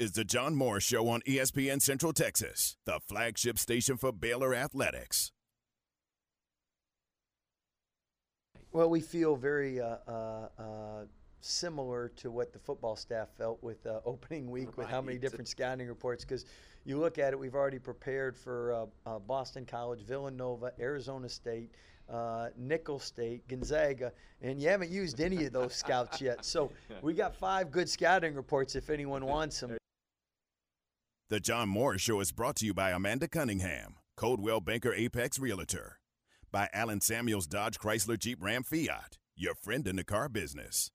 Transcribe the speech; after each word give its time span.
is 0.00 0.12
the 0.12 0.24
John 0.24 0.54
Morris 0.54 0.84
Show 0.84 1.08
on 1.08 1.20
ESPN 1.22 1.80
Central 1.80 2.12
Texas, 2.12 2.76
the 2.84 3.00
flagship 3.00 3.58
station 3.58 3.96
for 3.96 4.12
Baylor 4.12 4.54
Athletics. 4.54 5.32
Well, 8.72 8.90
we 8.90 9.00
feel 9.00 9.36
very 9.36 9.80
uh, 9.80 9.96
uh, 10.08 10.48
uh, 10.58 11.04
similar 11.40 12.08
to 12.16 12.30
what 12.30 12.52
the 12.52 12.58
football 12.58 12.96
staff 12.96 13.28
felt 13.38 13.62
with 13.62 13.86
uh, 13.86 14.00
opening 14.04 14.50
week, 14.50 14.68
right. 14.68 14.78
with 14.78 14.88
how 14.88 15.00
many 15.00 15.16
different 15.18 15.46
scouting 15.46 15.86
reports. 15.86 16.24
Because 16.24 16.44
you 16.84 16.98
look 16.98 17.18
at 17.18 17.32
it, 17.32 17.38
we've 17.38 17.54
already 17.54 17.78
prepared 17.78 18.36
for 18.36 18.72
uh, 18.72 18.86
uh, 19.08 19.18
Boston 19.20 19.64
College, 19.64 20.00
Villanova, 20.00 20.72
Arizona 20.80 21.28
State 21.28 21.70
uh, 22.08 22.48
Nicholls 22.56 23.04
State, 23.04 23.46
Gonzaga, 23.48 24.12
and 24.42 24.60
you 24.60 24.68
haven't 24.68 24.90
used 24.90 25.20
any 25.20 25.44
of 25.46 25.52
those 25.52 25.74
scouts 25.74 26.20
yet. 26.20 26.44
So 26.44 26.70
we 27.02 27.14
got 27.14 27.34
five 27.34 27.70
good 27.70 27.88
scouting 27.88 28.34
reports 28.34 28.76
if 28.76 28.90
anyone 28.90 29.24
wants 29.24 29.60
them. 29.60 29.76
The 31.30 31.40
John 31.40 31.70
Morris 31.70 32.02
Show 32.02 32.20
is 32.20 32.32
brought 32.32 32.56
to 32.56 32.66
you 32.66 32.74
by 32.74 32.90
Amanda 32.90 33.26
Cunningham, 33.26 33.94
Coldwell 34.14 34.60
Banker 34.60 34.92
Apex 34.92 35.38
Realtor, 35.38 35.98
by 36.52 36.68
Alan 36.74 37.00
Samuels 37.00 37.46
Dodge 37.46 37.78
Chrysler 37.78 38.18
Jeep 38.18 38.42
Ram 38.42 38.62
Fiat, 38.62 39.16
your 39.34 39.54
friend 39.54 39.86
in 39.86 39.96
the 39.96 40.04
car 40.04 40.28
business, 40.28 40.90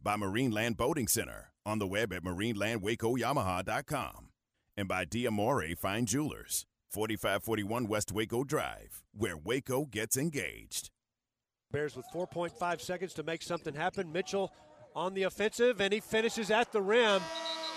by 0.00 0.14
Marineland 0.14 0.76
Boating 0.76 1.08
Center, 1.08 1.50
on 1.66 1.80
the 1.80 1.88
web 1.88 2.12
at 2.12 2.22
marinelandwacoyamaha.com, 2.22 4.28
and 4.76 4.86
by 4.86 5.04
Diamore 5.04 5.76
Fine 5.76 6.06
Jewelers. 6.06 6.64
4541 6.92 7.88
West 7.88 8.12
Waco 8.12 8.44
Drive, 8.44 9.02
where 9.12 9.36
Waco 9.36 9.86
gets 9.86 10.16
engaged. 10.16 10.90
Bears 11.72 11.96
with 11.96 12.06
4.5 12.14 12.80
seconds 12.80 13.14
to 13.14 13.24
make 13.24 13.42
something 13.42 13.74
happen. 13.74 14.12
Mitchell 14.12 14.52
on 14.94 15.14
the 15.14 15.24
offensive, 15.24 15.80
and 15.80 15.92
he 15.92 16.00
finishes 16.00 16.50
at 16.50 16.72
the 16.72 16.82
rim. 16.82 17.20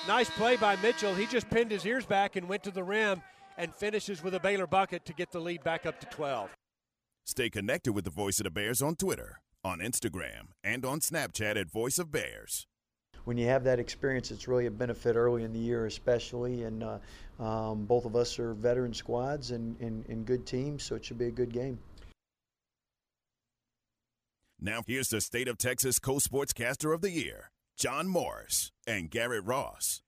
Nice 0.07 0.29
play 0.29 0.55
by 0.55 0.75
Mitchell. 0.77 1.15
He 1.15 1.25
just 1.25 1.49
pinned 1.49 1.71
his 1.71 1.85
ears 1.85 2.05
back 2.05 2.35
and 2.35 2.47
went 2.47 2.63
to 2.63 2.71
the 2.71 2.83
rim 2.83 3.21
and 3.57 3.73
finishes 3.73 4.23
with 4.23 4.35
a 4.35 4.39
Baylor 4.39 4.67
bucket 4.67 5.05
to 5.05 5.13
get 5.13 5.31
the 5.31 5.39
lead 5.39 5.63
back 5.63 5.85
up 5.85 5.99
to 6.01 6.05
12. 6.07 6.49
Stay 7.25 7.49
connected 7.49 7.93
with 7.93 8.05
the 8.05 8.11
Voice 8.11 8.39
of 8.39 8.43
the 8.43 8.51
Bears 8.51 8.81
on 8.81 8.95
Twitter, 8.95 9.39
on 9.63 9.79
Instagram, 9.79 10.49
and 10.63 10.85
on 10.85 10.99
Snapchat 10.99 11.55
at 11.55 11.71
Voice 11.71 11.97
of 11.97 12.11
Bears 12.11 12.67
when 13.25 13.37
you 13.37 13.47
have 13.47 13.63
that 13.63 13.79
experience, 13.79 14.31
it's 14.31 14.47
really 14.47 14.67
a 14.67 14.71
benefit 14.71 15.15
early 15.15 15.43
in 15.43 15.51
the 15.51 15.59
year, 15.59 15.87
especially. 15.87 16.63
And 16.63 16.83
uh, 16.83 16.99
um, 17.43 17.85
both 17.85 18.05
of 18.05 18.15
us 18.15 18.39
are 18.39 18.53
veteran 18.53 18.93
squads 18.93 19.51
and, 19.51 19.75
and, 19.81 20.05
and 20.07 20.25
good 20.25 20.45
teams, 20.45 20.83
so 20.83 20.95
it 20.95 21.03
should 21.03 21.17
be 21.17 21.25
a 21.25 21.31
good 21.31 21.51
game. 21.51 21.77
Now, 24.59 24.81
here's 24.87 25.09
the 25.09 25.19
State 25.19 25.47
of 25.49 25.57
Texas 25.57 25.99
Co 25.99 26.15
Sportscaster 26.15 26.93
of 26.93 27.01
the 27.01 27.11
Year, 27.11 27.51
John 27.77 28.07
Morris 28.07 28.71
and 28.87 29.11
Garrett 29.11 29.43
Ross. 29.43 30.01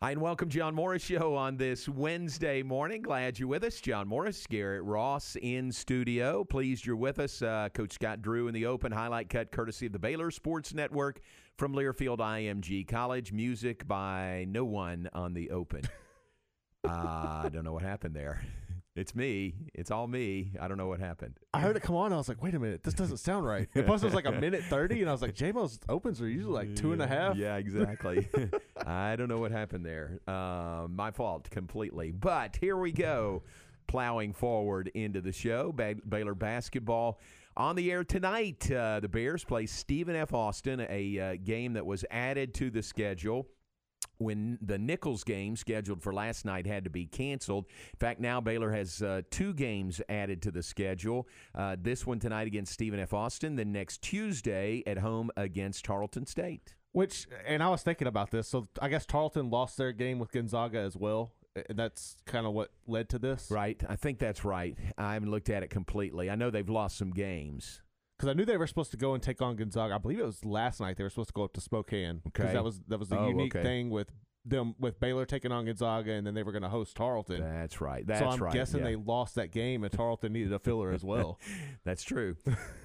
Hi, 0.00 0.12
and 0.12 0.20
welcome, 0.20 0.48
John 0.48 0.74
Morris 0.74 1.02
Show 1.02 1.34
on 1.34 1.58
this 1.58 1.86
Wednesday 1.86 2.62
morning. 2.62 3.02
Glad 3.02 3.38
you're 3.38 3.48
with 3.48 3.62
us. 3.62 3.80
John 3.80 4.08
Morris, 4.08 4.46
Garrett 4.46 4.82
Ross 4.82 5.36
in 5.40 5.72
studio. 5.72 6.42
Pleased 6.44 6.86
you're 6.86 6.96
with 6.96 7.18
us. 7.18 7.42
Uh, 7.42 7.68
Coach 7.72 7.92
Scott 7.92 8.22
Drew 8.22 8.48
in 8.48 8.54
the 8.54 8.66
open 8.66 8.92
highlight 8.92 9.28
cut, 9.28 9.52
courtesy 9.52 9.86
of 9.86 9.92
the 9.92 9.98
Baylor 9.98 10.30
Sports 10.30 10.72
Network 10.72 11.20
from 11.58 11.74
Learfield 11.74 12.18
IMG 12.18 12.88
College. 12.88 13.30
Music 13.30 13.86
by 13.86 14.46
no 14.48 14.64
one 14.64 15.08
on 15.12 15.34
the 15.34 15.50
open. 15.50 15.82
uh, 16.88 17.42
I 17.44 17.50
don't 17.52 17.64
know 17.64 17.74
what 17.74 17.82
happened 17.82 18.16
there. 18.16 18.42
It's 18.96 19.12
me. 19.12 19.54
It's 19.74 19.90
all 19.90 20.06
me. 20.06 20.52
I 20.60 20.68
don't 20.68 20.78
know 20.78 20.86
what 20.86 21.00
happened. 21.00 21.40
I 21.52 21.58
heard 21.58 21.76
it 21.76 21.82
come 21.82 21.96
on. 21.96 22.12
I 22.12 22.16
was 22.16 22.28
like, 22.28 22.40
wait 22.40 22.54
a 22.54 22.60
minute. 22.60 22.84
This 22.84 22.94
doesn't 22.94 23.16
sound 23.16 23.44
right. 23.44 23.68
It 23.74 23.86
plus 23.86 24.02
it 24.02 24.06
was 24.06 24.14
like 24.14 24.26
a 24.26 24.32
minute 24.32 24.62
30, 24.64 25.00
and 25.00 25.08
I 25.08 25.12
was 25.12 25.20
like, 25.20 25.34
JMO's 25.34 25.80
opens 25.88 26.20
are 26.22 26.28
usually 26.28 26.54
like 26.54 26.76
two 26.76 26.92
and 26.92 27.02
a 27.02 27.06
half. 27.06 27.36
Yeah, 27.36 27.56
exactly. 27.56 28.28
I 28.86 29.16
don't 29.16 29.28
know 29.28 29.38
what 29.38 29.50
happened 29.50 29.84
there. 29.84 30.20
Um, 30.28 30.94
my 30.94 31.10
fault 31.10 31.50
completely. 31.50 32.12
But 32.12 32.56
here 32.60 32.76
we 32.76 32.92
go, 32.92 33.42
plowing 33.88 34.32
forward 34.32 34.92
into 34.94 35.20
the 35.20 35.32
show. 35.32 35.72
Ba- 35.72 35.96
Baylor 36.08 36.34
basketball 36.34 37.18
on 37.56 37.74
the 37.74 37.90
air 37.90 38.04
tonight. 38.04 38.70
Uh, 38.70 39.00
the 39.00 39.08
Bears 39.08 39.44
play 39.44 39.66
Stephen 39.66 40.14
F. 40.14 40.32
Austin, 40.32 40.86
a 40.88 41.18
uh, 41.18 41.36
game 41.42 41.72
that 41.72 41.84
was 41.84 42.04
added 42.12 42.54
to 42.54 42.70
the 42.70 42.82
schedule 42.82 43.48
when 44.18 44.58
the 44.60 44.78
Nicholls 44.78 45.24
game 45.24 45.56
scheduled 45.56 46.02
for 46.02 46.12
last 46.12 46.44
night 46.44 46.66
had 46.66 46.84
to 46.84 46.90
be 46.90 47.06
canceled. 47.06 47.66
In 47.92 47.98
fact, 47.98 48.20
now 48.20 48.40
Baylor 48.40 48.72
has 48.72 49.02
uh, 49.02 49.22
two 49.30 49.52
games 49.54 50.00
added 50.08 50.42
to 50.42 50.50
the 50.50 50.62
schedule. 50.62 51.28
Uh, 51.54 51.76
this 51.80 52.06
one 52.06 52.18
tonight 52.18 52.46
against 52.46 52.72
Stephen 52.72 53.00
F. 53.00 53.12
Austin, 53.12 53.56
then 53.56 53.72
next 53.72 54.02
Tuesday 54.02 54.82
at 54.86 54.98
home 54.98 55.30
against 55.36 55.84
Tarleton 55.84 56.26
State. 56.26 56.74
Which, 56.92 57.26
and 57.44 57.62
I 57.62 57.68
was 57.70 57.82
thinking 57.82 58.06
about 58.06 58.30
this. 58.30 58.48
So 58.48 58.68
I 58.80 58.88
guess 58.88 59.04
Tarleton 59.04 59.50
lost 59.50 59.76
their 59.76 59.92
game 59.92 60.20
with 60.20 60.30
Gonzaga 60.30 60.78
as 60.78 60.96
well. 60.96 61.32
And 61.68 61.78
that's 61.78 62.16
kind 62.24 62.46
of 62.46 62.52
what 62.52 62.70
led 62.86 63.08
to 63.10 63.18
this. 63.18 63.48
Right. 63.50 63.82
I 63.88 63.96
think 63.96 64.18
that's 64.18 64.44
right. 64.44 64.76
I 64.98 65.14
haven't 65.14 65.30
looked 65.30 65.50
at 65.50 65.62
it 65.62 65.70
completely. 65.70 66.30
I 66.30 66.34
know 66.36 66.50
they've 66.50 66.68
lost 66.68 66.96
some 66.96 67.10
games 67.10 67.80
because 68.16 68.28
I 68.28 68.32
knew 68.32 68.44
they 68.44 68.56
were 68.56 68.66
supposed 68.66 68.90
to 68.92 68.96
go 68.96 69.14
and 69.14 69.22
take 69.22 69.42
on 69.42 69.56
Gonzaga. 69.56 69.94
I 69.94 69.98
believe 69.98 70.20
it 70.20 70.24
was 70.26 70.44
last 70.44 70.80
night. 70.80 70.96
They 70.96 71.04
were 71.04 71.10
supposed 71.10 71.30
to 71.30 71.34
go 71.34 71.44
up 71.44 71.52
to 71.54 71.60
Spokane 71.60 72.20
because 72.24 72.46
okay. 72.46 72.54
that 72.54 72.64
was 72.64 72.80
that 72.88 72.98
was 72.98 73.08
the 73.08 73.18
oh, 73.18 73.28
unique 73.28 73.54
okay. 73.54 73.64
thing 73.64 73.90
with 73.90 74.10
them 74.44 74.74
with 74.78 75.00
Baylor 75.00 75.24
taking 75.24 75.52
on 75.52 75.64
Gonzaga, 75.64 76.12
and 76.12 76.26
then 76.26 76.34
they 76.34 76.42
were 76.42 76.52
going 76.52 76.62
to 76.62 76.68
host 76.68 76.96
Tarleton. 76.96 77.40
That's 77.40 77.80
right. 77.80 78.06
That's 78.06 78.20
so 78.20 78.28
I'm 78.28 78.42
right. 78.42 78.52
guessing 78.52 78.80
yeah. 78.80 78.86
they 78.86 78.96
lost 78.96 79.36
that 79.36 79.50
game, 79.50 79.84
and 79.84 79.92
Tarleton 79.92 80.32
needed 80.32 80.52
a 80.52 80.58
filler 80.58 80.92
as 80.92 81.02
well. 81.02 81.38
That's 81.84 82.02
true. 82.02 82.36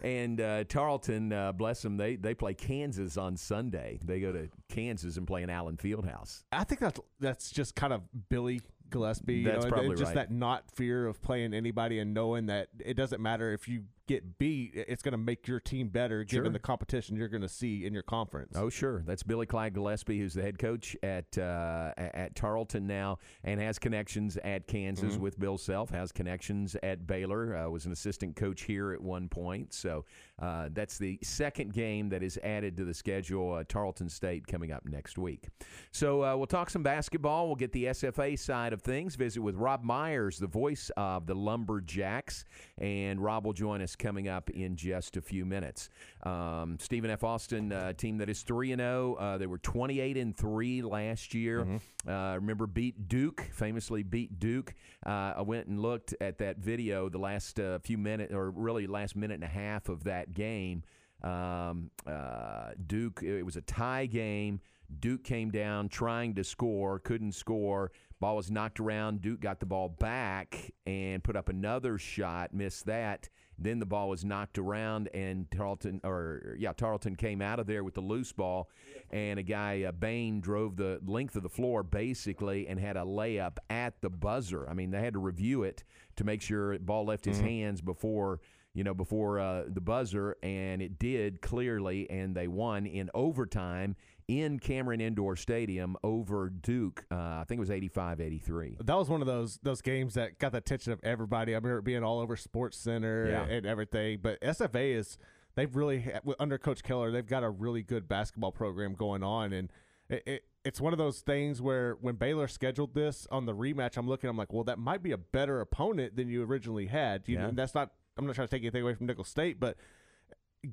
and 0.02 0.40
uh, 0.40 0.64
Tarleton, 0.66 1.34
uh, 1.34 1.52
bless 1.52 1.82
them, 1.82 1.98
they 1.98 2.16
they 2.16 2.34
play 2.34 2.54
Kansas 2.54 3.18
on 3.18 3.36
Sunday. 3.36 4.00
They 4.04 4.20
go 4.20 4.32
to 4.32 4.50
Kansas 4.70 5.18
and 5.18 5.28
play 5.28 5.44
in 5.44 5.50
Allen 5.50 5.78
Fieldhouse. 5.78 6.44
I 6.52 6.64
think 6.64 6.82
that's 6.82 7.00
that's 7.20 7.52
just 7.52 7.76
kind 7.76 7.94
of 7.94 8.02
Billy 8.30 8.62
Gillispie. 8.90 9.44
That's 9.44 9.66
you 9.66 9.70
know, 9.70 9.76
probably 9.76 9.96
just 9.96 10.04
right. 10.04 10.16
that 10.16 10.32
not 10.32 10.72
fear 10.72 11.06
of 11.08 11.22
playing 11.22 11.54
anybody 11.54 12.00
and 12.00 12.14
knowing 12.14 12.48
that 12.48 12.70
it 12.80 12.96
doesn't 12.96 13.22
matter 13.22 13.52
if 13.54 13.68
you 13.68 13.84
get 14.10 14.40
beat, 14.40 14.72
it's 14.74 15.04
going 15.04 15.12
to 15.12 15.18
make 15.18 15.48
your 15.48 15.60
team 15.60 15.88
better 15.88 16.24
given 16.24 16.46
sure. 16.46 16.54
the 16.54 16.60
competition 16.60 17.16
you're 17.16 17.28
going 17.28 17.44
to 17.44 17.48
see 17.48 17.86
in 17.86 17.94
your 17.94 18.04
conference. 18.04 18.54
Oh, 18.56 18.70
sure. 18.70 19.04
That's 19.06 19.22
Billy 19.22 19.46
Clyde 19.46 19.76
Gillispie, 19.76 20.18
who's 20.18 20.34
the 20.34 20.42
head 20.42 20.58
coach 20.58 20.98
at 21.04 21.38
uh, 21.38 21.94
at 21.98 22.36
Tarleton 22.36 22.88
now 22.88 23.20
and 23.44 23.62
has 23.62 23.78
connections 23.78 24.38
at 24.44 24.68
Kansas 24.68 25.14
mm-hmm. 25.14 25.22
with 25.22 25.40
Bill 25.40 25.58
Self, 25.58 25.92
has 25.92 26.12
connections 26.12 26.76
at 26.82 27.06
Baylor, 27.06 27.56
uh, 27.56 27.70
was 27.70 27.86
an 27.86 27.92
assistant 27.92 28.36
coach 28.36 28.64
here 28.64 28.94
at 28.94 29.02
one 29.02 29.30
point. 29.30 29.74
So 29.74 30.06
uh, 30.40 30.70
that's 30.74 30.98
the 30.98 31.20
second 31.22 31.74
game 31.74 32.10
that 32.10 32.24
is 32.24 32.40
added 32.44 32.76
to 32.78 32.86
the 32.86 32.94
schedule. 32.94 33.54
Uh, 33.54 33.64
Tarleton 33.68 34.10
State 34.10 34.48
coming 34.48 34.72
up 34.72 34.86
next 34.86 35.20
week. 35.20 35.50
So 35.92 36.24
uh, 36.24 36.36
we'll 36.36 36.48
talk 36.48 36.72
some 36.72 36.84
basketball. 36.84 37.46
We'll 37.46 37.56
get 37.56 37.72
the 37.72 37.86
SFA 37.86 38.40
side 38.40 38.74
of 38.74 38.82
things, 38.82 39.16
visit 39.16 39.42
with 39.42 39.56
Rob 39.56 39.84
Myers, 39.84 40.40
the 40.40 40.48
voice 40.48 40.90
of 40.98 41.28
the 41.28 41.36
Lumberjacks, 41.36 42.46
and 42.80 43.22
Rob 43.22 43.46
will 43.46 43.54
join 43.54 43.82
us 43.84 43.96
coming 44.00 44.28
up 44.28 44.50
in 44.50 44.76
just 44.76 45.18
a 45.18 45.22
few 45.22 45.46
minutes. 45.46 45.90
Um, 46.24 46.78
Stephen 46.80 47.10
F. 47.12 47.24
Austin, 47.24 47.72
uh, 47.72 47.94
team 47.94 48.18
that 48.18 48.30
is 48.30 48.42
3 48.42 48.72
and 48.72 48.80
0. 48.80 49.16
Uh, 49.16 49.38
they 49.38 49.46
were 49.46 49.60
28 49.60 50.18
and 50.18 50.36
3 50.36 50.82
last 50.82 51.34
year. 51.34 51.66
Mm-hmm. 51.66 52.10
Uh, 52.10 52.36
remember, 52.36 52.66
beat 52.66 53.08
Duke, 53.08 53.48
famously 53.54 54.04
beat 54.04 54.40
Duke. 54.40 54.74
Uh, 55.06 55.34
I 55.38 55.42
went 55.42 55.68
and 55.68 55.80
looked 55.80 56.16
at 56.20 56.40
that 56.40 56.58
video 56.58 57.10
the 57.10 57.20
last 57.20 57.60
uh, 57.60 57.80
few 57.80 57.98
minutes, 57.98 58.34
or 58.34 58.50
really 58.50 58.88
last 58.88 59.16
minute 59.16 59.36
and 59.36 59.44
a 59.44 59.48
half 59.48 59.90
of 59.90 60.06
that 60.06 60.34
game. 60.34 60.84
Um, 61.24 61.92
uh, 62.08 62.72
Duke, 62.88 63.22
it 63.22 63.44
was 63.44 63.58
a 63.58 63.62
tie 63.62 64.06
game. 64.06 64.62
Duke 65.00 65.24
came 65.24 65.52
down 65.52 65.90
trying 65.90 66.34
to 66.36 66.44
score, 66.44 67.00
couldn't 67.00 67.34
score. 67.34 67.92
Ball 68.20 68.36
was 68.36 68.52
knocked 68.52 68.80
around. 68.80 69.22
Duke 69.22 69.40
got 69.40 69.60
the 69.60 69.66
ball 69.66 69.90
back 69.90 70.74
and 70.86 71.24
put 71.24 71.36
up 71.36 71.48
another 71.48 71.98
shot, 71.98 72.54
missed 72.54 72.86
that. 72.88 73.30
Then 73.62 73.80
the 73.80 73.86
ball 73.86 74.10
was 74.10 74.24
knocked 74.24 74.58
around, 74.58 75.10
and 75.14 75.50
Tarleton, 75.52 76.00
or 76.04 76.56
yeah, 76.58 76.72
Tarleton 76.74 77.16
came 77.16 77.42
out 77.42 77.60
of 77.60 77.68
there 77.68 77.84
with 77.84 77.94
the 77.94 78.02
loose 78.02 78.32
ball, 78.32 78.70
and 79.12 79.38
a 79.38 79.44
guy 79.44 79.84
uh, 79.84 79.92
Bain 79.92 80.40
drove 80.40 80.78
the 80.78 81.00
length 81.06 81.36
of 81.36 81.44
the 81.44 81.50
floor 81.50 81.84
basically 81.84 82.68
and 82.68 82.80
had 82.80 82.96
a 82.96 83.02
layup 83.02 83.58
at 83.70 84.02
the 84.02 84.10
buzzer. 84.10 84.68
I 84.70 84.74
mean, 84.74 84.92
they 84.92 85.02
had 85.02 85.14
to 85.14 85.20
review 85.20 85.64
it 85.64 85.84
to 86.16 86.24
make 86.24 86.42
sure 86.42 86.78
the 86.78 86.84
ball 86.84 87.06
left 87.06 87.26
his 87.26 87.38
mm-hmm. 87.38 87.48
hands 87.48 87.82
before 87.82 88.40
you 88.74 88.84
know, 88.84 88.94
before 88.94 89.40
uh, 89.40 89.64
the 89.68 89.82
buzzer, 89.82 90.38
and 90.44 90.82
it 90.82 91.00
did 91.00 91.42
clearly, 91.42 92.10
and 92.10 92.36
they 92.36 92.48
won 92.48 92.86
in 92.86 93.10
overtime 93.14 93.96
in 94.30 94.60
Cameron 94.60 95.02
Indoor 95.02 95.36
Stadium 95.36 95.98
over 96.04 96.52
Duke. 96.52 97.04
Uh, 97.12 97.16
I 97.16 97.46
think 97.48 97.58
it 97.58 97.62
was 97.62 97.72
85-83. 97.72 98.86
That 98.86 98.96
was 98.96 99.10
one 99.10 99.22
of 99.22 99.28
those 99.28 99.60
those 99.64 99.82
games 99.82 100.14
that 100.14 100.38
got 100.38 100.52
the 100.52 100.60
attention 100.60 100.94
of 100.94 101.00
everybody. 101.04 101.54
I 101.54 101.58
remember 101.58 101.80
it 101.80 101.84
being 101.84 102.04
all 102.04 102.20
over 102.20 102.38
Sports 102.38 102.78
Center 102.78 103.28
yeah. 103.28 103.56
and 103.56 103.66
everything. 103.66 104.20
But 104.22 104.40
SFA 104.42 104.96
is 104.96 105.18
they've 105.56 105.76
really 105.76 106.06
under 106.40 106.60
Coach 106.60 106.84
Keller, 106.84 107.10
they've 107.10 107.26
got 107.26 107.44
a 107.44 107.50
really 107.50 107.82
good 107.82 108.08
basketball 108.08 108.52
program 108.52 108.94
going 108.94 109.24
on, 109.24 109.52
and 109.52 109.72
it, 110.10 110.24
it 110.28 110.44
it's 110.64 110.80
one 110.80 110.94
of 110.94 111.00
those 111.00 111.22
things 111.22 111.60
where 111.60 111.98
when 112.00 112.14
Baylor 112.14 112.48
scheduled 112.48 112.94
this 112.94 113.26
on 113.32 113.48
the 113.48 113.56
rematch, 113.56 113.98
I'm 113.98 114.08
looking, 114.08 114.30
I'm 114.30 114.38
like, 114.38 114.54
well, 114.54 114.66
that 114.66 114.78
might 114.78 115.02
be 115.02 115.12
a 115.12 115.18
better 115.18 115.60
opponent 115.60 116.16
than 116.16 116.28
you 116.28 116.44
originally 116.44 116.86
had. 116.86 117.24
You 117.26 117.36
yeah. 117.36 117.48
know, 117.48 117.52
that's 117.56 117.74
not. 117.74 117.94
I'm 118.16 118.28
not 118.28 118.36
trying 118.36 118.48
to 118.48 118.52
take 118.56 118.62
anything 118.62 118.84
away 118.84 118.94
from 118.94 119.08
Nicholls 119.08 119.30
State, 119.30 119.60
but 119.60 119.78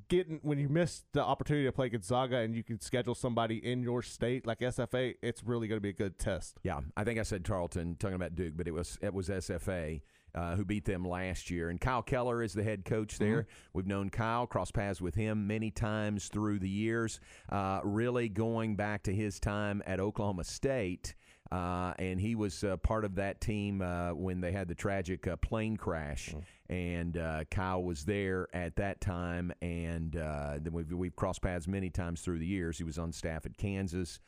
getting 0.09 0.41
when 0.43 0.59
you 0.59 0.69
miss 0.69 1.05
the 1.12 1.23
opportunity 1.23 1.67
to 1.67 1.73
play 1.73 1.88
Gonzaga 1.88 2.38
and 2.38 2.55
you 2.55 2.62
can 2.62 2.81
schedule 2.81 3.15
somebody 3.15 3.56
in 3.56 3.83
your 3.83 4.03
state 4.03 4.47
like 4.47 4.61
SFA, 4.61 5.15
it's 5.23 5.44
really 5.44 5.69
going 5.69 5.77
to 5.77 5.83
be 5.83 5.91
a 5.91 5.94
good 5.94 6.19
test. 6.19 6.59
Yeah, 6.62 6.81
I 6.97 7.05
think 7.05 7.19
I 7.19 7.23
said 7.23 7.44
Tarleton 7.44 7.97
talking 7.97 8.17
about 8.17 8.35
Duke, 8.35 8.55
but 8.56 8.67
it 8.67 8.73
was 8.73 8.99
it 9.00 9.15
was 9.15 9.29
SFA. 9.29 10.00
Uh, 10.35 10.55
who 10.55 10.67
beat 10.67 10.85
them 10.85 11.03
last 11.03 11.49
year. 11.49 11.71
And 11.71 11.81
Kyle 11.81 12.03
Keller 12.03 12.43
is 12.43 12.53
the 12.53 12.62
head 12.62 12.85
coach 12.85 13.17
there. 13.17 13.44
Mm-hmm. 13.44 13.69
We've 13.73 13.87
known 13.87 14.11
Kyle, 14.11 14.47
cross 14.47 14.71
paths 14.71 15.00
with 15.00 15.15
him 15.15 15.47
many 15.47 15.71
times 15.71 16.29
through 16.29 16.59
the 16.59 16.69
years, 16.69 17.21
uh, 17.49 17.81
really 17.82 18.29
going 18.29 18.77
back 18.77 19.05
to 19.05 19.15
his 19.15 19.41
time 19.41 19.82
at 19.87 19.99
Oklahoma 19.99 20.44
State. 20.44 21.15
Uh, 21.52 21.94
and 21.98 22.20
he 22.20 22.34
was 22.34 22.64
uh, 22.64 22.76
part 22.78 23.04
of 23.04 23.14
that 23.14 23.40
team 23.40 23.81
uh, 23.81 24.12
when 24.12 24.40
they 24.40 24.52
had 24.52 24.69
the 24.69 24.75
tragic 24.75 25.26
uh, 25.26 25.37
plane 25.37 25.76
crash. 25.76 26.34
Mm. 26.34 26.43
And 26.69 27.16
uh, 27.16 27.44
Kyle 27.48 27.84
was 27.84 28.04
there 28.04 28.48
at 28.52 28.75
that 28.76 29.00
time, 29.00 29.52
and 29.62 30.16
uh, 30.16 30.54
then 30.60 30.72
we've, 30.72 30.90
we've 30.93 31.14
crossed 31.14 31.40
paths 31.40 31.69
many 31.69 31.90
times 31.90 32.22
through 32.22 32.40
the 32.40 32.46
years. 32.46 32.76
He 32.76 32.82
was 32.82 32.98
on 32.98 33.12
staff 33.12 33.46
at 33.46 33.56
Kansas 33.56 34.19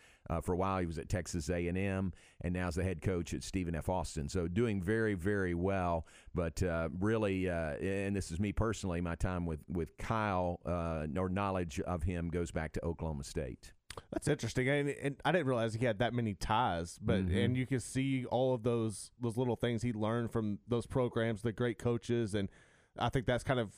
for 0.42 0.52
a 0.52 0.56
while. 0.56 0.78
He 0.78 0.86
was 0.86 0.98
at 0.98 1.08
Texas 1.08 1.48
A&M, 1.48 2.12
and 2.42 2.54
now 2.54 2.68
is 2.68 2.76
the 2.76 2.84
head 2.84 3.02
coach 3.02 3.34
at 3.34 3.42
Stephen 3.42 3.74
F. 3.74 3.88
Austin. 3.88 4.28
So 4.28 4.46
doing 4.46 4.80
very, 4.80 5.14
very 5.14 5.54
well. 5.54 6.06
But 6.32 6.62
really, 7.00 7.48
and 7.48 8.14
this 8.14 8.30
is 8.30 8.38
me 8.38 8.52
personally, 8.52 9.00
my 9.00 9.16
time 9.16 9.44
with 9.44 9.64
with 9.68 9.96
Kyle 9.96 10.60
or 10.64 11.28
knowledge 11.28 11.80
of 11.80 12.04
him 12.04 12.28
goes 12.28 12.52
back 12.52 12.72
to 12.74 12.84
Oklahoma 12.84 13.24
State. 13.24 13.72
That's 14.12 14.28
interesting, 14.28 14.68
and, 14.68 14.88
and, 14.88 15.16
I 15.24 15.32
didn't 15.32 15.46
realize 15.46 15.74
he 15.74 15.84
had 15.84 15.98
that 15.98 16.14
many 16.14 16.34
ties. 16.34 16.98
But 17.00 17.26
mm-hmm. 17.26 17.36
and 17.36 17.56
you 17.56 17.66
can 17.66 17.80
see 17.80 18.24
all 18.26 18.54
of 18.54 18.62
those 18.62 19.10
those 19.20 19.36
little 19.36 19.56
things 19.56 19.82
he 19.82 19.92
learned 19.92 20.30
from 20.30 20.58
those 20.68 20.86
programs, 20.86 21.42
the 21.42 21.52
great 21.52 21.78
coaches, 21.78 22.34
and 22.34 22.48
I 22.98 23.08
think 23.08 23.26
that's 23.26 23.44
kind 23.44 23.60
of 23.60 23.72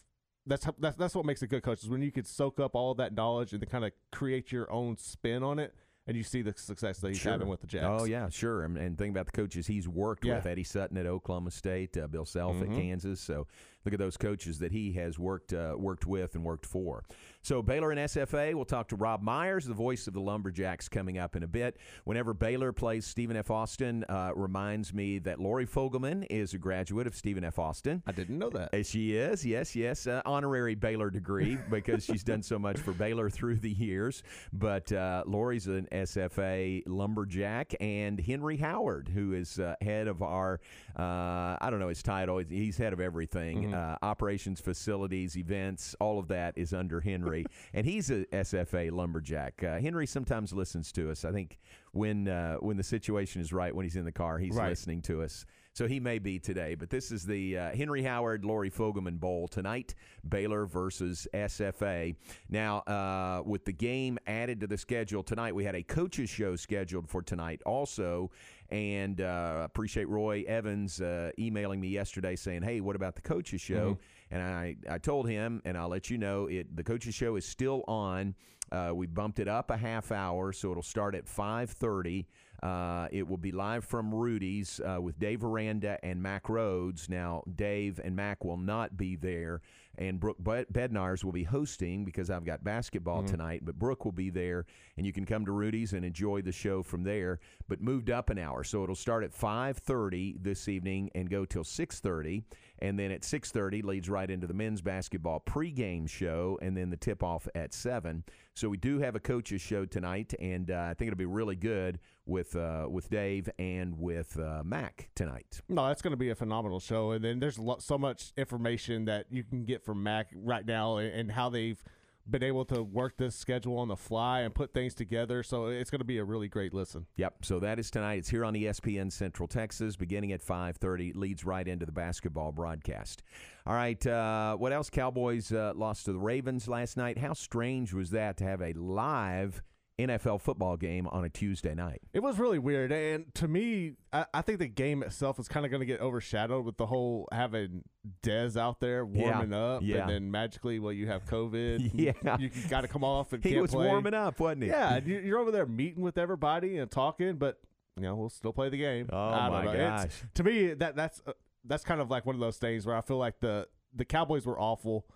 that's 0.47 0.67
that's 0.79 0.97
that's 0.97 1.15
what 1.15 1.25
makes 1.25 1.43
a 1.43 1.47
good 1.47 1.63
coach 1.63 1.83
is 1.83 1.89
when 1.89 2.03
you 2.03 2.13
can 2.13 2.25
soak 2.25 2.61
up 2.61 2.75
all 2.75 2.95
that 2.95 3.15
knowledge 3.15 3.53
and 3.53 3.61
then 3.61 3.69
kind 3.69 3.85
of 3.85 3.93
create 4.13 4.53
your 4.53 4.71
own 4.73 4.97
spin 4.97 5.43
on 5.43 5.59
it 5.59 5.75
and 6.07 6.17
you 6.17 6.25
see 6.25 6.43
the 6.43 6.53
success 6.57 6.99
that 6.99 7.09
he's 7.09 7.19
sure. 7.19 7.33
having 7.33 7.47
with 7.47 7.61
the 7.61 7.67
Jacks. 7.67 7.87
Oh 7.87 8.05
yeah, 8.05 8.29
sure. 8.29 8.65
And, 8.65 8.77
and 8.77 8.99
think 8.99 9.11
about 9.13 9.27
the 9.27 9.33
coaches 9.33 9.67
he's 9.67 9.87
worked 9.87 10.25
yeah. 10.25 10.37
with: 10.37 10.47
Eddie 10.47 10.65
Sutton 10.65 10.97
at 10.97 11.07
Oklahoma 11.07 11.51
State, 11.51 11.97
uh, 11.97 12.07
Bill 12.07 12.25
Self 12.25 12.57
mm-hmm. 12.57 12.73
at 12.73 12.79
Kansas. 12.79 13.21
So 13.21 13.47
look 13.85 13.95
at 13.95 13.99
those 13.99 14.17
coaches 14.17 14.59
that 14.59 14.73
he 14.73 14.93
has 14.93 15.19
worked 15.19 15.53
uh, 15.53 15.75
worked 15.77 16.07
with 16.07 16.35
and 16.35 16.45
worked 16.45 16.67
for. 16.67 17.05
So 17.43 17.63
Baylor 17.63 17.91
and 17.91 18.01
SFA, 18.01 18.55
we'll 18.55 18.67
talk 18.67 18.89
to 18.89 18.97
Rob 18.97 19.23
Myers, 19.23 19.65
the 19.65 19.73
voice 19.73 20.07
of 20.07 20.13
the 20.13 20.21
Lumberjacks, 20.21 20.91
coming 20.91 21.17
up 21.17 21.37
in 21.37 21.43
a 21.43 21.47
bit. 21.47 21.79
Whenever 22.05 22.35
Baylor 22.35 22.71
plays 22.73 23.07
Stephen 23.07 23.35
F. 23.35 23.51
Austin, 23.51 24.05
uh, 24.11 24.33
reminds 24.35 24.93
me 24.93 25.19
that 25.21 25.41
Lori 25.41 25.67
Fogleman 25.67 26.27
is 26.29 26.53
a 26.53 26.59
graduate 26.59 27.07
of 27.07 27.17
Stephen 27.17 27.43
F. 27.43 27.59
Austin. 27.59 28.03
I 28.07 28.13
didn't 28.13 28.39
know 28.39 28.51
that. 28.51 28.85
She 28.85 29.17
is, 29.17 29.45
yes, 29.45 29.75
yes, 29.75 30.07
uh, 30.07 30.21
honorary 30.27 30.75
Baylor 30.75 31.09
degree 31.09 31.57
because 31.71 32.05
she's 32.05 32.23
done 32.23 32.43
so 32.43 32.59
much 32.59 32.79
for 32.79 32.93
Baylor 32.93 33.31
through 33.31 33.57
the 33.57 33.71
years. 33.71 34.23
But 34.53 34.93
uh, 34.93 35.25
Lori's 35.27 35.67
an 35.67 35.89
SFA 35.91 36.83
lumberjack, 36.87 37.75
and 37.81 38.21
Henry 38.21 38.59
Howard, 38.59 39.09
who 39.09 39.33
is 39.33 39.59
uh, 39.59 39.77
head 39.81 40.09
of 40.09 40.23
our, 40.23 40.61
uh, 40.99 41.57
I 41.59 41.69
don't 41.71 41.81
know 41.81 41.89
his 41.89 42.03
title, 42.03 42.39
he's 42.39 42.77
head 42.77 42.93
of 42.93 43.01
everything, 43.01 43.63
mm-hmm. 43.63 43.70
Operations, 44.03 44.61
facilities, 44.61 45.37
events, 45.37 45.95
all 46.01 46.19
of 46.19 46.29
that 46.29 46.57
is 46.57 46.73
under 46.73 47.01
Henry. 47.01 47.21
Henry, 47.21 47.47
and 47.75 47.87
he's 47.87 48.11
a 48.11 48.25
SFA 48.27 48.91
lumberjack. 48.91 49.63
Uh, 49.63 49.79
Henry 49.79 50.07
sometimes 50.07 50.53
listens 50.53 50.93
to 50.93 51.11
us. 51.11 51.25
I 51.25 51.33
think 51.33 51.59
when 51.93 52.29
uh, 52.29 52.57
when 52.57 52.77
the 52.77 52.83
situation 52.83 53.41
is 53.41 53.53
right, 53.53 53.75
when 53.75 53.85
he's 53.85 53.97
in 53.97 54.05
the 54.05 54.13
car, 54.13 54.39
he's 54.39 54.55
right. 54.55 54.69
listening 54.69 55.03
to 55.03 55.23
us. 55.23 55.45
So 55.73 55.87
he 55.87 56.01
may 56.01 56.19
be 56.19 56.39
today, 56.39 56.75
but 56.75 56.91
this 56.91 57.13
is 57.13 57.25
the 57.25 57.57
uh, 57.57 57.71
Henry 57.71 58.03
Howard 58.03 58.45
Lori 58.45 58.71
Fogleman 58.71 59.21
Bowl 59.21 59.47
tonight. 59.47 59.95
Baylor 60.29 60.67
versus 60.67 61.29
SFA. 61.33 62.17
Now, 62.49 62.79
uh, 62.81 63.43
with 63.45 63.65
the 63.65 63.73
game 63.73 64.19
added 64.27 64.61
to 64.61 64.67
the 64.67 64.77
schedule 64.77 65.23
tonight, 65.23 65.55
we 65.55 65.65
had 65.65 65.77
a 65.77 65.83
coaches 65.83 66.29
show 66.29 66.57
scheduled 66.57 67.09
for 67.09 67.23
tonight 67.23 67.63
also, 67.65 68.31
and 68.71 69.21
uh, 69.21 69.63
appreciate 69.65 70.09
Roy 70.09 70.45
Evans 70.47 71.01
uh, 71.01 71.31
emailing 71.39 71.81
me 71.81 71.89
yesterday 71.89 72.35
saying, 72.35 72.63
"Hey, 72.63 72.81
what 72.81 72.97
about 72.97 73.15
the 73.15 73.23
coaches 73.23 73.61
show?" 73.61 73.93
Mm-hmm. 73.93 74.35
And 74.35 74.43
I, 74.43 74.77
I 74.89 74.99
told 74.99 75.29
him, 75.29 75.63
and 75.65 75.79
I'll 75.79 75.89
let 75.89 76.11
you 76.11 76.19
know, 76.19 76.47
it 76.47 76.77
the 76.77 76.85
coaches 76.85 77.15
show 77.15 77.37
is 77.37 77.45
still 77.45 77.85
on. 77.87 78.35
Uh, 78.73 78.93
we 78.95 79.07
bumped 79.07 79.41
it 79.41 79.49
up 79.49 79.71
a 79.71 79.77
half 79.77 80.13
hour, 80.13 80.53
so 80.53 80.71
it'll 80.71 80.83
start 80.83 81.15
at 81.15 81.27
5:30. 81.27 82.27
Uh, 82.63 83.09
it 83.11 83.27
will 83.27 83.39
be 83.39 83.53
live 83.53 83.85
from 83.85 84.15
Rudy's 84.15 84.81
uh, 84.81 85.01
with 85.01 85.19
Dave 85.19 85.45
Aranda 85.45 85.99
and 86.03 86.23
Mack 86.23 86.45
Rhoades. 86.45 87.09
Now, 87.09 87.43
Dave 87.55 88.01
and 88.03 88.15
Mack 88.15 88.45
will 88.45 88.59
not 88.59 88.99
be 88.99 89.17
there, 89.17 89.63
and 89.97 90.21
Brooke 90.21 90.43
Bednarz 90.43 91.25
will 91.25 91.33
be 91.33 91.45
hosting 91.45 92.05
because 92.05 92.29
I've 92.29 92.45
got 92.45 92.63
basketball 92.63 93.19
mm-hmm. 93.19 93.31
tonight. 93.31 93.61
But 93.65 93.79
Brooke 93.79 94.05
will 94.05 94.13
be 94.13 94.29
there, 94.29 94.67
and 94.99 95.07
you 95.07 95.13
can 95.13 95.25
come 95.25 95.47
to 95.47 95.53
Rudy's 95.53 95.95
and 95.95 96.05
enjoy 96.05 96.43
the 96.43 96.53
show 96.53 96.83
from 96.83 97.03
there. 97.03 97.41
But 97.67 97.81
moved 97.81 98.11
up 98.11 98.29
an 98.29 98.39
hour, 98.39 98.63
so 98.63 98.83
it'll 98.83 98.95
start 98.95 99.25
at 99.25 99.33
5:30 99.33 100.43
this 100.43 100.69
evening 100.69 101.11
and 101.15 101.31
go 101.31 101.47
till 101.47 101.65
6:30 101.65 102.45
and 102.83 102.99
then 102.99 103.11
at 103.11 103.23
6.30 103.23 103.85
leads 103.85 104.09
right 104.09 104.31
into 104.31 104.47
the 104.47 104.55
men's 104.55 104.81
basketball 104.81 105.41
pregame 105.41 106.09
show 106.09 106.59
and 106.63 106.77
then 106.77 106.91
the 106.91 106.97
tip-off 106.97 107.47
at 107.55 107.73
7 107.75 108.25
so 108.55 108.69
we 108.69 108.77
do 108.77 108.99
have 108.99 109.15
a 109.15 109.21
coaches 109.21 109.61
show 109.61 109.85
tonight 109.85 110.35
and 110.41 110.71
uh, 110.71 110.89
i 110.91 110.95
think 110.95 111.09
it'll 111.09 111.19
be 111.19 111.25
really 111.25 111.57
good 111.57 111.99
with 112.27 112.55
uh, 112.57 112.87
with 112.89 113.11
dave 113.11 113.49
and 113.59 113.99
with 113.99 114.39
uh, 114.39 114.63
mack 114.65 115.11
tonight. 115.17 115.61
No 115.69 115.89
that's 115.89 116.01
going 116.01 116.13
to 116.13 116.17
be 116.17 116.31
a 116.31 116.35
phenomenal 116.35 116.79
show 116.79 117.11
and 117.13 117.25
then 117.25 117.41
there's 117.41 117.59
so 117.79 117.99
much 117.99 118.33
information 118.37 119.07
that 119.07 119.27
you 119.31 119.43
can 119.43 119.65
get 119.65 119.85
from 119.85 120.03
mack 120.03 120.29
right 120.35 120.65
now 120.65 120.99
and 120.99 121.31
how 121.33 121.49
they've– 121.49 121.83
been 122.29 122.43
able 122.43 122.65
to 122.67 122.83
work 122.83 123.17
this 123.17 123.35
schedule 123.35 123.79
on 123.79 123.89
the 123.89 123.97
fly 123.97 124.41
and 124.41 124.55
put 124.55 124.73
things 124.73 124.95
together. 124.95 125.43
So 125.43 125.67
it's 125.67 125.91
going 125.91 126.01
to 126.01 126.05
be 126.05 126.19
a 126.19 126.25
really 126.25 126.49
great 126.49 126.75
listen. 126.75 127.07
Yep. 127.17 127.45
So 127.45 127.61
that 127.61 127.79
is 127.79 127.91
tonight. 127.91 128.19
It's 128.19 128.29
here 128.29 128.45
on 128.45 128.55
ESPN 128.55 129.13
Central 129.13 129.49
Texas, 129.49 129.97
beginning 129.97 130.33
at 130.33 130.43
5:30. 130.43 131.15
Leads 131.15 131.45
right 131.45 131.67
into 131.67 131.87
the 131.87 131.93
basketball 131.93 132.53
broadcast. 132.53 133.23
All 133.67 133.75
right. 133.75 134.05
Uh, 134.07 134.57
what 134.57 134.73
else? 134.73 134.91
Cowboys 134.91 135.53
uh, 135.53 135.73
lost 135.75 136.07
to 136.07 136.13
the 136.13 136.19
Ravens 136.19 136.69
last 136.69 136.97
night. 136.97 137.19
How 137.19 137.33
strange 137.33 137.93
was 137.93 138.11
that 138.11 138.37
to 138.39 138.45
have 138.45 138.63
a 138.63 138.73
live 138.75 139.63
NFL 140.07 140.41
football 140.41 140.77
game 140.77 141.07
on 141.09 141.25
a 141.25 141.29
Tuesday 141.29 141.75
night. 141.75 142.03
It 142.13 142.21
was 142.21 142.39
really 142.39 142.59
weird, 142.59 142.93
and 142.93 143.33
to 143.37 143.49
me, 143.49 143.93
I, 144.13 144.27
I 144.35 144.43
think 144.43 144.59
the 144.59 144.69
game 144.69 145.03
itself 145.03 145.39
is 145.39 145.49
kind 145.49 145.65
of 145.65 145.71
going 145.71 145.81
to 145.81 145.87
get 145.87 146.01
overshadowed 146.01 146.65
with 146.65 146.77
the 146.77 146.87
whole 146.87 147.29
having 147.33 147.85
Dez 148.23 148.57
out 148.57 148.81
there 148.81 149.05
warming 149.05 149.53
yeah, 149.53 149.59
up, 149.59 149.83
yeah. 149.83 150.01
and 150.03 150.11
then 150.11 150.31
magically, 150.31 150.79
well, 150.79 150.93
you 150.93 151.07
have 151.07 151.25
COVID. 151.27 151.91
yeah, 151.95 152.37
you, 152.39 152.51
you 152.53 152.69
got 152.69 152.83
to 152.83 152.89
come 152.89 153.05
off 153.05 153.33
and 153.33 153.45
he 153.45 153.59
was 153.59 153.71
play. 153.71 153.87
warming 153.87 154.15
up, 154.15 154.41
wasn't 154.41 154.65
he? 154.65 154.69
Yeah, 154.69 155.01
you're 155.05 155.39
over 155.39 155.51
there 155.51 155.67
meeting 155.67 156.03
with 156.03 156.19
everybody 156.19 156.79
and 156.79 156.91
talking, 156.91 157.37
but 157.37 157.61
you 157.97 158.03
know 158.03 158.15
we'll 158.15 158.31
still 158.31 158.53
play 158.53 158.69
the 158.69 158.79
game. 158.79 159.09
Oh 159.13 159.17
I 159.17 159.49
my 159.49 159.65
know. 159.65 159.77
gosh! 159.77 160.05
It's, 160.05 160.25
to 160.35 160.45
me, 160.45 160.75
that 160.75 160.97
that's 160.97 161.23
uh, 161.27 161.33
that's 161.65 161.85
kind 161.85 162.01
of 162.01 162.11
like 162.11 162.27
one 162.27 162.35
of 162.35 162.41
those 162.41 162.57
things 162.57 162.87
where 162.87 162.97
I 162.97 163.01
feel 163.01 163.19
like 163.19 163.41
the 163.41 163.69
the 163.95 164.05
Cowboys 164.05 164.47
were 164.47 164.59
awful 164.59 165.07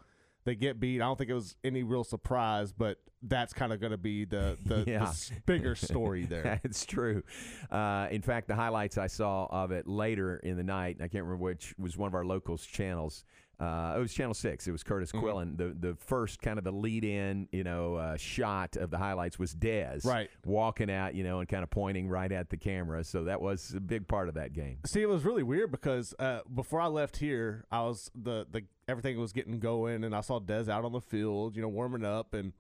they 0.45 0.55
get 0.55 0.81
beat. 0.81 1.01
I 1.01 1.07
don't 1.07 1.17
think 1.17 1.31
it 1.31 1.35
was 1.35 1.57
any 1.65 1.83
real 1.83 2.05
surprise, 2.05 2.73
but 2.73 2.99
that's 3.23 3.53
kind 3.53 3.73
of 3.73 3.81
going 3.81 3.93
to 3.93 3.99
be 3.99 4.25
the 4.25 4.59
the, 4.65 4.85
yeah. 4.87 5.05
the, 5.05 5.41
bigger 5.47 5.75
story 5.75 6.25
there. 6.29 6.61
it's 6.65 6.85
true. 6.85 7.23
Uh, 7.71 8.09
in 8.11 8.23
fact, 8.23 8.49
the 8.49 8.55
highlights 8.55 8.99
I 8.99 9.07
saw 9.07 9.47
of 9.51 9.71
it 9.71 9.87
later 9.87 10.37
in 10.37 10.57
the 10.57 10.65
night, 10.65 10.99
I 11.01 11.09
can't 11.09 11.25
remember 11.25 11.43
which 11.43 11.75
was 11.79 11.97
one 11.97 12.09
of 12.09 12.15
our 12.15 12.25
locals 12.25 12.65
channels. 12.65 13.25
Uh, 13.61 13.95
it 13.97 14.01
was 14.01 14.13
Channel 14.13 14.35
Six. 14.35 14.67
It 14.67 14.73
was 14.73 14.83
Curtis 14.83 15.13
mm-hmm. 15.13 15.25
Quillen. 15.25 15.57
The 15.57 15.89
the 15.89 15.97
first 15.97 16.41
kind 16.41 16.59
of 16.59 16.65
the 16.65 16.73
lead 16.73 17.05
in, 17.05 17.49
you 17.53 17.65
know, 17.65 17.95
uh, 17.97 18.17
shot 18.17 18.77
of 18.77 18.91
the 18.91 18.99
highlights 18.99 19.39
was 19.39 19.55
Dez, 19.55 20.05
right, 20.05 20.29
walking 20.45 20.91
out, 20.91 21.15
you 21.15 21.25
know, 21.25 21.41
and 21.41 21.49
kind 21.49 21.63
of 21.63 21.71
pointing 21.71 22.09
right 22.09 22.31
at 22.31 22.51
the 22.51 22.57
camera. 22.57 23.05
So 23.05 23.25
that 23.25 23.41
was 23.41 23.73
a 23.77 23.81
big 23.81 24.09
part 24.09 24.29
of 24.29 24.35
that 24.35 24.53
game. 24.53 24.79
See, 24.87 25.03
it 25.03 25.09
was 25.09 25.25
really 25.25 25.43
weird 25.43 25.71
because 25.71 26.15
uh, 26.19 26.41
before 26.53 26.81
I 26.81 26.87
left 26.87 27.17
here, 27.17 27.65
I 27.71 27.83
was 27.83 28.11
the 28.15 28.47
the 28.51 28.65
everything 28.89 29.19
was 29.19 29.33
getting 29.33 29.61
going, 29.61 30.05
and 30.05 30.15
I 30.15 30.21
saw 30.21 30.41
Dez 30.41 30.69
out 30.69 30.85
on 30.85 30.93
the 30.93 31.01
field, 31.01 31.57
you 31.57 31.63
know, 31.63 31.69
warming 31.69 32.05
up, 32.05 32.35
and 32.35 32.53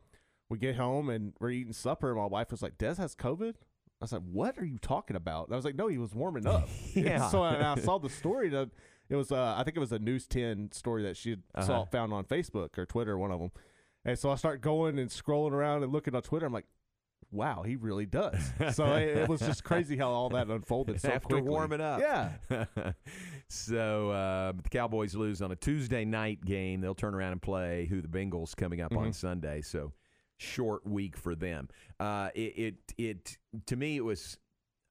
we 0.48 0.58
get 0.58 0.76
home 0.76 1.08
and 1.08 1.32
we're 1.40 1.50
eating 1.50 1.72
supper, 1.72 2.10
and 2.10 2.18
my 2.18 2.26
wife 2.26 2.50
was 2.50 2.62
like, 2.62 2.78
"Dez 2.78 2.98
has 2.98 3.14
COVID." 3.14 3.54
I 3.54 4.04
was 4.04 4.12
like, 4.12 4.22
"What 4.22 4.58
are 4.58 4.64
you 4.64 4.78
talking 4.78 5.16
about?" 5.16 5.46
And 5.46 5.54
I 5.54 5.56
was 5.56 5.64
like, 5.64 5.76
"No, 5.76 5.88
he 5.88 5.98
was 5.98 6.14
warming 6.14 6.46
up." 6.46 6.68
yeah. 6.94 7.28
so 7.28 7.42
I, 7.42 7.72
I 7.72 7.76
saw 7.80 7.98
the 7.98 8.10
story. 8.10 8.48
That 8.50 8.70
it 9.14 9.16
was, 9.16 9.32
uh, 9.32 9.54
I 9.56 9.64
think 9.64 9.76
it 9.76 9.80
was 9.80 9.92
a 9.92 9.98
News 9.98 10.26
Ten 10.26 10.70
story 10.72 11.04
that 11.04 11.16
she 11.16 11.34
uh-huh. 11.54 11.66
saw 11.66 11.84
found 11.84 12.12
on 12.12 12.24
Facebook 12.24 12.76
or 12.76 12.84
Twitter, 12.84 13.16
one 13.16 13.30
of 13.30 13.40
them. 13.40 13.52
And 14.04 14.18
so 14.18 14.30
I 14.30 14.34
start 14.34 14.60
going 14.60 14.98
and 14.98 15.08
scrolling 15.08 15.52
around 15.52 15.82
and 15.82 15.92
looking 15.92 16.14
on 16.14 16.22
Twitter. 16.22 16.44
I'm 16.44 16.52
like, 16.52 16.66
wow, 17.30 17.62
he 17.62 17.76
really 17.76 18.06
does. 18.06 18.38
so 18.72 18.84
it, 18.96 19.16
it, 19.16 19.28
was 19.28 19.40
just 19.40 19.64
crazy 19.64 19.96
how 19.96 20.10
all 20.10 20.28
that 20.30 20.48
unfolded 20.48 21.00
so 21.00 21.08
After 21.08 21.28
quickly. 21.28 21.48
warming 21.48 21.80
up. 21.80 22.00
Yeah. 22.00 22.32
so 23.48 24.10
uh, 24.10 24.52
the 24.52 24.68
Cowboys 24.68 25.14
lose 25.14 25.40
on 25.40 25.52
a 25.52 25.56
Tuesday 25.56 26.04
night 26.04 26.44
game. 26.44 26.80
They'll 26.80 26.94
turn 26.94 27.14
around 27.14 27.32
and 27.32 27.42
play 27.42 27.86
who 27.86 28.02
the 28.02 28.08
Bengals 28.08 28.54
coming 28.54 28.80
up 28.80 28.90
mm-hmm. 28.90 29.04
on 29.04 29.12
Sunday. 29.12 29.62
So 29.62 29.92
short 30.38 30.86
week 30.86 31.16
for 31.16 31.34
them. 31.34 31.68
Uh, 31.98 32.28
it, 32.34 32.40
it, 32.40 32.74
it 32.98 33.36
to 33.66 33.76
me 33.76 33.96
it 33.96 34.04
was 34.04 34.38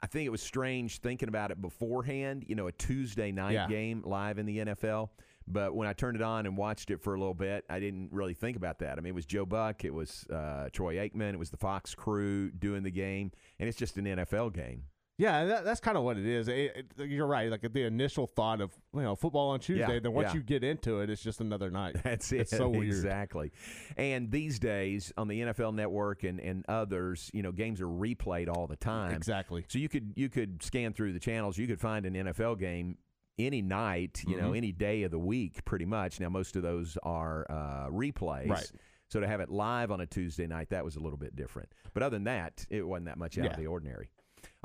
I 0.03 0.05
think 0.05 0.27
it 0.27 0.31
was 0.31 0.41
strange 0.41 0.99
thinking 0.99 1.29
about 1.29 1.51
it 1.51 1.61
beforehand. 1.61 2.43
You 2.45 2.55
know, 2.55 2.67
a 2.67 2.73
Tuesday 2.73 3.31
night 3.31 3.53
yeah. 3.53 3.67
game 3.67 4.03
live 4.05 4.37
in 4.37 4.45
the 4.45 4.57
NFL. 4.57 5.09
But 5.47 5.73
when 5.75 5.87
I 5.87 5.93
turned 5.93 6.17
it 6.17 6.21
on 6.21 6.45
and 6.45 6.57
watched 6.57 6.91
it 6.91 7.01
for 7.01 7.15
a 7.15 7.17
little 7.17 7.33
bit, 7.33 7.63
I 7.69 7.79
didn't 7.79 8.09
really 8.11 8.33
think 8.33 8.57
about 8.57 8.79
that. 8.79 8.97
I 8.97 9.01
mean, 9.01 9.11
it 9.11 9.15
was 9.15 9.25
Joe 9.25 9.45
Buck, 9.45 9.83
it 9.83 9.93
was 9.93 10.25
uh, 10.31 10.69
Troy 10.71 10.95
Aikman, 10.95 11.33
it 11.33 11.39
was 11.39 11.49
the 11.49 11.57
Fox 11.57 11.95
crew 11.95 12.51
doing 12.51 12.83
the 12.83 12.91
game, 12.91 13.31
and 13.59 13.67
it's 13.67 13.77
just 13.77 13.97
an 13.97 14.05
NFL 14.05 14.53
game. 14.53 14.83
Yeah, 15.17 15.45
that, 15.45 15.63
that's 15.63 15.79
kind 15.79 15.95
of 15.95 16.03
what 16.03 16.17
it 16.17 16.25
is. 16.25 16.47
It, 16.47 16.87
it, 16.97 17.05
you're 17.07 17.27
right. 17.27 17.49
Like 17.51 17.61
the 17.61 17.83
initial 17.83 18.25
thought 18.25 18.61
of 18.61 18.71
you 18.95 19.01
know 19.03 19.15
football 19.15 19.49
on 19.49 19.59
Tuesday, 19.59 19.93
Yeah, 19.93 19.99
then 19.99 20.11
once 20.13 20.29
yeah. 20.29 20.33
you 20.35 20.41
get 20.41 20.63
into 20.63 21.01
it, 21.01 21.09
it's 21.09 21.21
just 21.21 21.39
another 21.39 21.69
night. 21.69 21.97
That's 22.03 22.31
it. 22.31 22.41
It's 22.41 22.51
so 22.57 22.67
weird. 22.69 22.85
Exactly. 22.87 23.51
And 23.95 24.31
these 24.31 24.57
days 24.57 25.13
on 25.15 25.27
the 25.27 25.41
NFL 25.41 25.75
Network 25.75 26.23
and, 26.23 26.39
and 26.39 26.65
others, 26.67 27.29
you 27.31 27.43
know, 27.43 27.51
games 27.51 27.79
are 27.79 27.87
replayed 27.87 28.49
all 28.49 28.65
the 28.65 28.75
time. 28.75 29.13
Exactly. 29.13 29.63
So 29.67 29.77
you 29.77 29.87
could 29.87 30.13
you 30.15 30.29
could 30.29 30.63
scan 30.63 30.93
through 30.93 31.13
the 31.13 31.19
channels. 31.19 31.57
You 31.59 31.67
could 31.67 31.79
find 31.79 32.07
an 32.07 32.15
NFL 32.15 32.57
game 32.59 32.97
any 33.37 33.61
night, 33.61 34.23
you 34.27 34.37
know, 34.39 34.51
Mhm. 34.51 34.57
any 34.57 34.71
day 34.71 35.03
of 35.03 35.11
the 35.11 35.19
week, 35.19 35.63
pretty 35.65 35.85
much. 35.85 36.19
Now 36.19 36.29
most 36.29 36.55
of 36.55 36.63
those 36.63 36.97
are 37.03 37.45
uh, 37.49 37.89
replays. 37.91 38.49
Right. 38.49 38.71
So 39.09 39.19
to 39.19 39.27
have 39.27 39.41
it 39.41 39.49
live 39.51 39.91
on 39.91 40.01
a 40.01 40.07
Tuesday 40.07 40.47
night, 40.47 40.69
that 40.71 40.83
was 40.83 40.95
a 40.95 40.99
little 40.99 41.19
bit 41.19 41.35
different. 41.35 41.69
But 41.93 42.01
other 42.01 42.15
than 42.15 42.23
that, 42.23 42.65
it 42.71 42.81
wasn't 42.87 43.05
that 43.05 43.17
much 43.17 43.37
out 43.37 43.51
of 43.51 43.57
the 43.57 43.67
ordinary. 43.67 44.09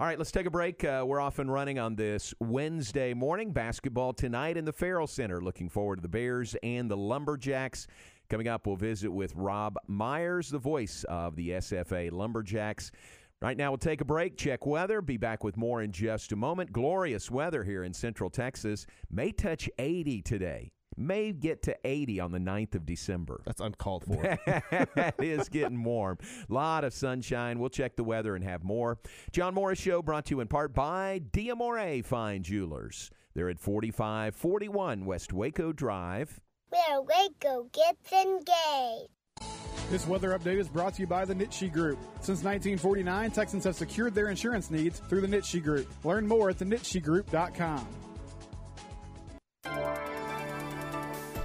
All 0.01 0.07
right, 0.07 0.17
let's 0.17 0.31
take 0.31 0.47
a 0.47 0.51
break. 0.51 0.85
Uh, 0.85 1.03
we're 1.05 1.21
off 1.21 1.41
and 1.41 1.53
running 1.53 1.81
on 1.81 1.97
this 1.97 2.33
Wednesday 2.39 3.15
morning. 3.15 3.51
Basketball 3.51 4.13
tonight 4.13 4.57
in 4.57 4.65
the 4.65 4.73
Ferrell 4.73 5.09
Center. 5.09 5.41
Looking 5.41 5.69
forward 5.69 5.97
to 5.97 6.03
the 6.03 6.09
Bears 6.09 6.55
and 6.63 6.89
the 6.89 6.97
Lumberjacks. 6.97 7.89
Coming 8.31 8.47
up, 8.47 8.69
we'll 8.69 8.77
visit 8.77 9.11
with 9.11 9.35
Rob 9.35 9.77
Myers, 9.89 10.51
the 10.51 10.59
voice 10.61 11.05
of 11.09 11.35
the 11.35 11.51
SFA 11.51 12.13
Lumberjacks. 12.13 12.93
Right 13.43 13.57
now, 13.57 13.73
we'll 13.73 13.79
take 13.79 14.01
a 14.01 14.05
break, 14.05 14.37
check 14.37 14.67
weather, 14.67 15.03
be 15.03 15.17
back 15.17 15.43
with 15.43 15.57
more 15.57 15.83
in 15.83 15.91
just 15.91 16.31
a 16.31 16.37
moment. 16.37 16.71
Glorious 16.71 17.29
weather 17.29 17.65
here 17.65 17.83
in 17.83 17.93
Central 17.93 18.31
Texas. 18.31 18.87
May 19.11 19.33
touch 19.33 19.69
80 19.81 20.23
today. 20.23 20.71
May 20.99 21.33
get 21.33 21.63
to 21.63 21.77
80 21.85 22.21
on 22.21 22.33
the 22.33 22.39
9th 22.39 22.75
of 22.75 22.85
December. 22.85 23.41
That's 23.45 23.61
uncalled 23.61 24.05
for. 24.05 24.23
it 24.47 25.15
is 25.19 25.49
getting 25.49 25.85
warm. 25.85 26.19
A 26.49 26.53
lot 26.53 26.85
of 26.85 26.93
sunshine. 26.93 27.59
We'll 27.59 27.71
check 27.71 27.97
the 27.97 28.05
weather 28.05 28.35
and 28.35 28.45
have 28.45 28.65
more. 28.65 28.99
John 29.33 29.55
Morris 29.55 29.79
Show 29.79 30.03
brought 30.03 30.27
to 30.27 30.35
you 30.35 30.41
in 30.41 30.49
part 30.49 30.75
by 30.75 31.21
Diamore 31.33 32.05
Fine 32.05 32.43
Jewelers. 32.43 33.11
They're 33.35 33.49
at 33.49 33.61
4541 33.61 35.05
West 35.05 35.33
Waco 35.33 35.73
Drive. 35.73 36.41
Where 36.71 37.01
Waco 37.01 37.69
gets 37.73 38.13
engaged. 38.13 39.11
This 39.91 40.07
weather 40.07 40.39
update 40.39 40.59
is 40.59 40.69
brought 40.69 40.95
to 40.95 41.01
you 41.01 41.07
by 41.07 41.25
the 41.25 41.35
Nitsche 41.35 41.73
Group. 41.73 41.99
Since 42.17 42.45
1949, 42.45 43.31
Texans 43.31 43.65
have 43.65 43.75
secured 43.75 44.15
their 44.15 44.29
insurance 44.29 44.71
needs 44.71 44.99
through 44.99 45.23
the 45.23 45.27
Nitsche 45.27 45.63
Group. 45.63 45.89
Learn 46.05 46.27
more 46.27 46.51
at 46.51 46.59
thenitschegroup.com. 46.59 47.87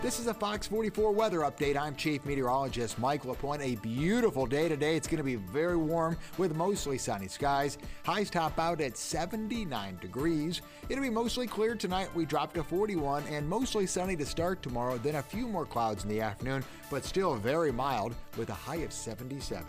This 0.04 0.20
is 0.20 0.28
a 0.28 0.34
Fox 0.34 0.68
44 0.68 1.14
weather 1.14 1.40
update. 1.40 1.78
I'm 1.78 1.96
Chief 1.96 2.26
Meteorologist 2.26 3.00
Mike 3.00 3.24
LaPointe. 3.24 3.62
A 3.62 3.76
beautiful 3.76 4.46
day 4.46 4.68
today. 4.68 4.98
It's 4.98 5.08
going 5.08 5.20
to 5.20 5.24
be 5.24 5.36
very 5.36 5.78
warm 5.78 6.18
with 6.38 6.58
mostly 6.58 6.98
sunny 6.98 7.30
skies. 7.30 7.78
Highs 8.04 8.30
top 8.30 8.60
out 8.60 8.82
at 8.82 8.98
79 8.98 9.98
degrees. 10.02 10.62
It'll 10.90 11.02
be 11.02 11.10
mostly 11.10 11.48
clear 11.48 11.76
tonight. 11.76 12.14
We 12.14 12.26
drop 12.26 12.52
to 12.56 12.66
41 12.66 13.24
and 13.30 13.48
mostly 13.48 13.88
sunny 13.88 14.18
to 14.18 14.26
start 14.26 14.62
tomorrow. 14.62 14.98
Then 14.98 15.16
a 15.16 15.24
few 15.24 15.48
more 15.48 15.66
clouds 15.66 16.04
in 16.04 16.10
the 16.10 16.20
afternoon, 16.20 16.66
but 16.92 17.06
still 17.06 17.36
very 17.36 17.72
mild 17.72 18.14
with 18.36 18.50
a 18.50 18.54
high 18.54 18.84
of 18.84 18.92
77. 18.92 19.66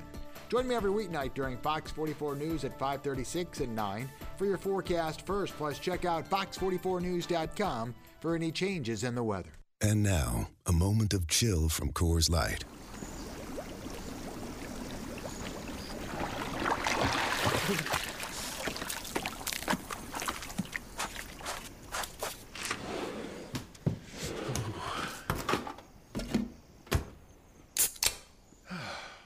Join 0.49 0.67
me 0.67 0.75
every 0.75 0.91
weeknight 0.91 1.35
during 1.35 1.59
Fox 1.59 1.93
44 1.93 2.35
News 2.35 2.65
at 2.65 2.77
5:36 2.77 3.61
and 3.61 3.77
9 3.77 4.11
for 4.37 4.47
your 4.47 4.59
forecast 4.59 5.25
first. 5.25 5.57
Plus, 5.57 5.79
check 5.79 6.05
out 6.05 6.29
fox44news.com 6.29 7.95
for 8.19 8.35
any 8.35 8.51
changes 8.51 9.05
in 9.05 9.15
the 9.15 9.23
weather. 9.23 9.53
And 9.87 10.03
now, 10.03 10.49
a 10.65 10.73
moment 10.73 11.13
of 11.13 11.29
chill 11.29 11.69
from 11.69 11.93
Coors 11.93 12.31
Light. 12.31 12.65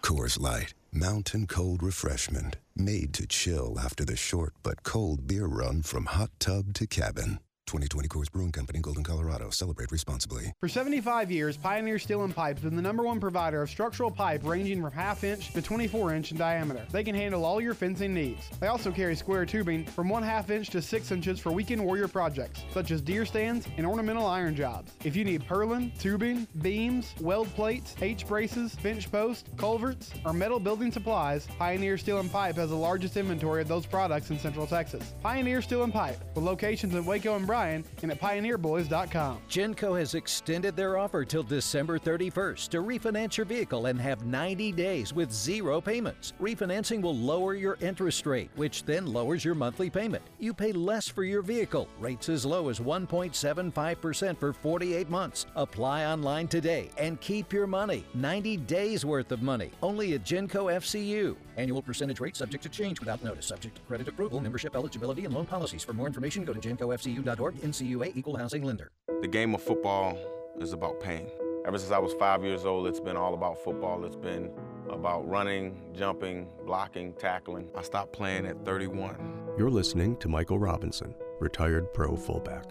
Coors 0.03 0.41
Light, 0.41 0.75
mountain 0.91 1.47
cold 1.47 1.85
refreshment, 1.85 2.57
made 2.75 3.15
to 3.15 3.29
chill 3.29 3.79
after 3.79 4.05
the 4.05 4.17
short 4.17 4.55
but 4.65 4.83
cold 4.83 5.29
beer 5.29 5.47
run 5.47 5.83
from 5.83 6.07
hot 6.07 6.31
tub 6.41 6.75
to 6.75 6.89
cabin. 6.89 7.39
2020 7.69 8.09
Coors 8.09 8.33
Brewing 8.33 8.51
Company, 8.51 8.79
Golden, 8.79 9.05
Colorado. 9.05 9.51
Celebrate 9.51 9.93
responsibly. 9.93 10.55
For 10.59 10.69
75 10.69 11.31
years, 11.31 11.59
Pioneer 11.59 11.99
Steel 11.99 12.25
and 12.25 12.35
Pipe 12.35 12.57
has 12.57 12.65
been 12.65 12.77
the 12.77 12.81
number 12.81 13.03
one 13.03 13.21
provider 13.21 13.61
of 13.61 13.69
structural 13.69 14.11
pipe 14.11 14.41
ranging 14.43 14.81
from 14.81 14.91
half 14.91 15.23
inch 15.23 15.53
to 15.53 15.61
24 15.61 16.15
inch 16.15 16.33
in 16.33 16.39
diameter. 16.39 16.87
They 16.91 17.05
can 17.05 17.15
handle 17.15 17.45
all 17.45 17.61
your 17.61 17.75
fencing 17.75 18.15
needs. 18.15 18.49
They 18.59 18.69
also 18.69 18.91
carry 18.91 19.15
square 19.15 19.45
tubing 19.45 19.85
from 19.85 20.09
one 20.09 20.23
half 20.23 20.49
inch 20.49 20.71
to 20.71 20.81
6 20.81 21.11
inches 21.13 21.39
for 21.39 21.53
weekend 21.53 21.85
warrior 21.85 22.09
projects, 22.09 22.65
such 22.73 22.91
as 22.91 23.03
deer 23.03 23.27
stands 23.27 23.69
and 23.77 23.87
ornamental 23.87 24.25
iron 24.25 24.57
jobs. 24.57 24.93
If 25.05 25.15
you 25.15 25.27
need 25.27 25.47
purlin, 25.47 25.93
tubing, 26.01 26.49
beams, 26.63 27.15
weld 27.21 27.49
plates, 27.55 27.95
H 28.01 28.27
braces, 28.27 28.77
bench 28.77 29.13
posts, 29.13 29.45
culverts, 29.59 30.11
or 30.25 30.33
metal 30.33 30.59
building 30.59 30.91
supplies, 30.91 31.47
Pioneer 31.59 31.99
Steel 31.99 32.21
and 32.21 32.33
Pipe 32.33 32.57
has 32.57 32.71
the 32.71 32.77
largest 32.77 33.19
inventory 33.19 33.61
of 33.61 33.69
those 33.69 33.85
products 33.85 34.31
in 34.31 34.39
Central 34.39 34.67
Texas. 34.67 35.13
Pioneer 35.23 35.61
Steel 35.61 35.83
and 35.83 35.93
Pipe, 35.93 36.19
with 36.35 36.45
locations 36.45 36.95
in 36.95 37.05
Waco 37.05 37.37
and 37.37 37.47
Bryan 37.59 37.85
and 38.03 38.13
at 38.13 38.21
pioneerboys.com. 38.21 39.41
Genco 39.51 39.99
has 39.99 40.15
extended 40.15 40.77
their 40.77 40.97
offer 40.97 41.25
till 41.25 41.43
December 41.43 41.99
31st 41.99 42.69
to 42.69 42.79
refinance 42.79 43.37
your 43.37 43.47
vehicle 43.47 43.87
and 43.87 44.01
have 44.01 44.25
90 44.25 44.71
days 44.71 45.13
with 45.13 45.33
zero 45.33 45.81
payments. 45.81 46.35
Refinancing 46.41 47.03
will 47.03 47.17
lower 47.17 47.55
your 47.55 47.77
interest 47.81 48.27
rate, 48.27 48.51
which 48.55 48.85
then 48.85 49.07
lowers 49.07 49.45
your 49.45 49.57
monthly 49.57 49.91
payment. 49.91 50.23
You 50.39 50.55
pay 50.55 50.71
less 50.71 51.09
for 51.09 51.25
your 51.25 51.43
vehicle, 51.43 51.89
rates 51.99 52.29
as 52.29 52.47
low 52.47 52.69
as 52.69 52.79
1.75% 52.79 54.39
for 54.39 54.53
48 54.53 55.11
months. 55.11 55.47
Apply 55.57 56.07
online 56.07 56.47
today 56.47 56.91
and 56.97 57.21
keep 57.21 57.53
your 57.53 57.67
money. 57.67 58.05
90 58.15 58.57
days 58.59 59.05
worth 59.05 59.33
of 59.33 59.43
money, 59.43 59.73
only 59.83 60.15
at 60.15 60.23
Genco 60.23 60.73
FCU. 60.73 61.35
Annual 61.57 61.83
percentage 61.83 62.21
rate 62.21 62.37
subject 62.37 62.63
to 62.63 62.69
change 62.69 63.01
without 63.01 63.23
notice, 63.25 63.47
subject 63.47 63.75
to 63.75 63.83
credit 63.83 64.07
approval, 64.07 64.39
membership 64.39 64.77
eligibility, 64.77 65.25
and 65.25 65.35
loan 65.35 65.45
policies. 65.45 65.83
For 65.83 65.93
more 65.93 66.07
information, 66.07 66.45
go 66.45 66.53
to 66.53 66.61
gencofcu.org, 66.61 67.48
NCUA 67.57 68.17
Equal 68.17 68.37
Housing 68.37 68.63
Lender. 68.63 68.91
The 69.21 69.29
game 69.29 69.55
of 69.55 69.63
football 69.63 70.19
is 70.61 70.73
about 70.73 71.01
pain. 71.01 71.29
Ever 71.67 71.79
since 71.79 71.93
I 71.93 71.99
was 71.99 72.15
five 72.15 72.45
years 72.45 72.65
old, 72.65 72.87
it's 72.87 73.01
been 73.01 73.17
all 73.17 73.35
about 73.35 73.63
football. 73.63 74.05
It's 74.05 74.17
been 74.17 74.51
about 74.89 75.29
running, 75.29 75.81
jumping, 75.95 76.49
blocking, 76.65 77.13
tackling. 77.15 77.71
I 77.77 77.83
stopped 77.83 78.13
playing 78.13 78.47
at 78.47 78.65
31. 78.65 79.17
You're 79.59 79.71
listening 79.71 80.17
to 80.19 80.29
Michael 80.29 80.59
Robinson, 80.59 81.15
retired 81.41 81.93
pro 81.93 82.17
fullback. 82.17 82.65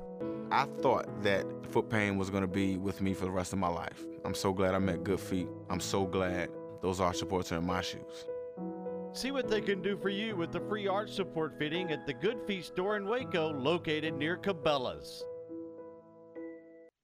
I 0.52 0.66
thought 0.82 1.24
that 1.24 1.46
foot 1.70 1.90
pain 1.90 2.18
was 2.18 2.30
going 2.30 2.42
to 2.42 2.48
be 2.48 2.78
with 2.78 3.02
me 3.02 3.14
for 3.14 3.26
the 3.26 3.32
rest 3.32 3.54
of 3.54 3.60
my 3.60 3.68
life. 3.68 4.06
I'm 4.24 4.34
so 4.34 4.54
glad 4.54 4.74
I 4.74 4.80
met 4.80 5.04
Good 5.04 5.20
Feet. 5.20 5.48
I'm 5.70 5.80
so 5.80 6.06
glad 6.06 6.50
those 6.82 7.00
arch 7.00 7.18
supports 7.18 7.52
are 7.52 7.58
in 7.58 7.66
my 7.66 7.82
shoes. 7.82 8.26
See 9.18 9.32
what 9.32 9.50
they 9.50 9.62
can 9.62 9.82
do 9.82 9.98
for 9.98 10.10
you 10.10 10.36
with 10.36 10.52
the 10.52 10.60
free 10.60 10.88
arch 10.88 11.10
support 11.10 11.58
fitting 11.58 11.92
at 11.92 12.06
the 12.06 12.14
Good 12.14 12.38
Feet 12.46 12.66
store 12.66 12.98
in 12.98 13.08
Waco, 13.08 13.52
located 13.52 14.14
near 14.14 14.38
Cabela's. 14.38 15.26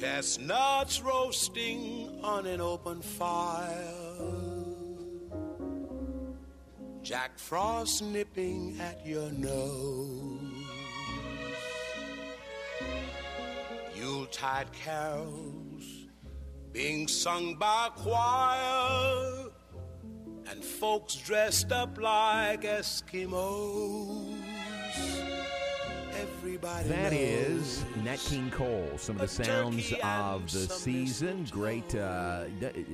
Chestnuts 0.00 1.02
roasting 1.02 2.20
on 2.22 2.46
an 2.46 2.60
open 2.60 3.02
fire. 3.02 3.68
Jack 7.02 7.38
Frost 7.38 8.02
nipping 8.04 8.78
at 8.80 9.04
your 9.04 9.30
nose. 9.32 10.40
Yuletide 13.94 14.72
carols 14.72 15.69
being 16.72 17.08
sung 17.08 17.54
by 17.56 17.88
a 17.88 17.90
choir. 17.90 19.50
And 20.50 20.64
folks 20.64 21.14
dressed 21.16 21.72
up 21.72 22.00
like 22.00 22.62
Eskimos. 22.62 24.34
Everybody 26.42 26.88
That 26.88 27.12
knows. 27.12 27.20
is 27.20 27.84
Nat 28.02 28.16
King 28.18 28.50
Cole. 28.50 28.88
Some 28.96 29.16
of 29.16 29.20
the 29.20 29.28
sounds 29.28 29.92
of 30.02 30.50
the 30.50 30.58
season. 30.72 31.46
Great. 31.50 31.94
Uh, 31.94 32.44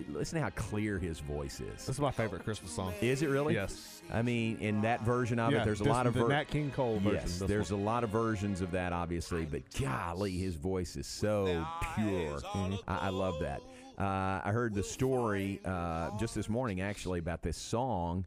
listen 0.09 0.39
to 0.39 0.43
how 0.43 0.51
clear 0.51 0.99
his 0.99 1.21
voice 1.21 1.61
is. 1.61 1.87
This 1.87 1.91
is 1.91 2.01
my 2.01 2.11
favorite 2.11 2.43
Christmas 2.43 2.73
song. 2.73 2.93
Is 3.01 3.23
it 3.23 3.29
really? 3.29 3.55
Yes. 3.55 4.03
I 4.13 4.23
mean, 4.23 4.59
in 4.59 4.81
that 4.83 5.03
version 5.03 5.39
of 5.39 5.53
Yeah, 5.53 5.63
it, 5.63 5.65
there's 5.65 5.81
a 5.81 5.85
this- 5.85 5.93
lot 5.93 6.09
of 6.09 6.15
the 6.15 6.27
Nat 6.27 6.49
King 6.49 6.73
Cole 6.73 6.95
version, 6.99 7.13
Yes, 7.21 7.39
this 7.39 7.49
there's 7.49 7.71
a 7.71 7.77
lot 7.77 8.03
of 8.03 8.11
versions 8.11 8.61
of 8.63 8.73
that, 8.73 8.93
obviously, 8.93 9.45
but 9.45 9.63
golly, 9.81 10.33
his 10.37 10.57
voice 10.57 10.97
is 10.97 11.07
so 11.07 11.65
pure. 11.95 12.41
I, 12.89 12.99
I 13.03 13.09
love 13.11 13.37
that. 13.43 13.63
Uh, 13.97 14.43
I 14.45 14.51
heard 14.53 14.75
the 14.75 14.83
story 14.83 15.61
uh, 15.65 16.11
just 16.19 16.35
this 16.35 16.49
morning, 16.49 16.81
actually, 16.81 17.21
about 17.21 17.43
this 17.43 17.57
song. 17.57 18.25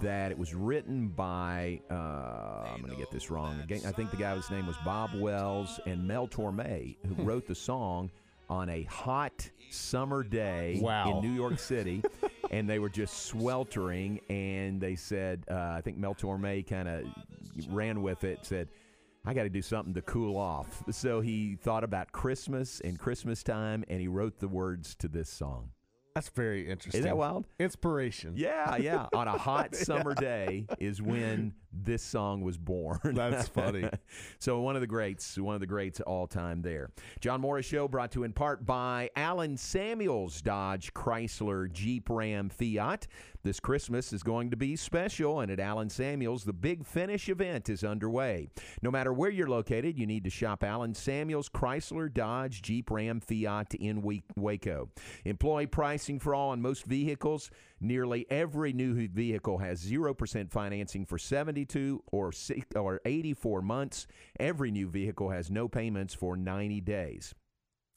That 0.00 0.30
it 0.32 0.38
was 0.38 0.52
written 0.54 1.08
by, 1.08 1.80
uh, 1.90 1.94
I'm 1.94 2.80
going 2.80 2.90
to 2.92 2.96
get 2.98 3.10
this 3.10 3.30
wrong. 3.30 3.60
Again, 3.60 3.80
I 3.86 3.92
think 3.92 4.10
the 4.10 4.16
guy's 4.16 4.50
name 4.50 4.66
was 4.66 4.76
Bob 4.84 5.10
Wells 5.14 5.78
and 5.86 6.06
Mel 6.06 6.26
Torme, 6.28 6.96
who 7.06 7.22
wrote 7.22 7.46
the 7.46 7.54
song 7.54 8.10
on 8.50 8.68
a 8.68 8.82
hot 8.84 9.48
summer 9.70 10.22
day 10.22 10.78
Wow. 10.82 11.18
in 11.20 11.28
New 11.28 11.34
York 11.34 11.58
City, 11.58 12.02
and 12.50 12.68
they 12.68 12.78
were 12.78 12.88
just 12.88 13.26
sweltering. 13.26 14.20
And 14.28 14.80
they 14.80 14.96
said, 14.96 15.44
uh, 15.50 15.54
I 15.54 15.80
think 15.82 15.96
Mel 15.98 16.14
Torme 16.14 16.66
kind 16.66 16.88
of 16.88 17.04
ran 17.68 18.02
with 18.02 18.24
it, 18.24 18.40
said, 18.42 18.68
I 19.24 19.34
got 19.34 19.42
to 19.44 19.48
do 19.48 19.62
something 19.62 19.94
to 19.94 20.02
cool 20.02 20.36
off. 20.36 20.84
So 20.90 21.20
he 21.20 21.56
thought 21.62 21.82
about 21.84 22.12
Christmas 22.12 22.80
and 22.80 22.98
Christmas 22.98 23.42
time, 23.42 23.84
and 23.88 24.00
he 24.00 24.08
wrote 24.08 24.38
the 24.38 24.48
words 24.48 24.94
to 24.96 25.08
this 25.08 25.28
song. 25.30 25.70
That's 26.16 26.30
very 26.30 26.66
interesting. 26.66 27.00
Is 27.00 27.04
that 27.04 27.18
wild? 27.18 27.44
Inspiration. 27.58 28.32
Yeah, 28.36 28.76
yeah. 28.76 29.06
On 29.12 29.28
a 29.28 29.36
hot 29.36 29.74
summer 29.74 30.14
day 30.14 30.64
is 30.80 31.02
when 31.02 31.52
this 31.70 32.02
song 32.02 32.40
was 32.40 32.56
born. 32.56 32.98
That's 33.04 33.48
funny. 33.48 33.86
so 34.38 34.60
one 34.60 34.76
of 34.76 34.80
the 34.80 34.86
greats, 34.86 35.36
one 35.36 35.54
of 35.54 35.60
the 35.60 35.66
greats 35.66 36.00
all 36.00 36.26
time 36.26 36.62
there. 36.62 36.90
John 37.20 37.42
Morris 37.42 37.66
Show 37.66 37.86
brought 37.86 38.12
to 38.12 38.20
you 38.20 38.24
in 38.24 38.32
part 38.32 38.64
by 38.64 39.10
Alan 39.14 39.58
Samuels 39.58 40.40
Dodge 40.40 40.94
Chrysler 40.94 41.70
Jeep 41.70 42.08
Ram 42.08 42.48
Fiat. 42.48 43.06
This 43.42 43.60
Christmas 43.60 44.12
is 44.12 44.24
going 44.24 44.50
to 44.50 44.56
be 44.56 44.74
special, 44.74 45.38
and 45.38 45.52
at 45.52 45.60
Alan 45.60 45.88
Samuels, 45.88 46.42
the 46.42 46.52
Big 46.52 46.84
Finish 46.84 47.28
event 47.28 47.68
is 47.68 47.84
underway. 47.84 48.48
No 48.82 48.90
matter 48.90 49.12
where 49.12 49.30
you're 49.30 49.46
located, 49.46 49.96
you 49.96 50.04
need 50.04 50.24
to 50.24 50.30
shop 50.30 50.64
Alan 50.64 50.94
Samuels 50.94 51.48
Chrysler 51.48 52.12
Dodge 52.12 52.60
Jeep 52.60 52.90
Ram 52.90 53.20
Fiat 53.20 53.74
in 53.74 54.02
Waco. 54.34 54.88
Employee 55.24 55.68
pricing 56.06 56.20
for 56.20 56.36
all 56.36 56.50
on 56.50 56.62
most 56.62 56.84
vehicles. 56.84 57.50
Nearly 57.80 58.26
every 58.30 58.72
new 58.72 59.08
vehicle 59.08 59.58
has 59.58 59.84
0% 59.84 60.50
financing 60.52 61.04
for 61.04 61.18
72 61.18 62.00
or, 62.12 62.30
or 62.76 63.00
84 63.04 63.60
months. 63.62 64.06
Every 64.38 64.70
new 64.70 64.88
vehicle 64.88 65.30
has 65.30 65.50
no 65.50 65.66
payments 65.66 66.14
for 66.14 66.36
90 66.36 66.80
days. 66.82 67.34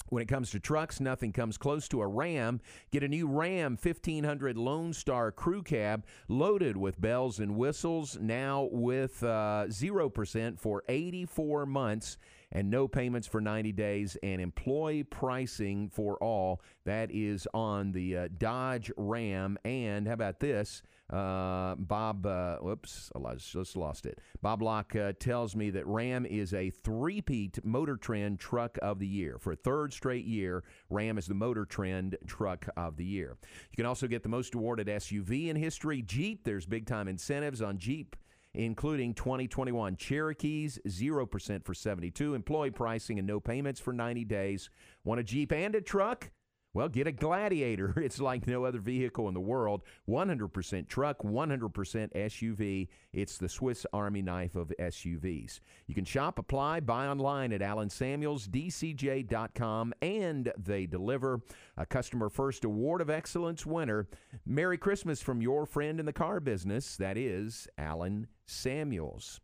When 0.07 0.23
it 0.23 0.27
comes 0.27 0.49
to 0.51 0.59
trucks, 0.59 0.99
nothing 0.99 1.31
comes 1.31 1.59
close 1.59 1.87
to 1.89 2.01
a 2.01 2.07
Ram. 2.07 2.61
Get 2.91 3.03
a 3.03 3.07
new 3.07 3.27
Ram 3.27 3.77
1500 3.79 4.57
Lone 4.57 4.91
Star 4.91 5.31
Crew 5.31 5.61
Cab 5.61 6.03
loaded 6.27 6.77
with 6.77 6.99
bells 6.99 7.37
and 7.37 7.57
whistles, 7.57 8.17
now 8.19 8.69
with 8.71 9.21
uh, 9.21 9.65
0% 9.67 10.59
for 10.59 10.83
84 10.89 11.67
months 11.67 12.17
and 12.51 12.69
no 12.69 12.87
payments 12.87 13.27
for 13.27 13.41
90 13.41 13.71
days 13.73 14.17
and 14.23 14.41
employee 14.41 15.03
pricing 15.03 15.89
for 15.89 16.17
all. 16.17 16.61
That 16.85 17.11
is 17.11 17.47
on 17.53 17.91
the 17.91 18.17
uh, 18.17 18.27
Dodge 18.37 18.91
Ram. 18.97 19.57
And 19.63 20.07
how 20.07 20.13
about 20.13 20.39
this? 20.39 20.81
Uh, 21.11 21.73
Bob, 21.75 22.25
uh, 22.25 22.57
whoops, 22.57 23.11
I 23.15 23.33
just 23.35 23.75
lost 23.75 24.05
it. 24.05 24.19
Bob 24.43 24.61
Locke 24.61 24.95
uh, 24.95 25.13
tells 25.19 25.55
me 25.55 25.71
that 25.71 25.87
Ram 25.87 26.25
is 26.25 26.53
a 26.53 26.69
three-peat 26.69 27.65
Motor 27.65 27.97
Trend 27.97 28.39
Truck 28.39 28.77
of 28.81 28.99
the 28.99 29.07
Year. 29.07 29.37
For 29.39 29.53
a 29.53 29.55
third 29.55 29.91
straight 29.91 30.25
year, 30.25 30.63
Ram 30.89 31.17
is 31.17 31.25
the 31.25 31.33
Motor 31.33 31.65
Trend 31.65 32.15
Truck 32.27 32.67
of 32.77 32.95
the 32.95 33.05
Year. 33.05 33.37
You 33.41 33.75
can 33.75 33.87
also 33.87 34.07
get 34.07 34.21
the 34.21 34.29
most 34.29 34.53
awarded 34.53 34.87
SUV 34.87 35.47
in 35.47 35.55
history, 35.55 36.03
Jeep. 36.03 36.43
There's 36.43 36.67
big-time 36.67 37.07
incentives 37.07 37.61
on 37.61 37.79
Jeep 37.79 38.15
including 38.53 39.13
2021 39.13 39.95
Cherokees, 39.95 40.79
0% 40.87 41.63
for 41.63 41.73
72, 41.73 42.33
employee 42.33 42.71
pricing 42.71 43.19
and 43.19 43.27
no 43.27 43.39
payments 43.39 43.79
for 43.79 43.93
90 43.93 44.25
days. 44.25 44.69
Want 45.03 45.19
a 45.19 45.23
Jeep 45.23 45.51
and 45.51 45.75
a 45.75 45.81
truck? 45.81 46.31
Well, 46.73 46.87
get 46.87 47.07
a 47.07 47.11
Gladiator. 47.11 47.93
It's 48.09 48.21
like 48.21 48.47
no 48.47 48.65
other 48.65 48.79
vehicle 48.79 49.27
in 49.27 49.33
the 49.33 49.39
world. 49.39 49.81
100% 50.07 50.87
truck, 50.87 51.17
100% 51.19 52.13
SUV. 52.13 52.87
It's 53.13 53.37
the 53.37 53.49
Swiss 53.49 53.85
Army 53.93 54.21
knife 54.21 54.55
of 54.55 54.71
SUVs. 54.79 55.59
You 55.87 55.95
can 55.95 56.05
shop, 56.05 56.39
apply, 56.39 56.79
buy 56.79 57.07
online 57.07 57.51
at 57.53 57.61
AlanSamuelsDCJ.com, 57.61 59.93
and 60.01 60.51
they 60.57 60.87
deliver 60.87 61.41
a 61.77 61.85
Customer 61.85 62.29
First 62.29 62.63
Award 62.63 63.01
of 63.01 63.09
Excellence 63.09 63.65
winner. 63.65 64.07
Merry 64.45 64.77
Christmas 64.77 65.21
from 65.21 65.41
your 65.41 65.65
friend 65.65 65.99
in 65.99 66.05
the 66.05 66.13
car 66.13 66.39
business. 66.39 66.95
That 66.97 67.17
is 67.17 67.67
Alan 67.77 68.27
Samuels. 68.45 69.41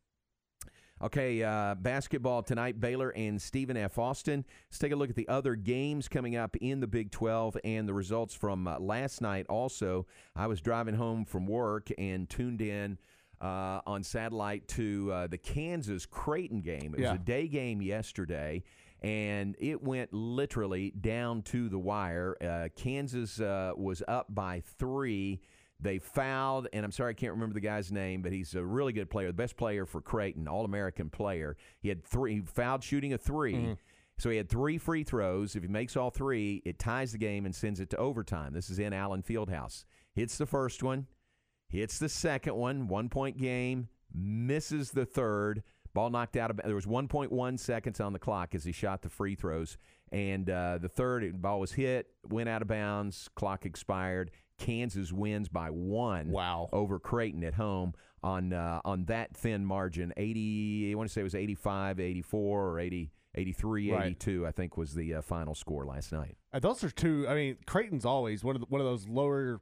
Okay, 1.03 1.43
uh, 1.43 1.75
basketball 1.75 2.41
tonight, 2.41 2.79
Baylor 2.79 3.10
and 3.10 3.41
Stephen 3.41 3.75
F. 3.75 3.97
Austin. 3.97 4.45
Let's 4.69 4.79
take 4.79 4.93
a 4.93 4.95
look 4.95 5.10
at 5.10 5.17
the 5.17 5.27
other 5.27 5.55
games 5.55 6.08
coming 6.08 6.38
up 6.38 6.55
in 6.62 6.79
the 6.79 6.88
Big 6.88 7.12
12 7.12 7.58
and 7.65 7.86
the 7.88 7.93
results 7.93 8.34
from 8.34 8.65
uh, 8.65 8.79
last 8.79 9.19
night. 9.21 9.45
Also, 9.49 10.08
I 10.38 10.47
was 10.47 10.62
driving 10.62 10.95
home 10.95 11.25
from 11.25 11.47
work 11.47 11.89
and 11.97 12.29
tuned 12.29 12.62
in 12.62 12.97
uh, 13.41 13.81
on 13.86 14.03
satellite 14.03 14.69
to 14.69 15.12
uh, 15.12 15.27
the 15.27 15.38
Kansas 15.38 16.05
Creighton 16.05 16.62
game. 16.62 16.93
It 16.93 17.01
was 17.01 17.10
Yeah. 17.10 17.15
a 17.15 17.19
day 17.19 17.49
game 17.49 17.81
yesterday. 17.81 18.63
And 19.01 19.58
it 19.60 19.84
went 19.84 20.13
literally 20.13 20.91
down 20.91 21.41
to 21.43 21.67
the 21.67 21.77
wire. 21.77 22.38
Uh, 22.41 22.69
Kansas 22.73 23.41
uh, 23.41 23.73
was 23.75 24.01
up 24.08 24.34
by 24.34 24.62
three. 24.79 25.41
They 25.79 25.99
fouled, 25.99 26.67
and 26.71 26.85
I'm 26.85 26.91
sorry 26.91 27.11
I 27.11 27.13
can't 27.13 27.33
remember 27.33 27.53
the 27.53 27.59
guy's 27.59 27.91
name, 27.91 28.21
but 28.21 28.31
he's 28.31 28.55
a 28.55 28.63
really 28.63 28.93
good 28.93 29.09
player, 29.09 29.27
the 29.27 29.33
best 29.33 29.57
player 29.57 29.85
for 29.85 30.01
Creighton, 30.01 30.47
All 30.47 30.63
American 30.65 31.09
player. 31.09 31.57
He 31.79 31.89
had 31.89 32.03
three, 32.03 32.35
he 32.35 32.41
fouled 32.41 32.83
shooting 32.83 33.13
a 33.13 33.17
3 33.17 33.53
Mhm. 33.53 33.77
So 34.17 34.29
he 34.29 34.38
had 34.38 34.47
three 34.47 34.77
free 34.77 35.03
throws. 35.03 35.57
If 35.57 35.63
he 35.63 35.67
makes 35.67 35.97
all 35.97 36.09
three, 36.09 36.61
it 36.63 36.79
ties 36.79 37.11
the 37.11 37.17
game 37.17 37.45
and 37.45 37.53
sends 37.53 37.81
it 37.81 37.89
to 37.89 37.97
overtime. 37.97 38.53
This 38.53 38.69
is 38.69 38.79
in 38.79 38.93
Allen 38.93 39.21
Fieldhouse. 39.21 39.83
Hits 40.13 40.38
the 40.38 40.45
first 40.45 40.81
one, 40.81 41.07
hits 41.67 41.99
the 41.99 42.07
second 42.07 42.55
one, 42.55 42.88
one 42.88 43.09
point 43.09 43.38
game, 43.38 43.89
misses 44.13 44.91
the 44.91 45.05
third. 45.05 45.63
Ball 45.93 46.09
knocked 46.09 46.38
out. 46.38 46.49
Of, 46.49 46.57
there 46.63 46.75
was 46.75 46.85
1.1 46.85 47.57
seconds 47.57 47.99
on 47.99 48.13
the 48.13 48.19
clock 48.19 48.55
as 48.55 48.63
he 48.63 48.71
shot 48.71 49.01
the 49.01 49.09
free 49.09 49.35
throws, 49.35 49.77
and 50.13 50.49
uh, 50.49 50.77
the 50.77 50.89
third 50.89 51.41
ball 51.41 51.59
was 51.59 51.73
hit, 51.73 52.07
went 52.29 52.47
out 52.47 52.61
of 52.61 52.69
bounds, 52.69 53.29
clock 53.35 53.65
expired. 53.65 54.31
Kansas 54.57 55.11
wins 55.11 55.49
by 55.49 55.69
one. 55.69 56.29
Wow. 56.29 56.69
Over 56.71 56.99
Creighton 56.99 57.43
at 57.43 57.55
home 57.55 57.93
on 58.23 58.53
uh, 58.53 58.81
on 58.85 59.05
that 59.05 59.35
thin 59.35 59.65
margin. 59.65 60.13
80. 60.17 60.91
I 60.91 60.95
want 60.95 61.09
to 61.09 61.13
say 61.13 61.21
it 61.21 61.25
was 61.25 61.35
85, 61.35 61.99
84, 61.99 62.69
or 62.69 62.79
80. 62.79 63.11
83 63.37 63.91
82, 63.91 64.47
I 64.47 64.51
think, 64.51 64.77
was 64.77 64.93
the 64.93 65.15
uh, 65.15 65.21
final 65.21 65.55
score 65.55 65.85
last 65.85 66.13
night. 66.13 66.37
And 66.53 66.61
those 66.61 66.83
are 66.85 66.89
two. 66.89 67.25
I 67.27 67.35
mean, 67.35 67.57
Creighton's 67.65 68.05
always 68.05 68.45
one 68.45 68.55
of 68.55 68.61
the, 68.61 68.67
one 68.69 68.79
of 68.79 68.87
those 68.87 69.09
lower. 69.09 69.59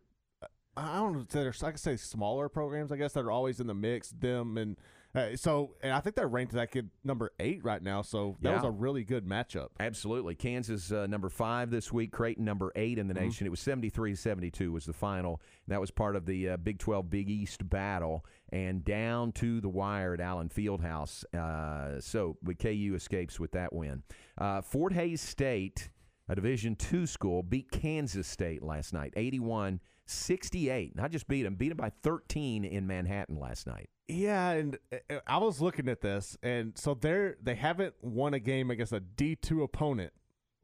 I 0.77 0.97
don't 0.97 1.33
know. 1.33 1.51
I 1.67 1.69
can 1.69 1.77
say 1.77 1.97
smaller 1.97 2.49
programs, 2.49 2.91
I 2.91 2.97
guess, 2.97 3.13
that 3.13 3.21
are 3.21 3.31
always 3.31 3.59
in 3.59 3.67
the 3.67 3.73
mix. 3.73 4.09
Them 4.09 4.57
and 4.57 4.77
uh, 5.15 5.35
so, 5.35 5.75
and 5.81 5.93
I 5.93 5.99
think 5.99 6.15
they're 6.15 6.27
ranked 6.27 6.53
like 6.53 6.75
number 7.03 7.31
eight 7.39 7.63
right 7.63 7.81
now. 7.81 8.01
So 8.01 8.35
that 8.41 8.49
yeah. 8.49 8.55
was 8.55 8.65
a 8.65 8.71
really 8.71 9.03
good 9.03 9.25
matchup. 9.25 9.69
Absolutely. 9.79 10.33
Kansas 10.33 10.91
uh, 10.91 11.05
number 11.05 11.29
five 11.29 11.69
this 11.69 11.93
week. 11.93 12.11
Creighton 12.11 12.45
number 12.45 12.71
eight 12.75 12.97
in 12.97 13.07
the 13.07 13.13
mm-hmm. 13.13 13.25
nation. 13.25 13.47
It 13.47 13.51
was 13.51 13.59
73-72 13.59 14.71
was 14.71 14.85
the 14.85 14.93
final. 14.93 15.39
that 15.67 15.79
was 15.79 15.91
part 15.91 16.15
of 16.15 16.25
the 16.25 16.49
uh, 16.49 16.57
Big 16.57 16.79
12 16.79 17.09
Big 17.09 17.29
East 17.29 17.69
battle 17.69 18.25
and 18.49 18.83
down 18.83 19.31
to 19.33 19.61
the 19.61 19.69
wire 19.69 20.15
at 20.15 20.19
Allen 20.19 20.49
Fieldhouse. 20.49 21.23
Uh, 21.33 21.99
so, 22.01 22.37
but 22.41 22.57
KU 22.57 22.93
escapes 22.95 23.39
with 23.39 23.51
that 23.51 23.71
win. 23.71 24.01
Uh, 24.37 24.61
Fort 24.61 24.93
Hays 24.93 25.21
State, 25.21 25.89
a 26.27 26.35
Division 26.35 26.75
two 26.75 27.05
school, 27.05 27.43
beat 27.43 27.69
Kansas 27.71 28.27
State 28.27 28.63
last 28.63 28.93
night, 28.93 29.13
81- 29.15 29.79
68. 30.05 30.95
Not 30.95 31.11
just 31.11 31.27
beat 31.27 31.43
them, 31.43 31.55
beat 31.55 31.69
them 31.69 31.77
by 31.77 31.91
13 32.01 32.65
in 32.65 32.87
Manhattan 32.87 33.39
last 33.39 33.67
night. 33.67 33.89
Yeah, 34.07 34.51
and 34.51 34.77
uh, 34.91 35.19
I 35.25 35.37
was 35.37 35.61
looking 35.61 35.87
at 35.87 36.01
this, 36.01 36.37
and 36.43 36.77
so 36.77 36.93
they're 36.93 37.37
they 37.41 37.55
haven't 37.55 37.95
won 38.01 38.33
a 38.33 38.39
game 38.39 38.69
against 38.69 38.91
a 38.91 38.99
D 38.99 39.35
two 39.35 39.63
opponent, 39.63 40.11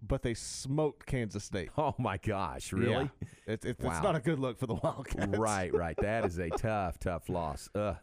but 0.02 0.24
they 0.24 0.34
smoked 0.34 1.06
Kansas 1.06 1.44
State. 1.44 1.70
Oh 1.78 1.96
my 1.98 2.18
gosh, 2.18 2.74
really? 2.74 3.10
Yeah. 3.22 3.54
It, 3.54 3.66
it, 3.66 3.80
wow. 3.80 3.92
It's 3.92 4.04
not 4.04 4.16
a 4.16 4.20
good 4.20 4.40
look 4.40 4.60
for 4.60 4.68
the 4.68 4.76
Wildcats. 4.84 5.38
Right, 5.38 5.74
right. 5.74 5.96
That 6.02 6.26
is 6.26 6.38
a 6.38 6.50
tough, 6.50 7.00
tough 7.00 7.30
loss. 7.30 7.70
Ugh. 7.76 7.96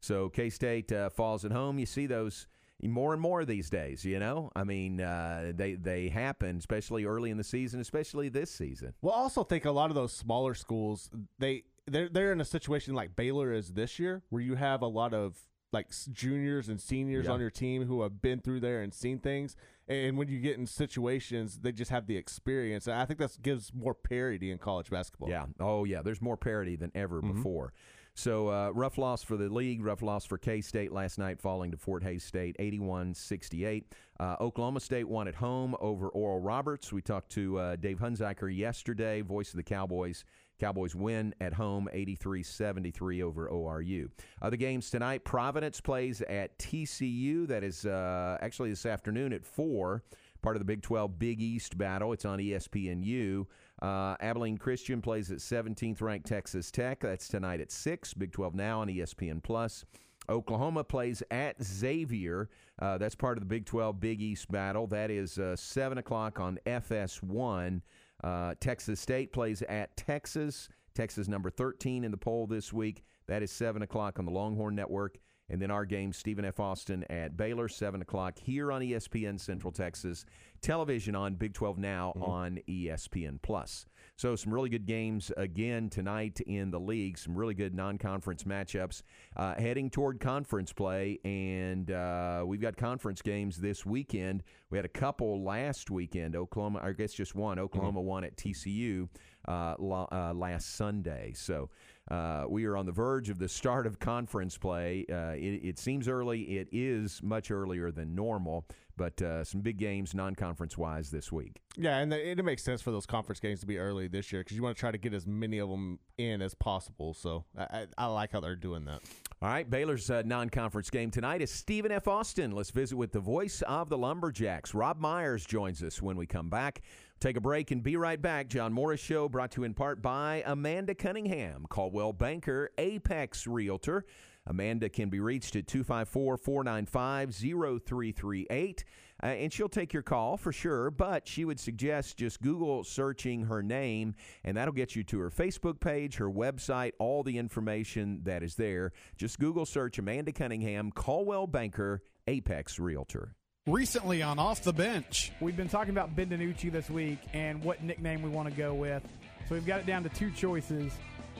So 0.00 0.28
K 0.28 0.50
State 0.50 0.92
uh, 0.92 1.08
falls 1.08 1.44
at 1.44 1.52
home. 1.52 1.78
You 1.78 1.86
see 1.86 2.06
those 2.06 2.46
more 2.82 3.12
and 3.12 3.22
more 3.22 3.44
these 3.44 3.70
days. 3.70 4.04
You 4.04 4.18
know, 4.18 4.50
I 4.54 4.64
mean, 4.64 5.00
uh, 5.00 5.52
they 5.54 5.74
they 5.74 6.08
happen, 6.08 6.58
especially 6.58 7.04
early 7.04 7.30
in 7.30 7.38
the 7.38 7.44
season, 7.44 7.80
especially 7.80 8.28
this 8.28 8.50
season. 8.50 8.94
Well, 9.00 9.14
I 9.14 9.18
also 9.18 9.44
think 9.44 9.64
a 9.64 9.70
lot 9.70 9.90
of 9.90 9.94
those 9.94 10.12
smaller 10.12 10.54
schools 10.54 11.10
they 11.38 11.64
they're 11.86 12.08
they're 12.08 12.32
in 12.32 12.40
a 12.40 12.44
situation 12.44 12.94
like 12.94 13.16
Baylor 13.16 13.52
is 13.52 13.72
this 13.72 13.98
year, 13.98 14.22
where 14.30 14.42
you 14.42 14.54
have 14.54 14.82
a 14.82 14.86
lot 14.86 15.14
of 15.14 15.36
like 15.72 15.88
juniors 16.12 16.68
and 16.68 16.80
seniors 16.80 17.26
yeah. 17.26 17.32
on 17.32 17.40
your 17.40 17.50
team 17.50 17.84
who 17.86 18.02
have 18.02 18.20
been 18.20 18.40
through 18.40 18.60
there 18.60 18.82
and 18.82 18.92
seen 18.92 19.18
things. 19.18 19.56
And 19.88 20.16
when 20.16 20.28
you 20.28 20.38
get 20.38 20.58
in 20.58 20.66
situations, 20.66 21.58
they 21.60 21.72
just 21.72 21.90
have 21.90 22.06
the 22.06 22.16
experience. 22.16 22.86
And 22.86 22.96
I 22.96 23.06
think 23.06 23.18
that 23.18 23.36
gives 23.42 23.72
more 23.74 23.94
parity 23.94 24.50
in 24.50 24.58
college 24.58 24.90
basketball. 24.90 25.30
Yeah. 25.30 25.46
Oh, 25.58 25.84
yeah. 25.84 26.02
There's 26.02 26.20
more 26.20 26.36
parity 26.36 26.76
than 26.76 26.92
ever 26.94 27.20
mm-hmm. 27.20 27.32
before. 27.32 27.72
So 28.14 28.48
uh, 28.48 28.70
rough 28.74 28.98
loss 28.98 29.22
for 29.22 29.38
the 29.38 29.48
league, 29.48 29.82
rough 29.82 30.02
loss 30.02 30.26
for 30.26 30.36
K 30.36 30.60
State 30.60 30.92
last 30.92 31.18
night, 31.18 31.40
falling 31.40 31.70
to 31.70 31.78
Fort 31.78 32.02
Hays 32.02 32.22
State, 32.22 32.56
81-68. 32.58 33.84
Uh, 34.20 34.36
Oklahoma 34.38 34.80
State 34.80 35.08
won 35.08 35.26
at 35.28 35.34
home 35.34 35.74
over 35.80 36.08
Oral 36.08 36.40
Roberts. 36.40 36.92
We 36.92 37.00
talked 37.00 37.30
to 37.32 37.58
uh, 37.58 37.76
Dave 37.76 37.98
Hunziker 37.98 38.54
yesterday, 38.54 39.22
voice 39.22 39.50
of 39.50 39.56
the 39.56 39.62
Cowboys. 39.62 40.24
Cowboys 40.62 40.94
win 40.94 41.34
at 41.40 41.52
home 41.52 41.88
83-73 41.92 43.20
over 43.20 43.48
ORU. 43.48 44.08
Other 44.40 44.56
games 44.56 44.90
tonight, 44.90 45.24
Providence 45.24 45.80
plays 45.80 46.22
at 46.22 46.56
TCU. 46.60 47.48
That 47.48 47.64
is 47.64 47.84
uh, 47.84 48.38
actually 48.40 48.70
this 48.70 48.86
afternoon 48.86 49.32
at 49.32 49.44
4 49.44 50.04
part 50.40 50.54
of 50.54 50.60
the 50.60 50.64
Big 50.64 50.82
12 50.82 51.18
Big 51.18 51.40
East 51.40 51.76
battle. 51.76 52.12
It's 52.12 52.24
on 52.24 52.38
ESPNU. 52.38 53.44
Uh, 53.80 54.14
Abilene 54.20 54.56
Christian 54.56 55.02
plays 55.02 55.32
at 55.32 55.38
17th 55.38 56.00
ranked 56.00 56.28
Texas 56.28 56.70
Tech. 56.70 57.00
That's 57.00 57.26
tonight 57.26 57.60
at 57.60 57.72
6. 57.72 58.14
Big 58.14 58.30
12 58.30 58.54
now 58.54 58.80
on 58.80 58.88
ESPN 58.88 59.42
Plus. 59.42 59.84
Oklahoma 60.28 60.84
plays 60.84 61.22
at 61.32 61.60
Xavier. 61.62 62.48
Uh, 62.78 62.98
that's 62.98 63.16
part 63.16 63.36
of 63.36 63.42
the 63.42 63.48
Big 63.48 63.66
12 63.66 63.98
Big 63.98 64.20
East 64.20 64.50
battle. 64.50 64.86
That 64.86 65.10
is 65.10 65.38
uh, 65.38 65.56
7 65.56 65.98
o'clock 65.98 66.38
on 66.38 66.58
FS1. 66.66 67.80
Uh, 68.22 68.54
Texas 68.60 69.00
State 69.00 69.32
plays 69.32 69.62
at 69.62 69.96
Texas. 69.96 70.68
Texas 70.94 71.28
number 71.28 71.50
13 71.50 72.04
in 72.04 72.10
the 72.10 72.16
poll 72.16 72.46
this 72.46 72.72
week. 72.72 73.04
That 73.26 73.42
is 73.42 73.50
7 73.50 73.82
o'clock 73.82 74.18
on 74.18 74.24
the 74.24 74.30
Longhorn 74.30 74.74
Network. 74.74 75.18
And 75.48 75.60
then 75.60 75.70
our 75.70 75.84
game, 75.84 76.12
Stephen 76.12 76.44
F. 76.44 76.60
Austin 76.60 77.04
at 77.10 77.36
Baylor, 77.36 77.68
7 77.68 78.00
o'clock 78.00 78.38
here 78.38 78.72
on 78.72 78.80
ESPN 78.80 79.38
Central 79.38 79.72
Texas. 79.72 80.24
Television 80.60 81.14
on 81.14 81.34
Big 81.34 81.52
12 81.52 81.78
Now 81.78 82.12
mm-hmm. 82.16 82.30
on 82.30 82.58
ESPN 82.68 83.40
Plus. 83.42 83.86
So 84.22 84.36
some 84.36 84.54
really 84.54 84.68
good 84.68 84.86
games 84.86 85.32
again 85.36 85.90
tonight 85.90 86.40
in 86.42 86.70
the 86.70 86.78
league. 86.78 87.18
Some 87.18 87.34
really 87.34 87.54
good 87.54 87.74
non-conference 87.74 88.44
matchups 88.44 89.02
uh, 89.36 89.56
heading 89.56 89.90
toward 89.90 90.20
conference 90.20 90.72
play, 90.72 91.18
and 91.24 91.90
uh, 91.90 92.44
we've 92.46 92.60
got 92.60 92.76
conference 92.76 93.20
games 93.20 93.56
this 93.56 93.84
weekend. 93.84 94.44
We 94.70 94.78
had 94.78 94.84
a 94.84 94.88
couple 94.88 95.42
last 95.42 95.90
weekend. 95.90 96.36
Oklahoma, 96.36 96.82
I 96.84 96.92
guess 96.92 97.12
just 97.12 97.34
one. 97.34 97.58
Oklahoma 97.58 97.98
mm-hmm. 97.98 98.08
won 98.08 98.22
at 98.22 98.36
TCU 98.36 99.08
uh, 99.48 99.74
uh, 99.80 100.32
last 100.32 100.76
Sunday. 100.76 101.32
So 101.34 101.68
uh, 102.08 102.44
we 102.48 102.64
are 102.64 102.76
on 102.76 102.86
the 102.86 102.92
verge 102.92 103.28
of 103.28 103.38
the 103.38 103.48
start 103.48 103.86
of 103.86 103.98
conference 103.98 104.56
play. 104.56 105.04
Uh, 105.10 105.34
it, 105.34 105.60
it, 105.64 105.78
seems 105.78 106.08
early. 106.08 106.42
It 106.58 106.68
is 106.72 107.20
much 107.22 107.50
earlier 107.50 107.90
than 107.90 108.14
normal, 108.14 108.66
but 108.96 109.20
uh, 109.22 109.44
some 109.44 109.60
big 109.60 109.78
games 109.78 110.14
non-conference 110.14 110.76
wise 110.76 111.10
this 111.10 111.32
week. 111.32 111.60
Yeah, 111.76 111.98
and 111.98 112.12
the, 112.12 112.30
it 112.30 112.44
makes 112.44 112.62
sense 112.62 112.82
for 112.82 112.90
those 112.90 113.06
conference 113.06 113.40
games 113.40 113.60
to 113.60 113.66
be 113.66 113.78
early 113.78 114.08
this 114.08 114.32
year 114.32 114.42
because 114.42 114.56
you 114.56 114.62
want 114.62 114.76
to 114.76 114.80
try 114.80 114.90
to 114.90 114.98
get 114.98 115.14
as 115.14 115.26
many 115.26 115.58
of 115.58 115.68
them 115.68 115.98
in 116.18 116.42
as 116.42 116.54
possible. 116.54 117.14
So 117.14 117.44
I, 117.56 117.86
I 117.96 118.06
like 118.06 118.32
how 118.32 118.40
they're 118.40 118.56
doing 118.56 118.84
that. 118.84 119.00
All 119.40 119.48
right, 119.48 119.68
Baylor's 119.68 120.10
uh, 120.10 120.22
non-conference 120.24 120.90
game 120.90 121.10
tonight 121.10 121.42
is 121.42 121.50
Stephen 121.50 121.90
F. 121.90 122.06
Austin. 122.06 122.52
Let's 122.52 122.70
visit 122.70 122.96
with 122.96 123.12
the 123.12 123.20
voice 123.20 123.62
of 123.62 123.88
the 123.88 123.98
Lumberjacks. 123.98 124.74
Rob 124.74 125.00
Myers 125.00 125.44
joins 125.44 125.82
us 125.82 126.00
when 126.00 126.16
we 126.16 126.26
come 126.26 126.48
back. 126.48 126.82
Take 127.18 127.36
a 127.36 127.40
break 127.40 127.70
and 127.70 127.82
be 127.82 127.96
right 127.96 128.20
back. 128.20 128.48
John 128.48 128.72
Morris 128.72 129.00
Show 129.00 129.28
brought 129.28 129.52
to 129.52 129.60
you 129.60 129.64
in 129.64 129.74
part 129.74 130.02
by 130.02 130.42
Amanda 130.44 130.94
Cunningham, 130.94 131.66
Coldwell 131.68 132.12
Banker, 132.12 132.70
Apex 132.78 133.46
Realtor. 133.46 134.04
Amanda 134.46 134.88
can 134.88 135.08
be 135.08 135.20
reached 135.20 135.56
at 135.56 135.66
254 135.66 136.36
495 136.36 137.34
0338. 137.34 138.84
Uh, 139.22 139.26
and 139.26 139.52
she'll 139.52 139.68
take 139.68 139.92
your 139.92 140.02
call 140.02 140.36
for 140.36 140.52
sure, 140.52 140.90
but 140.90 141.28
she 141.28 141.44
would 141.44 141.60
suggest 141.60 142.16
just 142.16 142.42
Google 142.42 142.82
searching 142.82 143.44
her 143.44 143.62
name, 143.62 144.16
and 144.42 144.56
that'll 144.56 144.74
get 144.74 144.96
you 144.96 145.04
to 145.04 145.20
her 145.20 145.30
Facebook 145.30 145.78
page, 145.78 146.16
her 146.16 146.28
website, 146.28 146.92
all 146.98 147.22
the 147.22 147.38
information 147.38 148.20
that 148.24 148.42
is 148.42 148.56
there. 148.56 148.92
Just 149.16 149.38
Google 149.38 149.64
search 149.64 149.98
Amanda 149.98 150.32
Cunningham, 150.32 150.90
Coldwell 150.90 151.46
Banker, 151.46 152.02
Apex 152.26 152.80
Realtor. 152.80 153.36
Recently 153.68 154.22
on 154.22 154.40
Off 154.40 154.64
the 154.64 154.72
Bench, 154.72 155.30
we've 155.40 155.56
been 155.56 155.68
talking 155.68 155.92
about 155.92 156.16
Ben 156.16 156.28
DiNucci 156.28 156.72
this 156.72 156.90
week 156.90 157.20
and 157.32 157.62
what 157.62 157.80
nickname 157.80 158.22
we 158.22 158.28
want 158.28 158.48
to 158.48 158.54
go 158.54 158.74
with. 158.74 159.04
So 159.48 159.54
we've 159.54 159.66
got 159.66 159.78
it 159.78 159.86
down 159.86 160.02
to 160.02 160.08
two 160.08 160.32
choices 160.32 160.92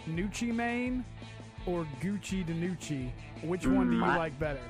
Nucci 0.09 0.55
Mane 0.55 1.05
or 1.67 1.87
Gucci 2.01 2.47
DiNucci. 2.47 3.11
Which 3.43 3.67
one 3.67 3.91
do 3.91 3.97
you 3.97 4.03
mm, 4.03 4.17
like 4.17 4.39
better? 4.39 4.61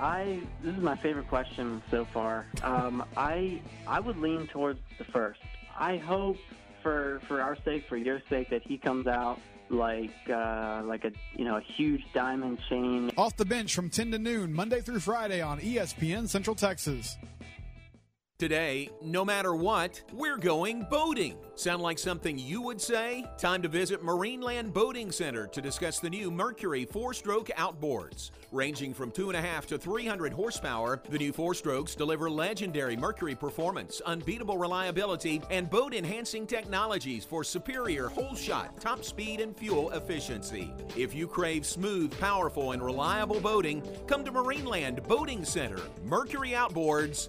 I 0.00 0.40
this 0.62 0.74
is 0.74 0.82
my 0.82 0.96
favorite 0.96 1.28
question 1.28 1.82
so 1.90 2.04
far. 2.06 2.46
Um, 2.62 3.04
I 3.16 3.60
I 3.86 4.00
would 4.00 4.16
lean 4.18 4.46
towards 4.46 4.80
the 4.98 5.04
first. 5.04 5.40
I 5.78 5.98
hope 5.98 6.36
for 6.82 7.20
for 7.28 7.40
our 7.40 7.56
sake, 7.64 7.84
for 7.88 7.96
your 7.96 8.22
sake, 8.28 8.50
that 8.50 8.62
he 8.62 8.78
comes 8.78 9.06
out 9.06 9.38
like 9.68 10.10
uh, 10.28 10.82
like 10.84 11.04
a 11.04 11.12
you 11.36 11.44
know 11.44 11.56
a 11.56 11.60
huge 11.60 12.02
diamond 12.12 12.58
chain. 12.68 13.10
Off 13.16 13.36
the 13.36 13.44
bench 13.44 13.74
from 13.74 13.90
10 13.90 14.12
to 14.12 14.18
noon, 14.18 14.52
Monday 14.52 14.80
through 14.80 15.00
Friday 15.00 15.40
on 15.40 15.60
ESPN 15.60 16.28
Central 16.28 16.56
Texas. 16.56 17.16
Today, 18.40 18.88
no 19.02 19.22
matter 19.22 19.54
what, 19.54 20.00
we're 20.14 20.38
going 20.38 20.86
boating. 20.88 21.36
Sound 21.56 21.82
like 21.82 21.98
something 21.98 22.38
you 22.38 22.62
would 22.62 22.80
say? 22.80 23.26
Time 23.36 23.60
to 23.60 23.68
visit 23.68 24.02
Marineland 24.02 24.72
Boating 24.72 25.12
Center 25.12 25.46
to 25.48 25.60
discuss 25.60 26.00
the 26.00 26.08
new 26.08 26.30
Mercury 26.30 26.86
four 26.86 27.12
stroke 27.12 27.48
outboards. 27.58 28.30
Ranging 28.50 28.94
from 28.94 29.12
2.5 29.12 29.66
to 29.66 29.76
300 29.76 30.32
horsepower, 30.32 31.02
the 31.10 31.18
new 31.18 31.34
four 31.34 31.52
strokes 31.52 31.94
deliver 31.94 32.30
legendary 32.30 32.96
Mercury 32.96 33.34
performance, 33.34 34.00
unbeatable 34.06 34.56
reliability, 34.56 35.42
and 35.50 35.68
boat 35.68 35.92
enhancing 35.92 36.46
technologies 36.46 37.26
for 37.26 37.44
superior 37.44 38.08
hole 38.08 38.34
shot, 38.34 38.80
top 38.80 39.04
speed, 39.04 39.40
and 39.40 39.54
fuel 39.54 39.90
efficiency. 39.90 40.72
If 40.96 41.14
you 41.14 41.28
crave 41.28 41.66
smooth, 41.66 42.18
powerful, 42.18 42.72
and 42.72 42.82
reliable 42.82 43.38
boating, 43.38 43.82
come 44.06 44.24
to 44.24 44.32
Marineland 44.32 45.06
Boating 45.06 45.44
Center. 45.44 45.82
Mercury 46.06 46.52
Outboards 46.52 47.28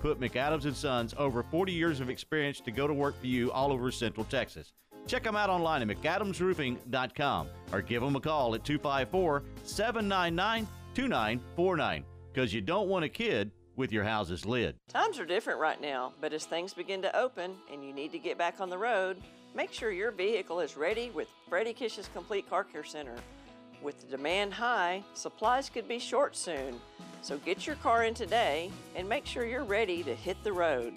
Put 0.00 0.20
McAdams 0.20 0.72
& 0.74 0.76
Sons 0.76 1.14
over 1.18 1.42
40 1.42 1.72
years 1.72 2.00
of 2.00 2.10
experience 2.10 2.60
to 2.60 2.70
go 2.70 2.86
to 2.86 2.94
work 2.94 3.18
for 3.20 3.26
you 3.26 3.50
all 3.52 3.72
over 3.72 3.90
Central 3.90 4.24
Texas. 4.24 4.72
Check 5.06 5.22
them 5.22 5.36
out 5.36 5.50
online 5.50 5.88
at 5.88 5.96
McAdamsRoofing.com 5.96 7.48
or 7.72 7.82
give 7.82 8.02
them 8.02 8.16
a 8.16 8.20
call 8.20 8.54
at 8.54 8.64
254 8.64 9.42
799 9.62 10.66
2949 10.94 12.04
because 12.32 12.52
you 12.52 12.60
don't 12.60 12.88
want 12.88 13.04
a 13.04 13.08
kid 13.08 13.50
with 13.76 13.92
your 13.92 14.04
house's 14.04 14.44
lid. 14.44 14.74
Times 14.88 15.18
are 15.18 15.26
different 15.26 15.60
right 15.60 15.80
now, 15.80 16.12
but 16.20 16.32
as 16.32 16.44
things 16.46 16.74
begin 16.74 17.02
to 17.02 17.16
open 17.16 17.54
and 17.72 17.84
you 17.84 17.92
need 17.92 18.10
to 18.12 18.18
get 18.18 18.38
back 18.38 18.60
on 18.60 18.70
the 18.70 18.78
road, 18.78 19.18
make 19.54 19.72
sure 19.72 19.90
your 19.92 20.10
vehicle 20.10 20.60
is 20.60 20.76
ready 20.76 21.10
with 21.10 21.28
Freddie 21.48 21.74
Kish's 21.74 22.08
Complete 22.12 22.48
Car 22.48 22.64
Care 22.64 22.84
Center. 22.84 23.14
With 23.82 24.00
the 24.00 24.16
demand 24.16 24.54
high, 24.54 25.04
supplies 25.14 25.68
could 25.68 25.86
be 25.86 25.98
short 25.98 26.36
soon, 26.36 26.80
so 27.22 27.38
get 27.38 27.66
your 27.66 27.76
car 27.76 28.04
in 28.04 28.14
today 28.14 28.70
and 28.94 29.08
make 29.08 29.26
sure 29.26 29.44
you're 29.44 29.64
ready 29.64 30.02
to 30.02 30.14
hit 30.14 30.42
the 30.42 30.52
road. 30.52 30.94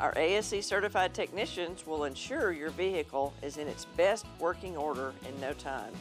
Our 0.00 0.12
ASE 0.16 0.66
certified 0.66 1.14
technicians 1.14 1.86
will 1.86 2.04
ensure 2.04 2.52
your 2.52 2.70
vehicle 2.70 3.32
is 3.42 3.58
in 3.58 3.68
its 3.68 3.84
best 3.96 4.26
working 4.38 4.76
order 4.76 5.12
in 5.28 5.40
no 5.40 5.52
time. 5.52 5.92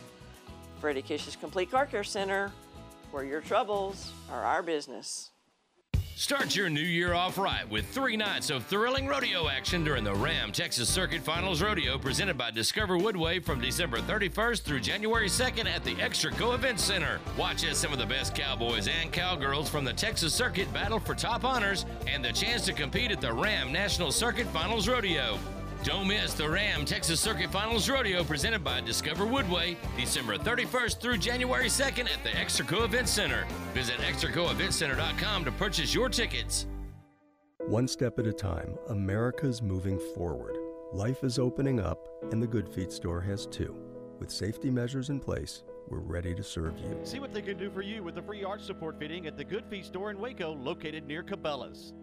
Freddie 0.82 1.03
Kish's 1.03 1.36
Complete 1.36 1.69
Car 1.69 1.86
Care 1.86 2.03
Center, 2.03 2.51
where 3.12 3.23
your 3.23 3.41
troubles 3.41 4.12
are 4.32 4.43
our 4.43 4.63
business. 4.63 5.33
Start 6.15 6.56
your 6.56 6.69
new 6.69 6.80
year 6.80 7.15
off 7.15 7.39
right 7.39 7.67
with 7.69 7.88
three 7.89 8.15
nights 8.15 8.52
of 8.52 8.63
thrilling 8.65 9.08
rodeo 9.08 9.49
action 9.49 9.84
during 9.84 10.04
the 10.04 10.13
Ram 10.13 10.52
Texas 10.52 10.88
Circuit 10.88 11.21
Finals 11.21 11.60
Rodeo 11.60 11.97
presented 11.97 12.38
by 12.38 12.52
Discover 12.52 12.99
Woodway 12.99 13.43
from 13.43 13.60
December 13.60 13.97
31st 13.97 14.62
through 14.62 14.80
January 14.80 15.28
2nd 15.28 15.65
at 15.65 15.84
the 15.84 15.95
Extraco 15.95 16.54
Event 16.54 16.80
Center. 16.80 17.19
Watch 17.36 17.65
as 17.65 17.80
some 17.80 17.91
of 17.91 17.97
the 17.97 18.06
best 18.06 18.36
cowboys 18.36 18.88
and 18.88 19.12
cowgirls 19.12 19.69
from 19.69 19.86
the 19.86 19.93
Texas 19.93 20.36
Circuit 20.36 20.71
battle 20.71 20.99
for 20.99 21.15
top 21.15 21.43
honors 21.43 21.88
and 22.06 22.23
the 22.23 22.32
chance 22.32 22.63
to 22.65 22.73
compete 22.73 23.12
at 23.12 23.19
the 23.19 23.34
Ram 23.34 23.71
National 23.71 24.12
Circuit 24.12 24.45
Finals 24.47 24.88
Rodeo. 24.88 25.39
Don't 25.84 26.08
miss 26.08 26.34
the 26.34 26.50
Ram 26.50 26.86
Texas 26.86 27.19
Circuit 27.19 27.52
Finals 27.52 27.89
Rodeo 27.89 28.24
presented 28.24 28.63
by 28.63 28.80
Discover 28.80 29.26
Woodway, 29.26 29.76
December 29.98 30.38
31st 30.38 31.02
through 31.02 31.17
January 31.17 31.65
2nd 31.65 32.10
at 32.10 32.24
the 32.24 32.30
Extraco 32.30 32.86
Event 32.86 33.10
Center. 33.10 33.46
Visit 33.74 33.98
extracoeventcenter.com 33.98 35.43
to 35.43 35.52
purchase 35.52 35.93
your 35.93 36.08
tickets. 36.08 36.67
One 37.67 37.89
step 37.89 38.17
at 38.17 38.28
a 38.28 38.32
time, 38.32 38.78
America's 38.88 39.62
moving 39.62 40.00
forward. 40.15 40.56
Life 40.93 41.22
is 41.22 41.38
opening 41.38 41.82
up, 41.82 42.08
and 42.32 42.41
the 42.41 42.48
Good 42.48 42.69
Feet 42.69 42.93
store 42.93 43.19
has 43.19 43.46
too. 43.46 43.76
With 44.19 44.32
safety 44.32 44.72
measures 44.72 45.10
in 45.10 45.19
place, 45.19 45.63
we're 45.89 46.00
ready 46.00 46.34
to 46.34 46.43
serve 46.43 46.80
you. 46.80 46.98
See 47.04 47.19
what 47.19 47.34
they 47.34 47.41
can 47.41 47.58
do 47.58 47.69
for 47.69 47.82
you 47.82 48.04
with 48.04 48.15
the 48.15 48.22
free 48.22 48.46
arch 48.46 48.62
support 48.62 48.98
fitting 49.00 49.28
at 49.28 49.36
the 49.36 49.43
Good 49.43 49.65
Feet 49.65 49.84
store 49.84 50.12
in 50.12 50.19
Waco, 50.19 50.54
located 50.54 51.06
near 51.08 51.24
Cabela's. 51.24 51.93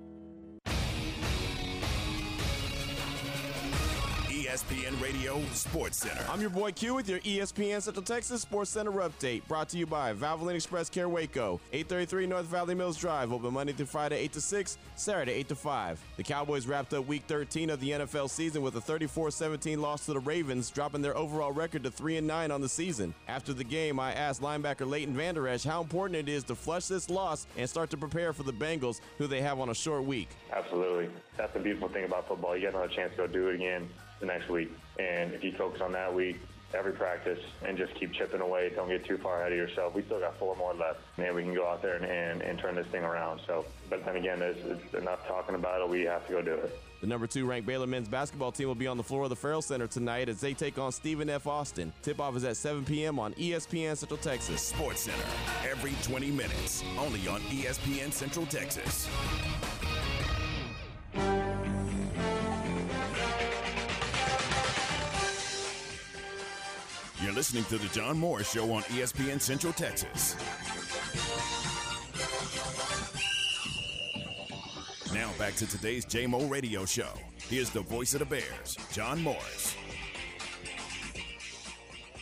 ESPN 4.50 5.00
Radio 5.00 5.40
Sports 5.52 5.98
Center. 5.98 6.24
I'm 6.28 6.40
your 6.40 6.50
boy 6.50 6.72
Q 6.72 6.94
with 6.94 7.08
your 7.08 7.20
ESPN 7.20 7.80
Central 7.80 8.04
Texas 8.04 8.42
Sports 8.42 8.70
Center 8.70 8.90
update. 8.90 9.46
Brought 9.46 9.68
to 9.68 9.78
you 9.78 9.86
by 9.86 10.12
Valvoline 10.12 10.56
Express 10.56 10.90
Care 10.90 11.08
Waco, 11.08 11.60
833 11.72 12.26
North 12.26 12.46
Valley 12.46 12.74
Mills 12.74 12.96
Drive. 12.96 13.32
Open 13.32 13.54
Monday 13.54 13.72
through 13.72 13.86
Friday, 13.86 14.18
8 14.18 14.32
to 14.32 14.40
6, 14.40 14.78
Saturday, 14.96 15.32
8 15.34 15.48
to 15.50 15.54
5. 15.54 16.00
The 16.16 16.24
Cowboys 16.24 16.66
wrapped 16.66 16.92
up 16.94 17.06
Week 17.06 17.22
13 17.28 17.70
of 17.70 17.78
the 17.78 17.90
NFL 17.90 18.28
season 18.28 18.60
with 18.60 18.74
a 18.74 18.80
34-17 18.80 19.78
loss 19.78 20.06
to 20.06 20.14
the 20.14 20.18
Ravens, 20.18 20.68
dropping 20.68 21.00
their 21.00 21.16
overall 21.16 21.52
record 21.52 21.84
to 21.84 21.90
3 21.92 22.16
and 22.16 22.26
9 22.26 22.50
on 22.50 22.60
the 22.60 22.68
season. 22.68 23.14
After 23.28 23.54
the 23.54 23.62
game, 23.62 24.00
I 24.00 24.14
asked 24.14 24.42
linebacker 24.42 24.84
Leighton 24.84 25.14
Vander 25.14 25.46
Esch 25.46 25.62
how 25.62 25.80
important 25.80 26.16
it 26.16 26.28
is 26.28 26.42
to 26.44 26.56
flush 26.56 26.86
this 26.86 27.08
loss 27.08 27.46
and 27.56 27.70
start 27.70 27.88
to 27.90 27.96
prepare 27.96 28.32
for 28.32 28.42
the 28.42 28.52
Bengals, 28.52 29.00
who 29.16 29.28
they 29.28 29.42
have 29.42 29.60
on 29.60 29.68
a 29.68 29.74
short 29.76 30.02
week. 30.04 30.30
Absolutely. 30.52 31.08
That's 31.36 31.52
the 31.52 31.60
beautiful 31.60 31.88
thing 31.88 32.04
about 32.04 32.26
football. 32.26 32.56
You 32.56 32.62
get 32.62 32.74
another 32.74 32.88
chance 32.88 33.12
to 33.12 33.16
go 33.16 33.26
do 33.28 33.50
it 33.50 33.54
again 33.54 33.88
the 34.20 34.26
next 34.26 34.48
week. 34.48 34.70
And 34.98 35.33
if 35.33 35.42
you 35.42 35.52
focus 35.52 35.80
on 35.80 35.92
that 35.92 36.14
week, 36.14 36.40
every 36.74 36.92
practice, 36.92 37.40
and 37.66 37.76
just 37.76 37.94
keep 37.94 38.12
chipping 38.12 38.40
away, 38.40 38.70
don't 38.74 38.88
get 38.88 39.04
too 39.04 39.18
far 39.18 39.40
ahead 39.40 39.52
of 39.52 39.59
yourself. 39.59 39.94
We 39.94 40.02
still 40.02 40.20
got 40.20 40.38
four 40.38 40.54
more 40.56 40.74
left. 40.74 41.00
Man, 41.18 41.35
we 41.35 41.42
can 41.42 41.54
go 41.54 41.66
out 41.66 41.83
there 41.83 41.96
and, 41.96 42.04
and, 42.04 42.42
and 42.42 42.59
turn 42.59 42.74
this 42.74 42.87
thing 42.88 43.02
around. 43.02 43.40
So, 43.46 43.64
but 43.88 44.04
then 44.04 44.16
again, 44.16 44.38
there's, 44.38 44.56
there's 44.62 45.02
enough 45.02 45.26
talking 45.26 45.54
about 45.54 45.80
it. 45.80 45.88
We 45.88 46.02
have 46.02 46.26
to 46.28 46.33
go 46.33 46.42
do 46.42 46.54
it. 46.54 46.80
The 47.00 47.06
number 47.06 47.26
two 47.26 47.46
ranked 47.46 47.66
Baylor 47.66 47.87
men's 47.87 48.09
basketball 48.09 48.52
team 48.52 48.68
will 48.68 48.74
be 48.74 48.87
on 48.87 48.98
the 48.98 49.02
floor 49.02 49.24
of 49.24 49.30
the 49.30 49.37
Ferrell 49.37 49.62
Center 49.62 49.87
tonight 49.87 50.28
as 50.28 50.40
they 50.40 50.52
take 50.52 50.78
on 50.78 50.92
Stephen 50.92 51.30
F. 51.30 51.46
Austin. 51.46 51.92
Tip 52.02 52.20
off 52.20 52.37
is 52.37 52.44
at 52.44 52.56
7 52.59 52.85
p.m. 52.85 53.18
on 53.18 53.33
ESPN 53.35 53.96
Central 53.96 54.18
Texas. 54.18 54.61
Sports 54.61 55.02
Center, 55.02 55.24
every 55.68 55.94
20 56.02 56.30
minutes, 56.30 56.85
only 56.98 57.26
on 57.26 57.40
ESPN 57.42 58.12
Central 58.12 58.44
Texas. 58.46 59.09
You're 67.22 67.33
listening 67.33 67.64
to 67.64 67.76
the 67.76 67.88
John 67.88 68.18
Morris 68.18 68.50
Show 68.50 68.72
on 68.72 68.83
ESPN 68.85 69.38
Central 69.42 69.74
Texas. 69.74 70.37
Now 75.12 75.30
back 75.38 75.54
to 75.56 75.66
today's 75.66 76.06
JMO 76.06 76.48
Radio 76.48 76.87
Show. 76.87 77.11
Here's 77.37 77.68
the 77.68 77.83
voice 77.83 78.14
of 78.14 78.20
the 78.20 78.24
Bears, 78.24 78.78
John 78.90 79.22
Morris. 79.22 79.76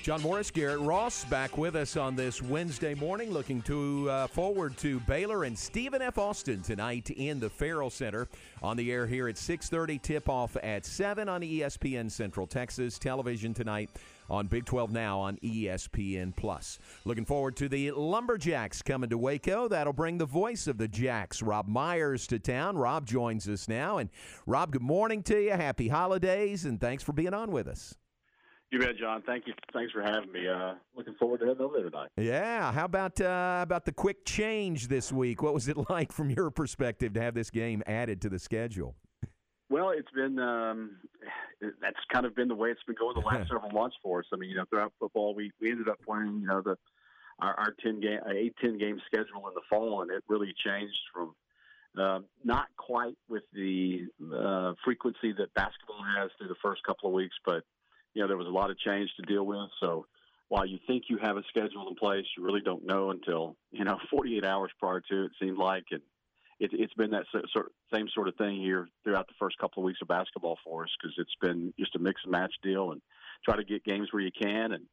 John 0.02 0.20
Morris, 0.22 0.50
Garrett 0.50 0.80
Ross, 0.80 1.24
back 1.26 1.58
with 1.58 1.76
us 1.76 1.96
on 1.96 2.16
this 2.16 2.42
Wednesday 2.42 2.94
morning. 2.94 3.30
Looking 3.30 3.62
to 3.62 4.11
uh, 4.11 4.26
forward 4.26 4.76
to 4.78 4.98
Baylor 5.00 5.44
and 5.44 5.56
Stephen 5.56 6.02
F. 6.02 6.18
Austin 6.18 6.62
tonight 6.62 7.11
in 7.11 7.38
the 7.38 7.50
Ferrell 7.50 7.90
Center. 7.90 8.26
On 8.62 8.76
the 8.76 8.90
air 8.90 9.06
here 9.06 9.28
at 9.28 9.37
6:30. 9.37 10.02
Tip 10.02 10.28
off 10.28 10.56
at 10.61 10.84
seven 10.84 11.28
on 11.28 11.42
ESPN 11.42 12.11
Central 12.11 12.48
Texas 12.48 12.98
television 12.98 13.54
tonight 13.54 13.90
on 14.28 14.46
Big 14.46 14.64
12 14.64 14.92
Now 14.92 15.20
on 15.20 15.36
ESPN 15.38 16.34
Plus. 16.34 16.78
Looking 17.04 17.24
forward 17.24 17.56
to 17.56 17.68
the 17.68 17.90
Lumberjacks 17.92 18.82
coming 18.82 19.10
to 19.10 19.18
Waco. 19.18 19.68
That'll 19.68 19.92
bring 19.92 20.18
the 20.18 20.26
voice 20.26 20.66
of 20.66 20.78
the 20.78 20.88
Jacks, 20.88 21.42
Rob 21.42 21.68
Myers, 21.68 22.26
to 22.28 22.38
town. 22.38 22.76
Rob 22.76 23.06
joins 23.06 23.48
us 23.48 23.68
now. 23.68 23.98
And 23.98 24.10
Rob, 24.46 24.72
good 24.72 24.82
morning 24.82 25.22
to 25.24 25.38
you. 25.42 25.52
Happy 25.52 25.88
holidays, 25.88 26.64
and 26.64 26.80
thanks 26.80 27.02
for 27.02 27.12
being 27.12 27.34
on 27.34 27.50
with 27.50 27.68
us. 27.68 27.94
You 28.70 28.78
bet, 28.78 28.98
John. 28.98 29.22
Thank 29.24 29.46
you. 29.46 29.54
Thanks 29.72 29.92
for 29.92 30.02
having 30.02 30.30
me. 30.30 30.46
Uh, 30.46 30.74
looking 30.94 31.14
forward 31.14 31.40
to 31.40 31.46
heading 31.46 31.62
over 31.62 31.80
there 31.80 31.88
tonight. 31.88 32.10
Yeah. 32.18 32.70
How 32.70 32.84
about 32.84 33.18
uh, 33.18 33.60
about 33.62 33.86
the 33.86 33.92
quick 33.92 34.26
change 34.26 34.88
this 34.88 35.10
week? 35.10 35.42
What 35.42 35.54
was 35.54 35.68
it 35.68 35.78
like 35.90 36.12
from 36.12 36.28
your 36.28 36.50
perspective 36.50 37.14
to 37.14 37.22
have 37.22 37.34
this 37.34 37.50
game 37.50 37.82
added 37.86 38.20
to 38.22 38.28
the 38.28 38.38
schedule? 38.38 38.94
Well, 39.70 39.90
it's 39.90 40.11
been 40.12 40.38
um, 40.38 40.96
that's 41.61 41.98
kind 42.12 42.24
of 42.24 42.35
been 42.35 42.48
the 42.48 42.54
way 42.54 42.70
it's 42.70 42.83
been 42.85 42.96
going 42.98 43.14
the 43.14 43.26
last 43.26 43.48
several 43.52 43.70
months 43.70 43.96
for 44.02 44.20
us. 44.20 44.26
I 44.33 44.37
mean, 44.37 44.50
you 44.50 44.57
know, 44.57 44.64
throughout 44.70 44.92
football, 44.98 45.35
we 45.35 45.52
we 45.61 45.70
ended 45.70 45.88
up 45.88 45.98
playing 46.04 46.40
you 46.40 46.46
know 46.46 46.62
the 46.62 46.76
our, 47.40 47.54
our 47.54 47.74
ten 47.83 48.00
game 48.00 48.20
eight 48.31 48.54
ten 48.61 48.78
game 48.78 49.00
schedule 49.07 49.46
in 49.48 49.54
the 49.54 49.62
fall, 49.68 50.02
and 50.02 50.11
it 50.11 50.24
really 50.28 50.54
changed 50.64 50.98
from 51.12 51.35
uh, 51.98 52.20
not 52.44 52.66
quite 52.76 53.16
with 53.28 53.44
the 53.52 54.07
uh, 54.35 54.72
frequency 54.85 55.33
that 55.33 55.52
basketball 55.54 56.02
has 56.16 56.31
through 56.38 56.48
the 56.48 56.54
first 56.62 56.83
couple 56.85 57.09
of 57.09 57.14
weeks, 57.14 57.37
but 57.44 57.62
you 58.14 58.22
know, 58.22 58.28
there 58.28 58.37
was 58.37 58.46
a 58.46 58.50
lot 58.50 58.70
of 58.70 58.78
change 58.78 59.11
to 59.16 59.22
deal 59.22 59.44
with. 59.44 59.68
So 59.81 60.07
while 60.48 60.66
you 60.66 60.78
think 60.87 61.04
you 61.09 61.18
have 61.22 61.37
a 61.37 61.42
schedule 61.48 61.87
in 61.88 61.94
place, 61.94 62.24
you 62.37 62.44
really 62.44 62.61
don't 62.61 62.85
know 62.85 63.11
until, 63.11 63.57
you 63.70 63.85
know, 63.85 63.98
48 64.11 64.44
hours 64.44 64.70
prior 64.78 65.00
to 65.11 65.24
it 65.24 65.33
seemed 65.40 65.59
like. 65.59 65.85
And 65.90 66.02
it, 66.61 66.71
it's 66.73 66.94
been 66.94 67.11
that 67.11 67.25
sort 67.31 67.66
of, 67.66 67.73
same 67.92 68.09
sort 68.14 68.29
of 68.29 68.35
thing 68.37 68.61
here 68.61 68.88
throughout 69.05 69.29
the 69.29 69.35
first 69.38 69.59
couple 69.59 69.83
of 69.83 69.87
weeks 69.87 70.01
of 70.03 70.09
basketball 70.09 70.59
for 70.64 70.85
us 70.85 70.90
because 71.01 71.14
it's 71.18 71.35
been 71.40 71.73
just 71.79 71.97
a 71.97 71.99
mix 71.99 72.21
and 72.25 72.33
match 72.33 72.55
deal 72.62 72.92
and 72.92 73.01
try 73.44 73.57
to 73.57 73.64
get 73.64 73.85
games 73.85 74.09
where 74.11 74.23
you 74.23 74.31
can. 74.31 74.73
And 74.73 74.85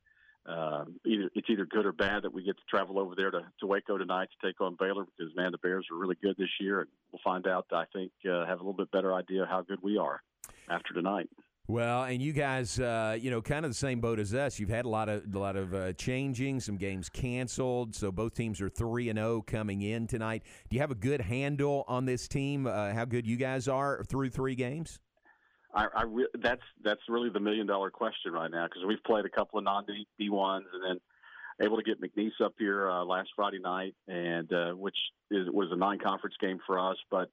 uh, 0.47 0.85
either 1.05 1.29
it's 1.33 1.49
either 1.49 1.65
good 1.65 1.85
or 1.85 1.91
bad 1.91 2.23
that 2.23 2.33
we 2.33 2.43
get 2.43 2.57
to 2.57 2.63
travel 2.69 2.99
over 2.99 3.15
there 3.15 3.31
to, 3.31 3.41
to 3.59 3.67
Waco 3.67 3.97
tonight 3.97 4.29
to 4.29 4.47
take 4.47 4.61
on 4.61 4.77
Baylor 4.79 5.05
because 5.17 5.35
man, 5.35 5.51
the 5.51 5.57
Bears 5.57 5.87
are 5.91 5.97
really 5.97 6.17
good 6.21 6.35
this 6.37 6.49
year, 6.59 6.81
and 6.81 6.89
we'll 7.11 7.21
find 7.23 7.47
out. 7.47 7.65
I 7.71 7.85
think 7.93 8.11
uh, 8.29 8.45
have 8.45 8.59
a 8.59 8.63
little 8.63 8.73
bit 8.73 8.91
better 8.91 9.13
idea 9.13 9.47
how 9.49 9.63
good 9.63 9.79
we 9.81 9.97
are 9.97 10.21
after 10.69 10.93
tonight. 10.93 11.29
Well, 11.67 12.03
and 12.03 12.21
you 12.21 12.31
guys, 12.31 12.79
uh, 12.79 13.17
you 13.19 13.31
know, 13.31 13.41
kind 13.41 13.65
of 13.65 13.71
the 13.71 13.75
same 13.75 13.99
boat 13.99 14.19
as 14.19 14.35
us. 14.35 14.59
You've 14.59 14.69
had 14.69 14.85
a 14.85 14.89
lot 14.89 15.09
of 15.09 15.23
a 15.33 15.39
lot 15.39 15.55
of 15.55 15.73
uh, 15.73 15.93
changing, 15.93 16.59
some 16.59 16.77
games 16.77 17.09
canceled. 17.09 17.95
So 17.95 18.11
both 18.11 18.35
teams 18.35 18.61
are 18.61 18.69
three 18.69 19.09
and 19.09 19.17
zero 19.17 19.41
coming 19.41 19.81
in 19.81 20.05
tonight. 20.05 20.43
Do 20.69 20.75
you 20.75 20.81
have 20.81 20.91
a 20.91 20.95
good 20.95 21.21
handle 21.21 21.83
on 21.87 22.05
this 22.05 22.27
team? 22.27 22.67
Uh, 22.67 22.93
how 22.93 23.05
good 23.05 23.25
you 23.25 23.35
guys 23.35 23.67
are 23.67 24.03
through 24.03 24.29
three 24.29 24.53
games? 24.53 24.99
I, 25.73 25.87
I 25.95 26.03
re- 26.03 26.27
that's 26.39 26.61
that's 26.83 27.01
really 27.09 27.29
the 27.29 27.39
million 27.39 27.65
dollar 27.65 27.89
question 27.89 28.31
right 28.31 28.51
now 28.51 28.67
because 28.67 28.83
we've 28.87 29.03
played 29.03 29.25
a 29.25 29.29
couple 29.29 29.57
of 29.57 29.65
non 29.65 29.85
D 30.19 30.29
ones 30.29 30.67
and 30.71 30.83
then 30.83 31.65
able 31.65 31.77
to 31.77 31.83
get 31.83 31.99
McNeese 31.99 32.39
up 32.43 32.53
here 32.59 32.91
uh, 32.91 33.03
last 33.03 33.29
Friday 33.35 33.59
night, 33.59 33.95
and 34.07 34.53
uh, 34.53 34.73
which 34.73 34.97
is, 35.31 35.47
was 35.49 35.69
a 35.71 35.75
non 35.75 35.97
conference 35.97 36.35
game 36.39 36.59
for 36.67 36.77
us, 36.77 36.97
but. 37.09 37.31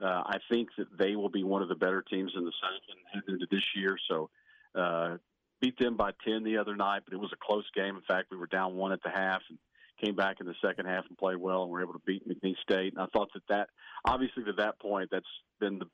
Uh, 0.00 0.22
I 0.26 0.38
think 0.50 0.68
that 0.78 0.86
they 0.98 1.16
will 1.16 1.28
be 1.28 1.44
one 1.44 1.62
of 1.62 1.68
the 1.68 1.74
better 1.74 2.02
teams 2.02 2.32
in 2.36 2.44
the 2.44 2.52
South 2.60 3.24
into 3.28 3.46
this 3.50 3.64
year. 3.76 3.96
So, 4.08 4.30
uh, 4.74 5.16
beat 5.60 5.78
them 5.78 5.96
by 5.96 6.10
10 6.26 6.42
the 6.42 6.58
other 6.58 6.74
night, 6.74 7.02
but 7.04 7.14
it 7.14 7.20
was 7.20 7.30
a 7.32 7.44
close 7.44 7.64
game. 7.74 7.94
In 7.94 8.02
fact, 8.02 8.28
we 8.30 8.36
were 8.36 8.48
down 8.48 8.74
one 8.74 8.92
at 8.92 9.02
the 9.04 9.10
half 9.10 9.42
and 9.48 9.58
came 10.04 10.16
back 10.16 10.38
in 10.40 10.46
the 10.46 10.54
second 10.64 10.86
half 10.86 11.04
and 11.08 11.16
played 11.16 11.36
well 11.36 11.62
and 11.62 11.70
were 11.70 11.82
able 11.82 11.92
to 11.92 12.02
beat 12.04 12.28
McNeese 12.28 12.58
State. 12.62 12.92
And 12.92 13.00
I 13.00 13.06
thought 13.12 13.28
that 13.34 13.46
that, 13.48 13.68
obviously, 14.04 14.42
to 14.44 14.52
that 14.54 14.80
point, 14.80 15.10
that's 15.12 15.24
been 15.60 15.78
the, 15.78 15.86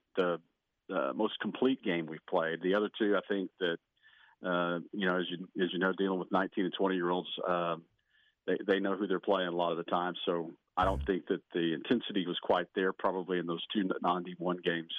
the 0.88 0.94
uh, 0.94 1.12
most 1.12 1.38
complete 1.40 1.82
game 1.82 2.06
we've 2.06 2.24
played. 2.28 2.62
The 2.62 2.74
other 2.74 2.88
two, 2.98 3.16
I 3.16 3.20
think 3.28 3.50
that, 3.60 3.76
uh, 4.44 4.78
you 4.92 5.06
know, 5.06 5.18
as 5.18 5.26
you 5.28 5.62
as 5.62 5.70
you 5.72 5.78
know, 5.78 5.92
dealing 5.92 6.18
with 6.18 6.32
19 6.32 6.64
and 6.64 6.74
20 6.74 6.94
year 6.94 7.10
olds, 7.10 7.28
uh, 7.46 7.76
they 8.46 8.56
they 8.66 8.80
know 8.80 8.96
who 8.96 9.06
they're 9.06 9.20
playing 9.20 9.48
a 9.48 9.56
lot 9.56 9.72
of 9.72 9.76
the 9.76 9.84
time. 9.84 10.14
So 10.24 10.52
I 10.78 10.84
don't 10.84 11.04
think 11.06 11.26
that 11.26 11.40
the 11.52 11.74
intensity 11.74 12.24
was 12.24 12.38
quite 12.40 12.66
there 12.76 12.92
probably 12.92 13.40
in 13.40 13.46
those 13.46 13.64
two 13.74 13.82
non 14.00 14.22
D1 14.22 14.62
games 14.62 14.92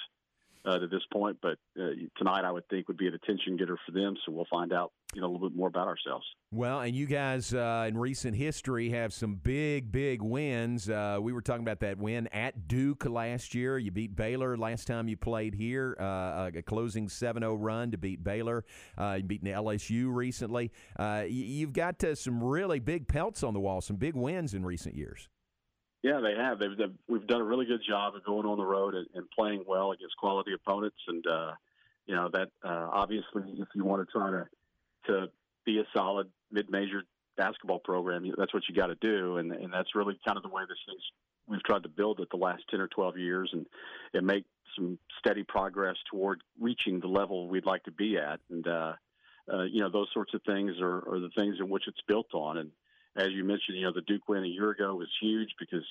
uh, 0.66 0.78
to 0.78 0.86
this 0.86 1.00
point. 1.10 1.38
But 1.40 1.56
uh, 1.80 1.92
tonight, 2.18 2.44
I 2.44 2.52
would 2.52 2.68
think 2.68 2.86
would 2.88 2.98
be 2.98 3.06
an 3.06 3.14
attention 3.14 3.56
getter 3.56 3.78
for 3.86 3.92
them. 3.92 4.14
So 4.26 4.32
we'll 4.32 4.46
find 4.50 4.74
out, 4.74 4.92
you 5.14 5.22
know, 5.22 5.28
a 5.28 5.30
little 5.30 5.48
bit 5.48 5.56
more 5.56 5.68
about 5.68 5.88
ourselves. 5.88 6.26
Well, 6.52 6.80
and 6.80 6.94
you 6.94 7.06
guys 7.06 7.54
uh, 7.54 7.86
in 7.88 7.96
recent 7.96 8.36
history 8.36 8.90
have 8.90 9.14
some 9.14 9.36
big, 9.36 9.90
big 9.90 10.20
wins. 10.20 10.90
Uh, 10.90 11.16
we 11.18 11.32
were 11.32 11.40
talking 11.40 11.62
about 11.62 11.80
that 11.80 11.96
win 11.96 12.26
at 12.26 12.68
Duke 12.68 13.06
last 13.06 13.54
year. 13.54 13.78
You 13.78 13.90
beat 13.90 14.14
Baylor 14.14 14.58
last 14.58 14.86
time 14.86 15.08
you 15.08 15.16
played 15.16 15.54
here. 15.54 15.96
Uh, 15.98 16.50
a 16.54 16.62
closing 16.62 17.08
7-0 17.08 17.56
run 17.58 17.90
to 17.92 17.96
beat 17.96 18.22
Baylor. 18.22 18.66
Uh, 18.98 19.14
you 19.16 19.24
beaten 19.24 19.48
LSU 19.48 20.14
recently. 20.14 20.72
you've 21.26 21.72
got 21.72 22.04
some 22.14 22.44
really 22.44 22.80
big 22.80 23.08
pelts 23.08 23.42
on 23.42 23.54
the 23.54 23.60
wall. 23.60 23.80
Some 23.80 23.96
big 23.96 24.14
wins 24.14 24.52
in 24.52 24.62
recent 24.62 24.94
years. 24.94 25.30
Yeah, 26.02 26.20
they 26.20 26.34
have. 26.34 26.58
They've, 26.58 26.76
they've, 26.76 26.94
we've 27.08 27.26
done 27.26 27.42
a 27.42 27.44
really 27.44 27.66
good 27.66 27.82
job 27.86 28.14
of 28.14 28.24
going 28.24 28.46
on 28.46 28.56
the 28.56 28.64
road 28.64 28.94
and, 28.94 29.06
and 29.14 29.30
playing 29.30 29.64
well 29.66 29.92
against 29.92 30.16
quality 30.16 30.52
opponents. 30.54 30.96
And 31.06 31.26
uh, 31.26 31.52
you 32.06 32.14
know 32.14 32.30
that 32.32 32.48
uh, 32.64 32.88
obviously, 32.92 33.42
if 33.58 33.68
you 33.74 33.84
want 33.84 34.06
to 34.06 34.12
try 34.12 34.30
to 34.30 34.46
to 35.06 35.26
be 35.66 35.78
a 35.78 35.84
solid 35.94 36.28
mid-major 36.50 37.02
basketball 37.36 37.80
program, 37.80 38.30
that's 38.36 38.54
what 38.54 38.62
you 38.68 38.74
got 38.74 38.86
to 38.86 38.96
do. 38.96 39.36
And 39.36 39.52
and 39.52 39.72
that's 39.72 39.94
really 39.94 40.18
kind 40.26 40.36
of 40.36 40.42
the 40.42 40.48
way 40.48 40.62
this 40.68 40.78
thing's 40.86 41.02
we've 41.46 41.62
tried 41.64 41.82
to 41.82 41.88
build 41.88 42.20
it 42.20 42.28
the 42.30 42.36
last 42.38 42.62
ten 42.70 42.80
or 42.80 42.88
twelve 42.88 43.18
years, 43.18 43.50
and 43.52 43.66
and 44.14 44.26
make 44.26 44.44
some 44.76 44.98
steady 45.18 45.42
progress 45.42 45.96
toward 46.10 46.40
reaching 46.58 47.00
the 47.00 47.08
level 47.08 47.48
we'd 47.48 47.66
like 47.66 47.82
to 47.84 47.92
be 47.92 48.16
at. 48.16 48.40
And 48.48 48.66
uh, 48.66 48.92
uh, 49.52 49.64
you 49.64 49.80
know 49.80 49.90
those 49.90 50.08
sorts 50.14 50.32
of 50.32 50.40
things 50.44 50.72
are, 50.80 50.98
are 51.08 51.20
the 51.20 51.30
things 51.36 51.56
in 51.60 51.68
which 51.68 51.88
it's 51.88 52.00
built 52.08 52.32
on. 52.32 52.56
And 52.56 52.70
as 53.16 53.28
you 53.30 53.44
mentioned, 53.44 53.76
you 53.76 53.84
know, 53.84 53.92
the 53.92 54.02
Duke 54.02 54.28
win 54.28 54.44
a 54.44 54.48
year 54.48 54.70
ago 54.70 54.94
was 54.94 55.08
huge 55.20 55.50
because, 55.58 55.86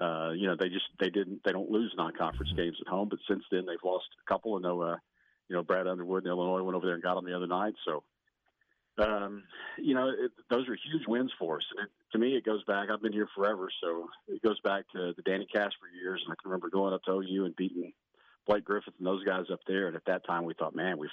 uh, 0.00 0.30
you 0.30 0.46
know, 0.46 0.56
they 0.58 0.68
just 0.68 0.86
they 0.98 1.10
didn't 1.10 1.40
they 1.44 1.52
don't 1.52 1.70
lose 1.70 1.92
non-conference 1.96 2.50
mm-hmm. 2.50 2.62
games 2.62 2.78
at 2.80 2.90
home, 2.90 3.08
but 3.08 3.20
since 3.28 3.44
then 3.50 3.66
they've 3.66 3.76
lost 3.84 4.06
a 4.24 4.30
couple. 4.30 4.56
And 4.56 4.64
know, 4.64 4.82
uh, 4.82 4.96
you 5.48 5.56
know, 5.56 5.62
Brad 5.62 5.86
Underwood 5.86 6.24
in 6.24 6.30
Illinois 6.30 6.62
went 6.62 6.76
over 6.76 6.86
there 6.86 6.94
and 6.94 7.02
got 7.02 7.14
them 7.14 7.26
the 7.26 7.36
other 7.36 7.46
night. 7.46 7.74
So, 7.84 8.02
um, 8.98 9.44
you 9.78 9.94
know, 9.94 10.08
it, 10.08 10.32
those 10.50 10.68
are 10.68 10.74
huge 10.74 11.06
wins 11.06 11.32
for 11.38 11.56
us. 11.56 11.64
It, 11.82 11.88
to 12.12 12.18
me, 12.18 12.36
it 12.36 12.44
goes 12.44 12.64
back. 12.64 12.88
I've 12.90 13.02
been 13.02 13.12
here 13.12 13.28
forever, 13.34 13.68
so 13.82 14.08
it 14.28 14.42
goes 14.42 14.60
back 14.60 14.84
to 14.92 15.12
the 15.16 15.22
Danny 15.22 15.46
Kaspar 15.52 15.88
years. 15.94 16.20
And 16.24 16.32
I 16.32 16.36
can 16.40 16.50
remember 16.50 16.68
going 16.68 16.92
up 16.92 17.02
to 17.04 17.12
OU 17.12 17.46
and 17.46 17.56
beating 17.56 17.92
Blake 18.46 18.64
Griffith 18.64 18.94
and 18.98 19.06
those 19.06 19.24
guys 19.24 19.44
up 19.52 19.60
there. 19.66 19.86
And 19.86 19.96
at 19.96 20.04
that 20.06 20.26
time, 20.26 20.44
we 20.44 20.54
thought, 20.54 20.74
man, 20.74 20.98
we've 20.98 21.10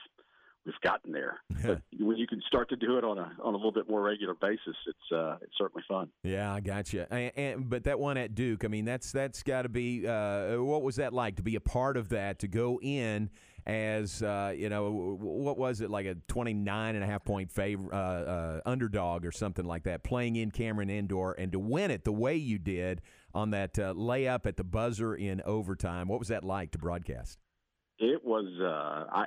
we've 0.69 0.81
gotten 0.81 1.11
there. 1.11 1.39
But 1.63 1.81
when 1.99 2.17
you 2.17 2.27
can 2.27 2.41
start 2.47 2.69
to 2.69 2.75
do 2.75 2.97
it 2.97 3.03
on 3.03 3.17
a 3.17 3.31
on 3.43 3.53
a 3.53 3.57
little 3.57 3.71
bit 3.71 3.89
more 3.89 4.01
regular 4.01 4.35
basis, 4.35 4.75
it's 4.87 5.11
uh, 5.11 5.37
it's 5.41 5.57
certainly 5.57 5.83
fun. 5.87 6.09
Yeah, 6.23 6.53
I 6.53 6.59
got 6.59 6.93
you. 6.93 7.05
And, 7.09 7.31
and, 7.35 7.69
but 7.69 7.83
that 7.85 7.99
one 7.99 8.17
at 8.17 8.35
Duke, 8.35 8.63
I 8.63 8.67
mean, 8.67 8.85
that's 8.85 9.11
that's 9.11 9.43
got 9.43 9.63
to 9.63 9.69
be. 9.69 10.07
Uh, 10.07 10.61
what 10.61 10.83
was 10.83 10.97
that 10.97 11.13
like 11.13 11.37
to 11.37 11.43
be 11.43 11.55
a 11.55 11.61
part 11.61 11.97
of 11.97 12.09
that? 12.09 12.39
To 12.39 12.47
go 12.47 12.79
in 12.81 13.29
as 13.65 14.23
uh, 14.23 14.53
you 14.55 14.69
know, 14.69 15.17
what 15.19 15.57
was 15.57 15.81
it 15.81 15.89
like 15.89 16.05
a 16.05 16.15
29 16.27 16.95
and 16.95 17.03
a 17.03 17.07
half 17.07 17.23
point 17.23 17.51
favor, 17.51 17.93
uh, 17.93 17.97
uh, 17.97 18.61
underdog 18.65 19.25
or 19.25 19.31
something 19.31 19.65
like 19.65 19.83
that, 19.83 20.03
playing 20.03 20.35
in 20.35 20.51
Cameron 20.51 20.89
Indoor, 20.89 21.35
and 21.37 21.51
to 21.51 21.59
win 21.59 21.91
it 21.91 22.03
the 22.03 22.11
way 22.11 22.35
you 22.35 22.57
did 22.57 23.01
on 23.33 23.51
that 23.51 23.77
uh, 23.77 23.93
layup 23.93 24.45
at 24.45 24.57
the 24.57 24.63
buzzer 24.63 25.15
in 25.15 25.41
overtime. 25.45 26.07
What 26.07 26.19
was 26.19 26.29
that 26.29 26.43
like 26.43 26.71
to 26.71 26.77
broadcast? 26.77 27.37
It 27.99 28.23
was 28.23 28.47
uh, 28.61 29.09
I 29.11 29.25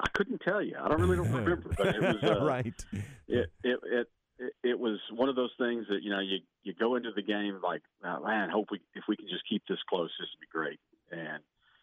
I 0.00 0.08
couldn't 0.14 0.40
tell 0.42 0.62
you. 0.62 0.76
I 0.80 0.88
don't 0.88 1.00
really 1.00 1.16
don't 1.16 1.32
remember, 1.32 1.70
but 1.76 1.88
it 1.88 2.00
was 2.00 2.22
uh, 2.22 2.44
right. 2.44 2.84
It, 3.28 3.50
it 3.64 3.80
it 3.84 4.08
it 4.62 4.78
was 4.78 4.98
one 5.12 5.28
of 5.28 5.36
those 5.36 5.52
things 5.58 5.86
that 5.88 6.02
you 6.02 6.10
know 6.10 6.20
you 6.20 6.38
you 6.62 6.72
go 6.72 6.94
into 6.94 7.10
the 7.14 7.22
game 7.22 7.58
like 7.62 7.82
oh, 8.04 8.24
man, 8.24 8.48
hope 8.50 8.68
we 8.70 8.80
if 8.94 9.04
we 9.08 9.16
can 9.16 9.28
just 9.28 9.42
keep 9.48 9.62
this 9.68 9.78
close, 9.88 10.10
this 10.18 10.28
would 10.32 10.40
be 10.40 10.46
great, 10.52 10.78
and 11.10 11.42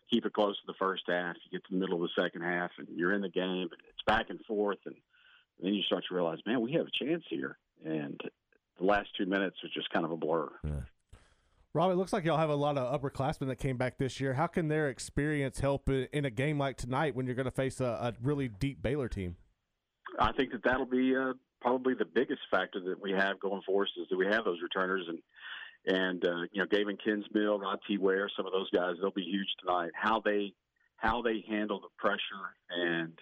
keep 0.09 0.25
it 0.25 0.33
close 0.33 0.55
to 0.55 0.67
the 0.67 0.77
first 0.79 1.03
half. 1.07 1.35
You 1.43 1.59
get 1.59 1.65
to 1.67 1.73
the 1.73 1.79
middle 1.79 2.03
of 2.03 2.09
the 2.09 2.21
second 2.21 2.41
half, 2.41 2.71
and 2.77 2.87
you're 2.89 3.13
in 3.13 3.21
the 3.21 3.29
game, 3.29 3.69
and 3.71 3.81
it's 3.89 4.03
back 4.05 4.29
and 4.29 4.39
forth, 4.45 4.79
and, 4.85 4.95
then 5.61 5.73
you 5.73 5.83
start 5.83 6.05
to 6.07 6.15
realize, 6.15 6.37
man, 6.45 6.61
we 6.61 6.71
have 6.71 6.87
a 6.87 7.05
chance 7.05 7.25
here, 7.29 7.57
and 7.83 8.17
the 8.77 8.85
last 8.85 9.09
two 9.17 9.25
minutes 9.25 9.57
was 9.61 9.73
just 9.73 9.89
kind 9.89 10.05
of 10.05 10.11
a 10.11 10.15
blur. 10.15 10.49
Yeah. 10.63 10.71
Rob, 11.73 11.91
it 11.91 11.95
looks 11.95 12.11
like 12.11 12.25
y'all 12.25 12.37
have 12.37 12.49
a 12.49 12.55
lot 12.55 12.79
of 12.79 12.99
upperclassmen 12.99 13.47
that 13.47 13.57
came 13.57 13.77
back 13.77 13.99
this 13.99 14.19
year. 14.19 14.33
How 14.33 14.47
can 14.47 14.69
their 14.69 14.89
experience 14.89 15.59
help 15.59 15.87
in 15.87 16.25
a 16.25 16.31
game 16.31 16.57
like 16.57 16.77
tonight 16.77 17.15
when 17.15 17.27
you're 17.27 17.35
going 17.35 17.45
to 17.45 17.51
face 17.51 17.79
a, 17.79 17.85
a 17.85 18.13
really 18.23 18.47
deep 18.47 18.81
Baylor 18.81 19.07
team? 19.07 19.35
I 20.19 20.31
think 20.31 20.51
that 20.51 20.63
that'll 20.63 20.87
be 20.87 21.15
uh, 21.15 21.33
probably 21.61 21.93
the 21.93 22.05
biggest 22.05 22.41
factor 22.49 22.79
that 22.79 22.99
we 22.99 23.11
have 23.11 23.39
going 23.39 23.61
for 23.67 23.83
us 23.83 23.89
is 24.01 24.07
that 24.09 24.17
we 24.17 24.25
have 24.25 24.45
those 24.45 24.57
returners 24.63 25.05
and 25.07 25.19
and 25.85 26.25
uh, 26.25 26.41
you 26.51 26.61
know 26.61 26.65
Gavin 26.65 26.97
Kensmil, 26.97 27.61
Rod 27.61 27.79
T. 27.87 27.99
Ware, 27.99 28.29
some 28.35 28.47
of 28.47 28.51
those 28.51 28.69
guys 28.71 28.95
they'll 28.99 29.11
be 29.11 29.21
huge 29.21 29.47
tonight. 29.59 29.91
How 29.93 30.19
they 30.19 30.53
how 30.97 31.21
they 31.21 31.45
handle 31.47 31.79
the 31.79 31.87
pressure 31.99 32.19
and 32.69 33.13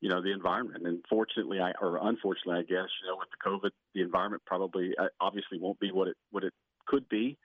you 0.00 0.08
know 0.08 0.22
the 0.22 0.32
environment. 0.32 0.86
And 0.86 1.04
fortunately, 1.10 1.58
I 1.58 1.72
or 1.82 1.98
unfortunately, 2.00 2.60
I 2.60 2.62
guess 2.62 2.88
you 3.02 3.08
know 3.08 3.18
with 3.18 3.28
the 3.30 3.50
COVID, 3.50 3.70
the 3.94 4.02
environment 4.02 4.44
probably 4.46 4.92
uh, 4.96 5.08
obviously 5.20 5.58
won't 5.58 5.80
be 5.80 5.90
what 5.90 6.06
it 6.06 6.16
what 6.30 6.44
it 6.44 6.54
could 6.86 7.08
be 7.08 7.36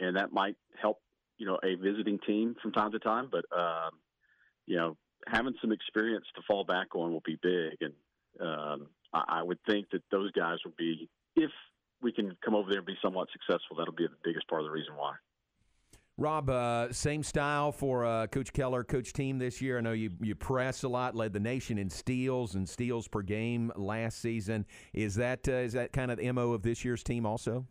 and 0.00 0.16
that 0.16 0.32
might 0.32 0.56
help 0.80 1.00
you 1.38 1.46
know 1.46 1.58
a 1.62 1.74
visiting 1.76 2.18
team 2.26 2.56
from 2.62 2.72
time 2.72 2.92
to 2.92 2.98
time. 2.98 3.28
But 3.30 3.44
um, 3.56 3.90
you 4.66 4.76
know, 4.76 4.96
having 5.26 5.54
some 5.60 5.72
experience 5.72 6.26
to 6.36 6.42
fall 6.46 6.64
back 6.64 6.94
on 6.94 7.12
will 7.12 7.22
be 7.24 7.38
big, 7.42 7.78
and 7.80 7.94
um, 8.40 8.88
I, 9.12 9.40
I 9.40 9.42
would 9.42 9.58
think 9.68 9.90
that 9.92 10.02
those 10.10 10.30
guys 10.32 10.58
would 10.64 10.76
be 10.76 11.08
if 11.34 11.50
we 12.02 12.12
can 12.12 12.36
come 12.44 12.54
over 12.54 12.68
there 12.68 12.78
and 12.78 12.86
be 12.86 12.96
somewhat 13.02 13.28
successful. 13.32 13.76
That'll 13.76 13.94
be 13.94 14.06
the 14.06 14.16
biggest 14.24 14.48
part 14.48 14.62
of 14.62 14.66
the 14.66 14.72
reason 14.72 14.94
why. 14.96 15.14
Rob, 16.18 16.48
uh, 16.48 16.90
same 16.92 17.22
style 17.22 17.72
for 17.72 18.06
uh, 18.06 18.26
Coach 18.28 18.50
Keller, 18.54 18.84
Coach 18.84 19.12
Team 19.12 19.38
this 19.38 19.60
year. 19.60 19.76
I 19.76 19.80
know 19.82 19.92
you 19.92 20.12
you 20.22 20.34
press 20.34 20.82
a 20.82 20.88
lot, 20.88 21.14
led 21.14 21.34
the 21.34 21.40
nation 21.40 21.76
in 21.76 21.90
steals 21.90 22.54
and 22.54 22.66
steals 22.66 23.06
per 23.06 23.20
game 23.20 23.70
last 23.76 24.20
season. 24.20 24.64
Is 24.94 25.16
that 25.16 25.46
uh, 25.46 25.52
is 25.52 25.74
that 25.74 25.92
kind 25.92 26.10
of 26.10 26.16
the 26.16 26.32
mo 26.32 26.52
of 26.52 26.62
this 26.62 26.86
year's 26.86 27.02
team 27.02 27.26
also? 27.26 27.66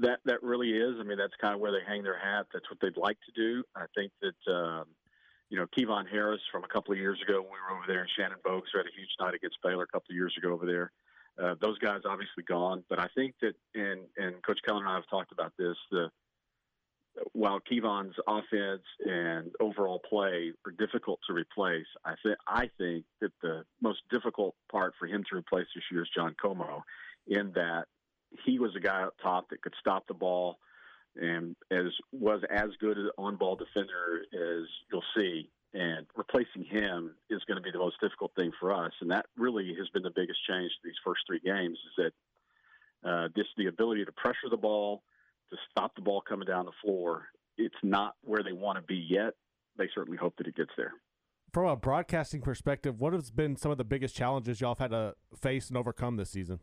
That 0.00 0.20
that 0.24 0.42
really 0.42 0.70
is. 0.70 0.96
I 1.00 1.02
mean, 1.02 1.18
that's 1.18 1.34
kind 1.40 1.54
of 1.54 1.60
where 1.60 1.72
they 1.72 1.84
hang 1.86 2.02
their 2.02 2.18
hat. 2.18 2.46
That's 2.52 2.68
what 2.70 2.78
they'd 2.80 2.96
like 2.96 3.18
to 3.26 3.32
do. 3.34 3.64
I 3.74 3.86
think 3.94 4.12
that 4.22 4.52
um, 4.52 4.84
you 5.50 5.58
know 5.58 5.66
Kevon 5.76 6.08
Harris 6.08 6.40
from 6.52 6.64
a 6.64 6.68
couple 6.68 6.92
of 6.92 6.98
years 6.98 7.20
ago 7.26 7.40
when 7.40 7.50
we 7.50 7.58
were 7.58 7.76
over 7.76 7.86
there, 7.86 8.00
and 8.00 8.10
Shannon 8.16 8.38
Bogues 8.46 8.70
had 8.74 8.86
a 8.86 8.94
huge 8.96 9.10
night 9.20 9.34
against 9.34 9.58
Baylor 9.62 9.84
a 9.84 9.86
couple 9.86 10.10
of 10.10 10.16
years 10.16 10.34
ago 10.38 10.52
over 10.52 10.66
there. 10.66 10.92
Uh, 11.42 11.54
those 11.60 11.78
guys 11.78 12.00
obviously 12.04 12.42
gone, 12.42 12.84
but 12.88 12.98
I 12.98 13.08
think 13.14 13.34
that 13.42 13.54
and 13.74 14.00
and 14.16 14.42
Coach 14.44 14.60
Keller 14.66 14.80
and 14.80 14.88
I 14.88 14.94
have 14.94 15.08
talked 15.10 15.32
about 15.32 15.52
this. 15.58 15.76
The 15.90 16.10
while 17.32 17.58
Kevon's 17.60 18.14
offense 18.28 18.82
and 19.04 19.50
overall 19.60 20.00
play 20.08 20.52
are 20.64 20.72
difficult 20.72 21.18
to 21.26 21.32
replace, 21.32 21.86
I 22.04 22.14
think 22.22 22.36
I 22.46 22.70
think 22.78 23.04
that 23.20 23.32
the 23.42 23.64
most 23.80 24.00
difficult 24.10 24.54
part 24.70 24.94
for 24.98 25.06
him 25.06 25.24
to 25.30 25.36
replace 25.36 25.66
this 25.74 25.84
year 25.90 26.02
is 26.02 26.08
John 26.14 26.34
Comeau, 26.42 26.82
in 27.26 27.52
that 27.54 27.86
he 28.44 28.58
was 28.58 28.74
a 28.76 28.80
guy 28.80 29.02
up 29.02 29.14
top 29.22 29.50
that 29.50 29.62
could 29.62 29.74
stop 29.80 30.06
the 30.06 30.14
ball 30.14 30.58
and 31.16 31.56
as 31.70 31.86
was 32.12 32.42
as 32.50 32.70
good 32.80 32.96
an 32.96 33.10
on-ball 33.18 33.56
defender 33.56 34.22
as 34.32 34.66
you'll 34.90 35.02
see. 35.16 35.50
And 35.74 36.06
replacing 36.16 36.64
him 36.64 37.14
is 37.28 37.42
going 37.46 37.56
to 37.56 37.62
be 37.62 37.70
the 37.70 37.78
most 37.78 38.00
difficult 38.00 38.32
thing 38.34 38.52
for 38.58 38.72
us, 38.72 38.92
and 39.02 39.10
that 39.10 39.26
really 39.36 39.74
has 39.78 39.86
been 39.90 40.02
the 40.02 40.12
biggest 40.14 40.38
change 40.48 40.70
to 40.70 40.78
these 40.82 40.94
first 41.04 41.20
three 41.26 41.40
games. 41.40 41.76
Is 41.76 42.04
that 43.04 43.08
uh, 43.08 43.28
just 43.36 43.50
the 43.58 43.66
ability 43.66 44.04
to 44.06 44.12
pressure 44.12 44.48
the 44.50 44.56
ball, 44.56 45.02
to 45.50 45.56
stop 45.70 45.94
the 45.94 46.00
ball 46.00 46.22
coming 46.26 46.46
down 46.46 46.64
the 46.64 46.72
floor. 46.82 47.26
It's 47.58 47.74
not 47.82 48.14
where 48.24 48.42
they 48.42 48.52
want 48.52 48.76
to 48.76 48.82
be 48.82 49.06
yet. 49.10 49.34
They 49.76 49.88
certainly 49.94 50.16
hope 50.16 50.36
that 50.38 50.46
it 50.46 50.56
gets 50.56 50.70
there. 50.76 50.94
From 51.52 51.66
a 51.66 51.76
broadcasting 51.76 52.40
perspective, 52.40 52.98
what 52.98 53.12
has 53.12 53.30
been 53.30 53.56
some 53.56 53.70
of 53.70 53.78
the 53.78 53.84
biggest 53.84 54.16
challenges 54.16 54.60
y'all 54.60 54.74
have 54.74 54.78
had 54.78 54.90
to 54.90 55.14
face 55.36 55.68
and 55.68 55.76
overcome 55.76 56.16
this 56.16 56.30
season? 56.30 56.60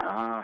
Uh, 0.00 0.42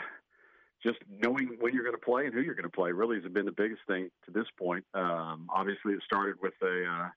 just 0.83 0.99
knowing 1.23 1.57
when 1.61 1.75
you're 1.75 1.85
going 1.85 1.97
to 1.97 2.05
play 2.05 2.27
and 2.27 2.35
who 2.35 2.41
you're 2.41 2.55
going 2.55 2.65
to 2.65 2.69
play 2.69 2.93
really 2.93 3.21
has 3.21 3.33
been 3.33 3.47
the 3.47 3.53
biggest 3.53 3.81
thing 3.89 4.11
to 4.25 4.31
this 4.31 4.47
point. 4.59 4.85
Um, 4.95 5.49
obviously, 5.53 5.95
it 5.95 6.03
started 6.05 6.37
with 6.41 6.55
a 6.63 6.85
uh, 6.85 7.09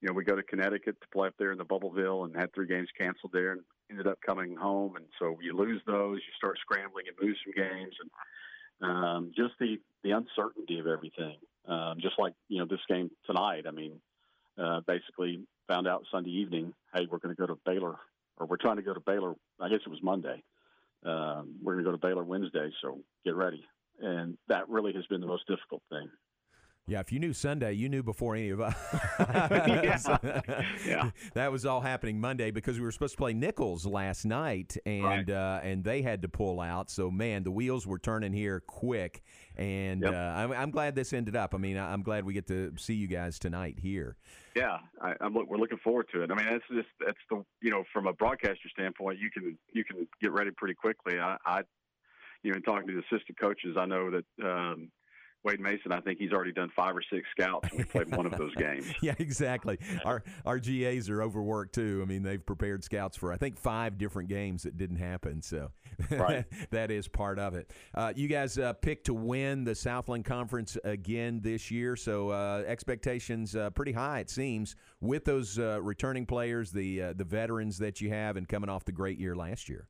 you 0.00 0.08
know, 0.08 0.14
we 0.14 0.24
go 0.24 0.36
to 0.36 0.42
Connecticut 0.42 1.00
to 1.00 1.08
play 1.08 1.28
up 1.28 1.34
there 1.38 1.50
in 1.50 1.58
the 1.58 1.64
Bubbleville 1.64 2.24
and 2.24 2.36
had 2.36 2.52
three 2.54 2.66
games 2.66 2.88
canceled 2.96 3.32
there 3.32 3.52
and 3.52 3.62
ended 3.90 4.06
up 4.06 4.18
coming 4.24 4.54
home. 4.54 4.96
And 4.96 5.06
so 5.18 5.38
you 5.42 5.56
lose 5.56 5.82
those, 5.86 6.16
you 6.18 6.32
start 6.36 6.58
scrambling 6.60 7.06
and 7.08 7.16
lose 7.20 7.38
some 7.44 7.52
games. 7.52 7.94
And 8.00 8.90
um, 8.90 9.32
just 9.36 9.54
the, 9.58 9.78
the 10.04 10.12
uncertainty 10.12 10.78
of 10.78 10.86
everything. 10.86 11.36
Um, 11.66 11.98
just 12.00 12.14
like, 12.18 12.34
you 12.48 12.58
know, 12.58 12.66
this 12.66 12.80
game 12.88 13.10
tonight, 13.26 13.64
I 13.66 13.72
mean, 13.72 14.00
uh, 14.56 14.80
basically 14.86 15.40
found 15.66 15.88
out 15.88 16.04
Sunday 16.10 16.30
evening, 16.30 16.72
hey, 16.94 17.06
we're 17.10 17.18
going 17.18 17.34
to 17.34 17.40
go 17.40 17.46
to 17.46 17.58
Baylor, 17.66 17.96
or 18.38 18.46
we're 18.46 18.56
trying 18.56 18.76
to 18.76 18.82
go 18.82 18.94
to 18.94 19.00
Baylor. 19.00 19.34
I 19.60 19.68
guess 19.68 19.80
it 19.84 19.90
was 19.90 20.02
Monday. 20.02 20.42
Um, 21.04 21.56
we're 21.62 21.74
going 21.74 21.84
to 21.84 21.90
go 21.90 21.96
to 21.96 22.06
Baylor 22.06 22.24
Wednesday, 22.24 22.70
so 22.82 23.00
get 23.24 23.34
ready. 23.34 23.64
And 24.00 24.36
that 24.48 24.68
really 24.68 24.92
has 24.94 25.06
been 25.06 25.20
the 25.20 25.26
most 25.26 25.46
difficult 25.46 25.82
thing. 25.90 26.08
Yeah, 26.88 27.00
if 27.00 27.12
you 27.12 27.18
knew 27.18 27.34
Sunday, 27.34 27.74
you 27.74 27.90
knew 27.90 28.02
before 28.02 28.34
any 28.34 28.48
of 28.48 28.62
us. 28.62 28.74
yeah. 29.20 30.62
yeah. 30.86 31.10
That 31.34 31.52
was 31.52 31.66
all 31.66 31.82
happening 31.82 32.18
Monday 32.18 32.50
because 32.50 32.78
we 32.78 32.84
were 32.84 32.92
supposed 32.92 33.12
to 33.12 33.18
play 33.18 33.34
Nicholls 33.34 33.84
last 33.84 34.24
night, 34.24 34.74
and 34.86 35.04
Right. 35.04 35.30
uh, 35.30 35.60
and 35.62 35.84
they 35.84 36.00
had 36.00 36.22
to 36.22 36.28
pull 36.28 36.60
out. 36.60 36.90
So 36.90 37.10
man, 37.10 37.42
the 37.42 37.50
wheels 37.50 37.86
were 37.86 37.98
turning 37.98 38.32
here 38.32 38.60
quick, 38.60 39.22
and 39.54 40.00
Yep. 40.00 40.14
uh, 40.14 40.16
I'm, 40.16 40.52
I'm 40.52 40.70
glad 40.70 40.94
this 40.94 41.12
ended 41.12 41.36
up. 41.36 41.54
I 41.54 41.58
mean, 41.58 41.76
I'm 41.76 42.02
glad 42.02 42.24
we 42.24 42.32
get 42.32 42.46
to 42.48 42.72
see 42.78 42.94
you 42.94 43.06
guys 43.06 43.38
tonight 43.38 43.78
here. 43.78 44.16
Yeah, 44.56 44.78
I, 45.02 45.12
I'm 45.20 45.34
look, 45.34 45.46
we're 45.46 45.58
looking 45.58 45.78
forward 45.84 46.06
to 46.14 46.22
it. 46.22 46.30
I 46.30 46.34
mean, 46.34 46.46
that's 46.50 46.64
just 46.72 46.88
that's 47.04 47.18
the 47.28 47.44
you 47.60 47.70
know 47.70 47.84
from 47.92 48.06
a 48.06 48.14
broadcaster 48.14 48.68
standpoint, 48.70 49.18
you 49.18 49.30
can 49.30 49.58
you 49.74 49.84
can 49.84 50.08
get 50.22 50.32
ready 50.32 50.52
pretty 50.56 50.74
quickly. 50.74 51.18
I, 51.20 51.36
I 51.44 51.60
you 52.42 52.52
know, 52.52 52.60
talking 52.60 52.86
to 52.88 52.94
the 52.94 53.00
assistant 53.00 53.38
coaches, 53.38 53.76
I 53.76 53.84
know 53.84 54.10
that 54.10 54.24
um, 54.48 54.90
Wade 55.44 55.60
Mason. 55.60 55.92
I 55.92 56.00
think 56.00 56.18
he's 56.18 56.32
already 56.32 56.52
done 56.52 56.70
five 56.74 56.96
or 56.96 57.02
six 57.12 57.26
scouts, 57.30 57.68
we 57.76 57.84
played 57.84 58.14
one 58.14 58.26
of 58.26 58.36
those 58.36 58.54
games. 58.56 58.86
yeah, 59.02 59.14
exactly. 59.18 59.78
Our 60.04 60.22
our 60.44 60.58
GAs 60.58 61.08
are 61.08 61.22
overworked 61.22 61.74
too. 61.74 62.00
I 62.02 62.06
mean, 62.06 62.22
they've 62.22 62.44
prepared 62.44 62.84
scouts 62.84 63.16
for 63.16 63.32
I 63.32 63.36
think 63.36 63.56
five 63.58 63.98
different 63.98 64.28
games 64.28 64.64
that 64.64 64.76
didn't 64.76 64.96
happen. 64.98 65.42
So 65.42 65.70
Right. 66.10 66.44
that 66.70 66.90
is 66.90 67.08
part 67.08 67.38
of 67.38 67.54
it. 67.54 67.72
Uh, 67.94 68.12
you 68.14 68.28
guys 68.28 68.58
uh, 68.58 68.72
picked 68.74 69.06
to 69.06 69.14
win 69.14 69.64
the 69.64 69.74
Southland 69.74 70.24
Conference 70.24 70.76
again 70.84 71.40
this 71.42 71.70
year, 71.70 71.96
so 71.96 72.30
uh, 72.30 72.62
expectations 72.66 73.54
uh, 73.56 73.70
pretty 73.70 73.92
high 73.92 74.20
it 74.20 74.30
seems 74.30 74.76
with 75.00 75.24
those 75.24 75.58
uh, 75.58 75.80
returning 75.82 76.26
players, 76.26 76.70
the 76.72 77.02
uh, 77.02 77.12
the 77.14 77.24
veterans 77.24 77.78
that 77.78 78.00
you 78.00 78.10
have, 78.10 78.36
and 78.36 78.48
coming 78.48 78.68
off 78.70 78.84
the 78.84 78.92
great 78.92 79.18
year 79.18 79.34
last 79.36 79.68
year. 79.68 79.88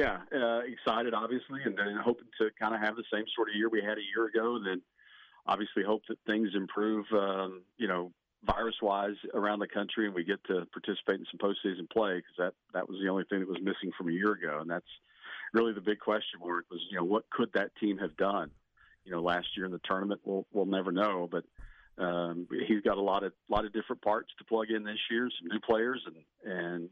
Yeah, 0.00 0.20
uh, 0.34 0.60
excited 0.60 1.12
obviously, 1.12 1.60
and 1.62 1.76
then 1.76 1.98
hoping 2.02 2.28
to 2.38 2.48
kind 2.58 2.74
of 2.74 2.80
have 2.80 2.96
the 2.96 3.04
same 3.12 3.24
sort 3.36 3.50
of 3.50 3.54
year 3.54 3.68
we 3.68 3.82
had 3.82 3.98
a 3.98 4.08
year 4.16 4.24
ago, 4.24 4.56
and 4.56 4.66
then 4.66 4.80
obviously 5.46 5.82
hope 5.82 6.00
that 6.08 6.16
things 6.26 6.48
improve. 6.54 7.04
Um, 7.12 7.64
you 7.76 7.86
know, 7.86 8.10
virus-wise 8.44 9.16
around 9.34 9.58
the 9.58 9.68
country, 9.68 10.06
and 10.06 10.14
we 10.14 10.24
get 10.24 10.42
to 10.44 10.66
participate 10.72 11.20
in 11.20 11.26
some 11.30 11.38
postseason 11.38 11.90
play 11.90 12.16
because 12.16 12.36
that 12.38 12.54
that 12.72 12.88
was 12.88 12.98
the 13.02 13.10
only 13.10 13.24
thing 13.24 13.40
that 13.40 13.48
was 13.48 13.60
missing 13.60 13.92
from 13.98 14.08
a 14.08 14.12
year 14.12 14.32
ago, 14.32 14.60
and 14.62 14.70
that's 14.70 14.88
really 15.52 15.74
the 15.74 15.82
big 15.82 15.98
question 15.98 16.40
mark 16.40 16.64
was 16.70 16.80
you 16.90 16.96
know 16.96 17.04
what 17.04 17.28
could 17.28 17.52
that 17.52 17.76
team 17.76 17.98
have 17.98 18.16
done? 18.16 18.50
You 19.04 19.12
know, 19.12 19.20
last 19.20 19.48
year 19.54 19.66
in 19.66 19.72
the 19.72 19.80
tournament, 19.84 20.22
we'll 20.24 20.46
we'll 20.52 20.66
never 20.66 20.92
know, 20.92 21.28
but. 21.30 21.44
Um, 21.98 22.46
he's 22.66 22.80
got 22.80 22.96
a 22.96 23.02
lot 23.02 23.24
of 23.24 23.32
lot 23.50 23.66
of 23.66 23.74
different 23.74 24.00
parts 24.00 24.30
to 24.38 24.44
plug 24.44 24.70
in 24.70 24.84
this 24.84 24.96
year, 25.10 25.28
some 25.38 25.48
new 25.48 25.60
players, 25.60 26.02
and 26.06 26.50
and 26.50 26.88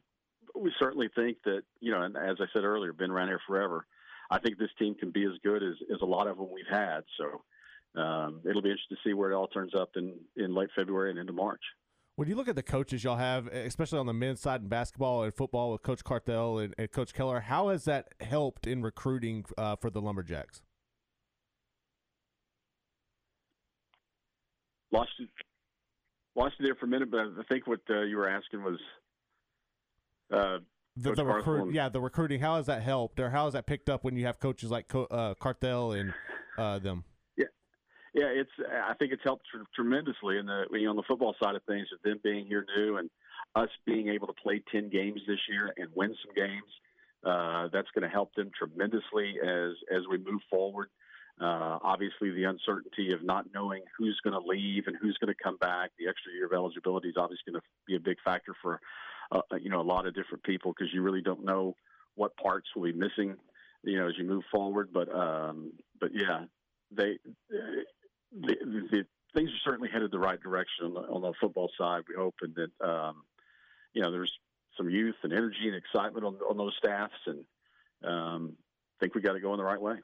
we 0.54 0.72
certainly 0.78 1.08
think 1.14 1.38
that 1.44 1.62
you 1.80 1.90
know, 1.92 2.02
and 2.02 2.16
as 2.16 2.36
I 2.40 2.46
said 2.52 2.64
earlier, 2.64 2.92
been 2.92 3.10
around 3.10 3.28
here 3.28 3.40
forever. 3.46 3.86
I 4.30 4.38
think 4.38 4.58
this 4.58 4.70
team 4.78 4.94
can 4.94 5.10
be 5.10 5.24
as 5.24 5.32
good 5.42 5.62
as, 5.62 5.74
as 5.92 6.00
a 6.02 6.06
lot 6.06 6.26
of 6.26 6.36
them 6.36 6.48
we've 6.52 6.64
had. 6.70 7.00
So 7.16 8.00
um, 8.00 8.40
it'll 8.44 8.62
be 8.62 8.70
interesting 8.70 8.96
to 8.96 9.08
see 9.08 9.14
where 9.14 9.32
it 9.32 9.34
all 9.34 9.46
turns 9.46 9.74
up 9.74 9.90
in, 9.96 10.14
in 10.36 10.54
late 10.54 10.68
February 10.76 11.10
and 11.10 11.18
into 11.18 11.32
March. 11.32 11.62
When 12.16 12.28
you 12.28 12.34
look 12.34 12.48
at 12.48 12.56
the 12.56 12.62
coaches 12.62 13.04
y'all 13.04 13.16
have, 13.16 13.46
especially 13.46 14.00
on 14.00 14.06
the 14.06 14.12
men's 14.12 14.40
side 14.40 14.62
in 14.62 14.68
basketball 14.68 15.22
and 15.22 15.32
football 15.32 15.72
with 15.72 15.82
Coach 15.82 16.02
Carthel 16.02 16.58
and, 16.58 16.74
and 16.76 16.90
Coach 16.90 17.14
Keller, 17.14 17.40
how 17.40 17.68
has 17.68 17.84
that 17.84 18.08
helped 18.20 18.66
in 18.66 18.82
recruiting 18.82 19.44
uh, 19.56 19.76
for 19.76 19.88
the 19.88 20.00
Lumberjacks? 20.00 20.60
Lost 24.90 25.10
you, 25.18 25.28
lost 26.34 26.54
you 26.58 26.66
there 26.66 26.74
for 26.74 26.86
a 26.86 26.88
minute, 26.88 27.10
but 27.10 27.20
I 27.20 27.42
think 27.48 27.66
what 27.66 27.80
uh, 27.88 28.00
you 28.00 28.16
were 28.16 28.28
asking 28.28 28.64
was 28.64 28.80
uh, 30.32 30.58
The, 30.96 31.14
the 31.14 31.24
recruit, 31.24 31.72
yeah, 31.74 31.88
the 31.88 32.00
recruiting. 32.00 32.40
How 32.40 32.56
has 32.56 32.66
that 32.66 32.82
helped, 32.82 33.20
or 33.20 33.30
how 33.30 33.44
has 33.44 33.52
that 33.54 33.66
picked 33.66 33.88
up 33.88 34.04
when 34.04 34.16
you 34.16 34.26
have 34.26 34.40
coaches 34.40 34.70
like 34.70 34.88
Co- 34.88 35.04
uh, 35.04 35.34
Carthel 35.34 35.92
and 35.92 36.12
uh, 36.56 36.78
them? 36.80 37.04
Yeah, 37.36 37.46
yeah. 38.14 38.26
It's 38.26 38.50
I 38.68 38.94
think 38.94 39.12
it's 39.12 39.22
helped 39.24 39.46
tr- 39.50 39.62
tremendously 39.74 40.38
in 40.38 40.46
the 40.46 40.64
you 40.72 40.84
know, 40.84 40.90
on 40.90 40.96
the 40.96 41.04
football 41.06 41.34
side 41.42 41.54
of 41.54 41.62
things, 41.64 41.86
with 41.92 42.02
them 42.02 42.20
being 42.22 42.46
here 42.46 42.64
new 42.76 42.96
and 42.96 43.10
us 43.54 43.68
being 43.86 44.08
able 44.08 44.26
to 44.26 44.34
play 44.42 44.62
ten 44.72 44.88
games 44.90 45.20
this 45.26 45.38
year 45.48 45.72
and 45.76 45.88
win 45.94 46.14
some 46.24 46.34
games. 46.34 46.70
Uh, 47.24 47.68
that's 47.72 47.88
going 47.94 48.02
to 48.02 48.08
help 48.08 48.34
them 48.34 48.50
tremendously 48.56 49.36
as 49.42 49.72
as 49.94 50.02
we 50.10 50.18
move 50.18 50.40
forward. 50.50 50.88
Uh, 51.40 51.78
obviously, 51.82 52.30
the 52.32 52.42
uncertainty 52.42 53.12
of 53.12 53.22
not 53.22 53.46
knowing 53.54 53.82
who's 53.96 54.18
going 54.24 54.34
to 54.34 54.48
leave 54.48 54.84
and 54.88 54.96
who's 55.00 55.16
going 55.18 55.32
to 55.32 55.42
come 55.42 55.56
back, 55.58 55.90
the 55.98 56.08
extra 56.08 56.32
year 56.32 56.46
of 56.46 56.52
eligibility 56.52 57.08
is 57.08 57.14
obviously 57.16 57.52
going 57.52 57.60
to 57.60 57.66
be 57.86 57.94
a 57.94 58.00
big 58.00 58.16
factor 58.24 58.54
for 58.60 58.80
uh, 59.30 59.40
you 59.60 59.70
know 59.70 59.80
a 59.80 59.82
lot 59.82 60.06
of 60.06 60.14
different 60.14 60.42
people 60.42 60.72
because 60.72 60.92
you 60.92 61.02
really 61.02 61.22
don't 61.22 61.44
know 61.44 61.74
what 62.14 62.36
parts 62.36 62.68
will 62.74 62.84
be 62.84 62.92
missing, 62.92 63.36
you 63.84 63.98
know, 63.98 64.08
as 64.08 64.14
you 64.18 64.24
move 64.24 64.44
forward. 64.50 64.90
But 64.92 65.14
um, 65.14 65.72
but 66.00 66.10
yeah, 66.14 66.44
they 66.90 67.18
uh, 67.52 67.82
the, 68.32 68.56
the 68.90 69.06
things 69.34 69.50
are 69.50 69.70
certainly 69.70 69.88
headed 69.92 70.10
the 70.10 70.18
right 70.18 70.40
direction 70.40 70.86
on 70.86 70.94
the, 70.94 71.00
on 71.00 71.22
the 71.22 71.32
football 71.40 71.70
side. 71.78 72.02
We 72.08 72.14
hope, 72.16 72.36
and 72.42 72.54
that 72.56 72.86
um, 72.86 73.22
you 73.92 74.02
know 74.02 74.10
there's 74.10 74.32
some 74.76 74.88
youth 74.88 75.16
and 75.22 75.32
energy 75.32 75.66
and 75.66 75.74
excitement 75.74 76.24
on, 76.24 76.36
on 76.48 76.56
those 76.56 76.74
staffs, 76.78 77.14
and 77.26 77.44
um, 78.04 78.56
think 79.00 79.14
we 79.14 79.20
got 79.20 79.32
to 79.34 79.40
go 79.40 79.52
in 79.52 79.58
the 79.58 79.64
right 79.64 79.80
way. 79.80 79.96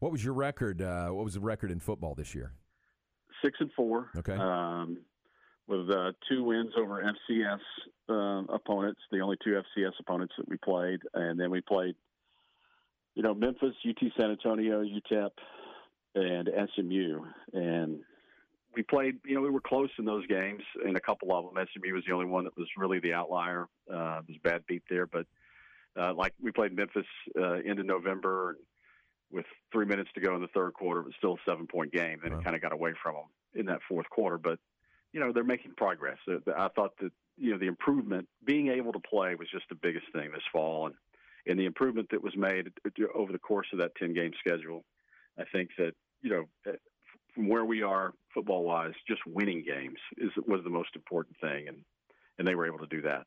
What 0.00 0.12
was 0.12 0.24
your 0.24 0.34
record? 0.34 0.80
Uh, 0.80 1.08
what 1.08 1.24
was 1.24 1.34
the 1.34 1.40
record 1.40 1.70
in 1.70 1.80
football 1.80 2.14
this 2.14 2.34
year? 2.34 2.52
Six 3.42 3.58
and 3.60 3.70
four. 3.72 4.10
Okay. 4.16 4.34
Um, 4.34 4.98
with 5.68 5.90
uh, 5.90 6.12
two 6.28 6.42
wins 6.42 6.72
over 6.76 7.02
FCS 7.30 7.60
um, 8.08 8.48
opponents, 8.48 9.00
the 9.12 9.20
only 9.20 9.36
two 9.44 9.60
FCS 9.76 9.92
opponents 10.00 10.34
that 10.38 10.48
we 10.48 10.56
played, 10.56 11.00
and 11.14 11.38
then 11.38 11.50
we 11.50 11.60
played, 11.60 11.94
you 13.14 13.22
know, 13.22 13.34
Memphis, 13.34 13.74
UT 13.86 13.98
San 14.18 14.30
Antonio, 14.30 14.82
UTEP, 14.82 15.30
and 16.14 16.48
SMU, 16.74 17.20
and 17.52 18.00
we 18.74 18.82
played. 18.82 19.18
You 19.26 19.34
know, 19.34 19.42
we 19.42 19.50
were 19.50 19.60
close 19.60 19.90
in 19.98 20.06
those 20.06 20.26
games. 20.26 20.62
In 20.84 20.96
a 20.96 21.00
couple 21.00 21.36
of 21.36 21.54
them, 21.54 21.66
SMU 21.74 21.94
was 21.94 22.04
the 22.06 22.14
only 22.14 22.26
one 22.26 22.44
that 22.44 22.56
was 22.56 22.68
really 22.76 22.98
the 23.00 23.12
outlier. 23.12 23.68
Uh, 23.92 24.20
it 24.20 24.28
was 24.28 24.36
a 24.36 24.48
bad 24.48 24.62
beat 24.66 24.82
there, 24.88 25.06
but 25.06 25.26
uh, 26.00 26.14
like 26.14 26.32
we 26.42 26.50
played 26.50 26.74
Memphis 26.74 27.06
uh, 27.38 27.54
end 27.66 27.78
of 27.78 27.86
November 27.86 28.56
with 29.30 29.44
three 29.70 29.84
minutes 29.84 30.08
to 30.14 30.20
go 30.22 30.34
in 30.34 30.40
the 30.40 30.48
third 30.48 30.72
quarter, 30.72 31.02
but 31.02 31.12
still 31.18 31.34
a 31.34 31.50
seven 31.50 31.66
point 31.66 31.92
game. 31.92 32.20
Then 32.22 32.32
it 32.32 32.42
kind 32.42 32.56
of 32.56 32.62
got 32.62 32.72
away 32.72 32.92
from 33.02 33.14
them 33.14 33.24
in 33.54 33.66
that 33.66 33.80
fourth 33.86 34.08
quarter, 34.08 34.38
but 34.38 34.58
you 35.12 35.20
know 35.20 35.32
they're 35.32 35.44
making 35.44 35.72
progress. 35.76 36.18
I 36.28 36.68
thought 36.68 36.96
that 37.00 37.12
you 37.36 37.52
know 37.52 37.58
the 37.58 37.66
improvement, 37.66 38.28
being 38.44 38.68
able 38.68 38.92
to 38.92 39.00
play, 39.00 39.34
was 39.34 39.48
just 39.50 39.68
the 39.68 39.74
biggest 39.74 40.06
thing 40.12 40.30
this 40.32 40.42
fall, 40.52 40.86
and 40.86 40.94
and 41.46 41.58
the 41.58 41.66
improvement 41.66 42.08
that 42.10 42.22
was 42.22 42.36
made 42.36 42.70
over 43.14 43.32
the 43.32 43.38
course 43.38 43.68
of 43.72 43.78
that 43.78 43.94
ten 43.96 44.12
game 44.12 44.32
schedule. 44.38 44.84
I 45.38 45.44
think 45.52 45.70
that 45.78 45.92
you 46.22 46.30
know 46.30 46.44
uh, 46.66 46.76
from 47.34 47.48
where 47.48 47.64
we 47.64 47.82
are 47.82 48.12
football 48.34 48.64
wise, 48.64 48.94
just 49.06 49.20
winning 49.26 49.64
games 49.64 49.98
is 50.16 50.30
was 50.46 50.62
the 50.64 50.70
most 50.70 50.90
important 50.94 51.36
thing, 51.40 51.68
and 51.68 51.78
and 52.38 52.46
they 52.46 52.54
were 52.54 52.66
able 52.66 52.78
to 52.78 52.86
do 52.86 53.02
that. 53.02 53.26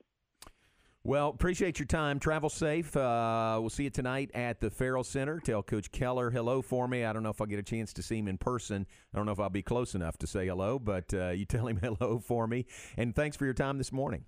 Well, 1.04 1.30
appreciate 1.30 1.80
your 1.80 1.88
time. 1.88 2.20
Travel 2.20 2.50
safe. 2.50 2.96
Uh, 2.96 3.58
we'll 3.60 3.72
see 3.72 3.86
you 3.86 3.90
tonight 3.90 4.30
at 4.36 4.62
the 4.62 4.70
Ferrell 4.70 5.04
Center. 5.04 5.40
Tell 5.40 5.64
Coach 5.64 5.92
Keller 5.92 6.30
hello 6.30 6.62
for 6.62 6.88
me. 6.88 7.06
I 7.06 7.12
don't 7.12 7.24
know 7.24 7.32
if 7.32 7.42
I'll 7.42 7.48
get 7.48 7.58
a 7.58 7.64
chance 7.64 7.92
to 7.94 8.04
see 8.04 8.20
him 8.20 8.28
in 8.28 8.38
person. 8.38 8.86
I 9.12 9.18
don't 9.18 9.26
know 9.26 9.32
if 9.32 9.40
I'll 9.40 9.50
be 9.50 9.64
close 9.64 9.96
enough 9.96 10.18
to 10.20 10.28
say 10.28 10.46
hello, 10.46 10.78
but 10.78 11.12
uh, 11.12 11.30
you 11.30 11.46
tell 11.50 11.66
him 11.66 11.78
hello 11.78 12.20
for 12.20 12.46
me. 12.46 12.68
And 12.98 13.16
thanks 13.16 13.36
for 13.36 13.46
your 13.46 13.56
time 13.56 13.80
this 13.80 13.92
morning. 13.92 14.26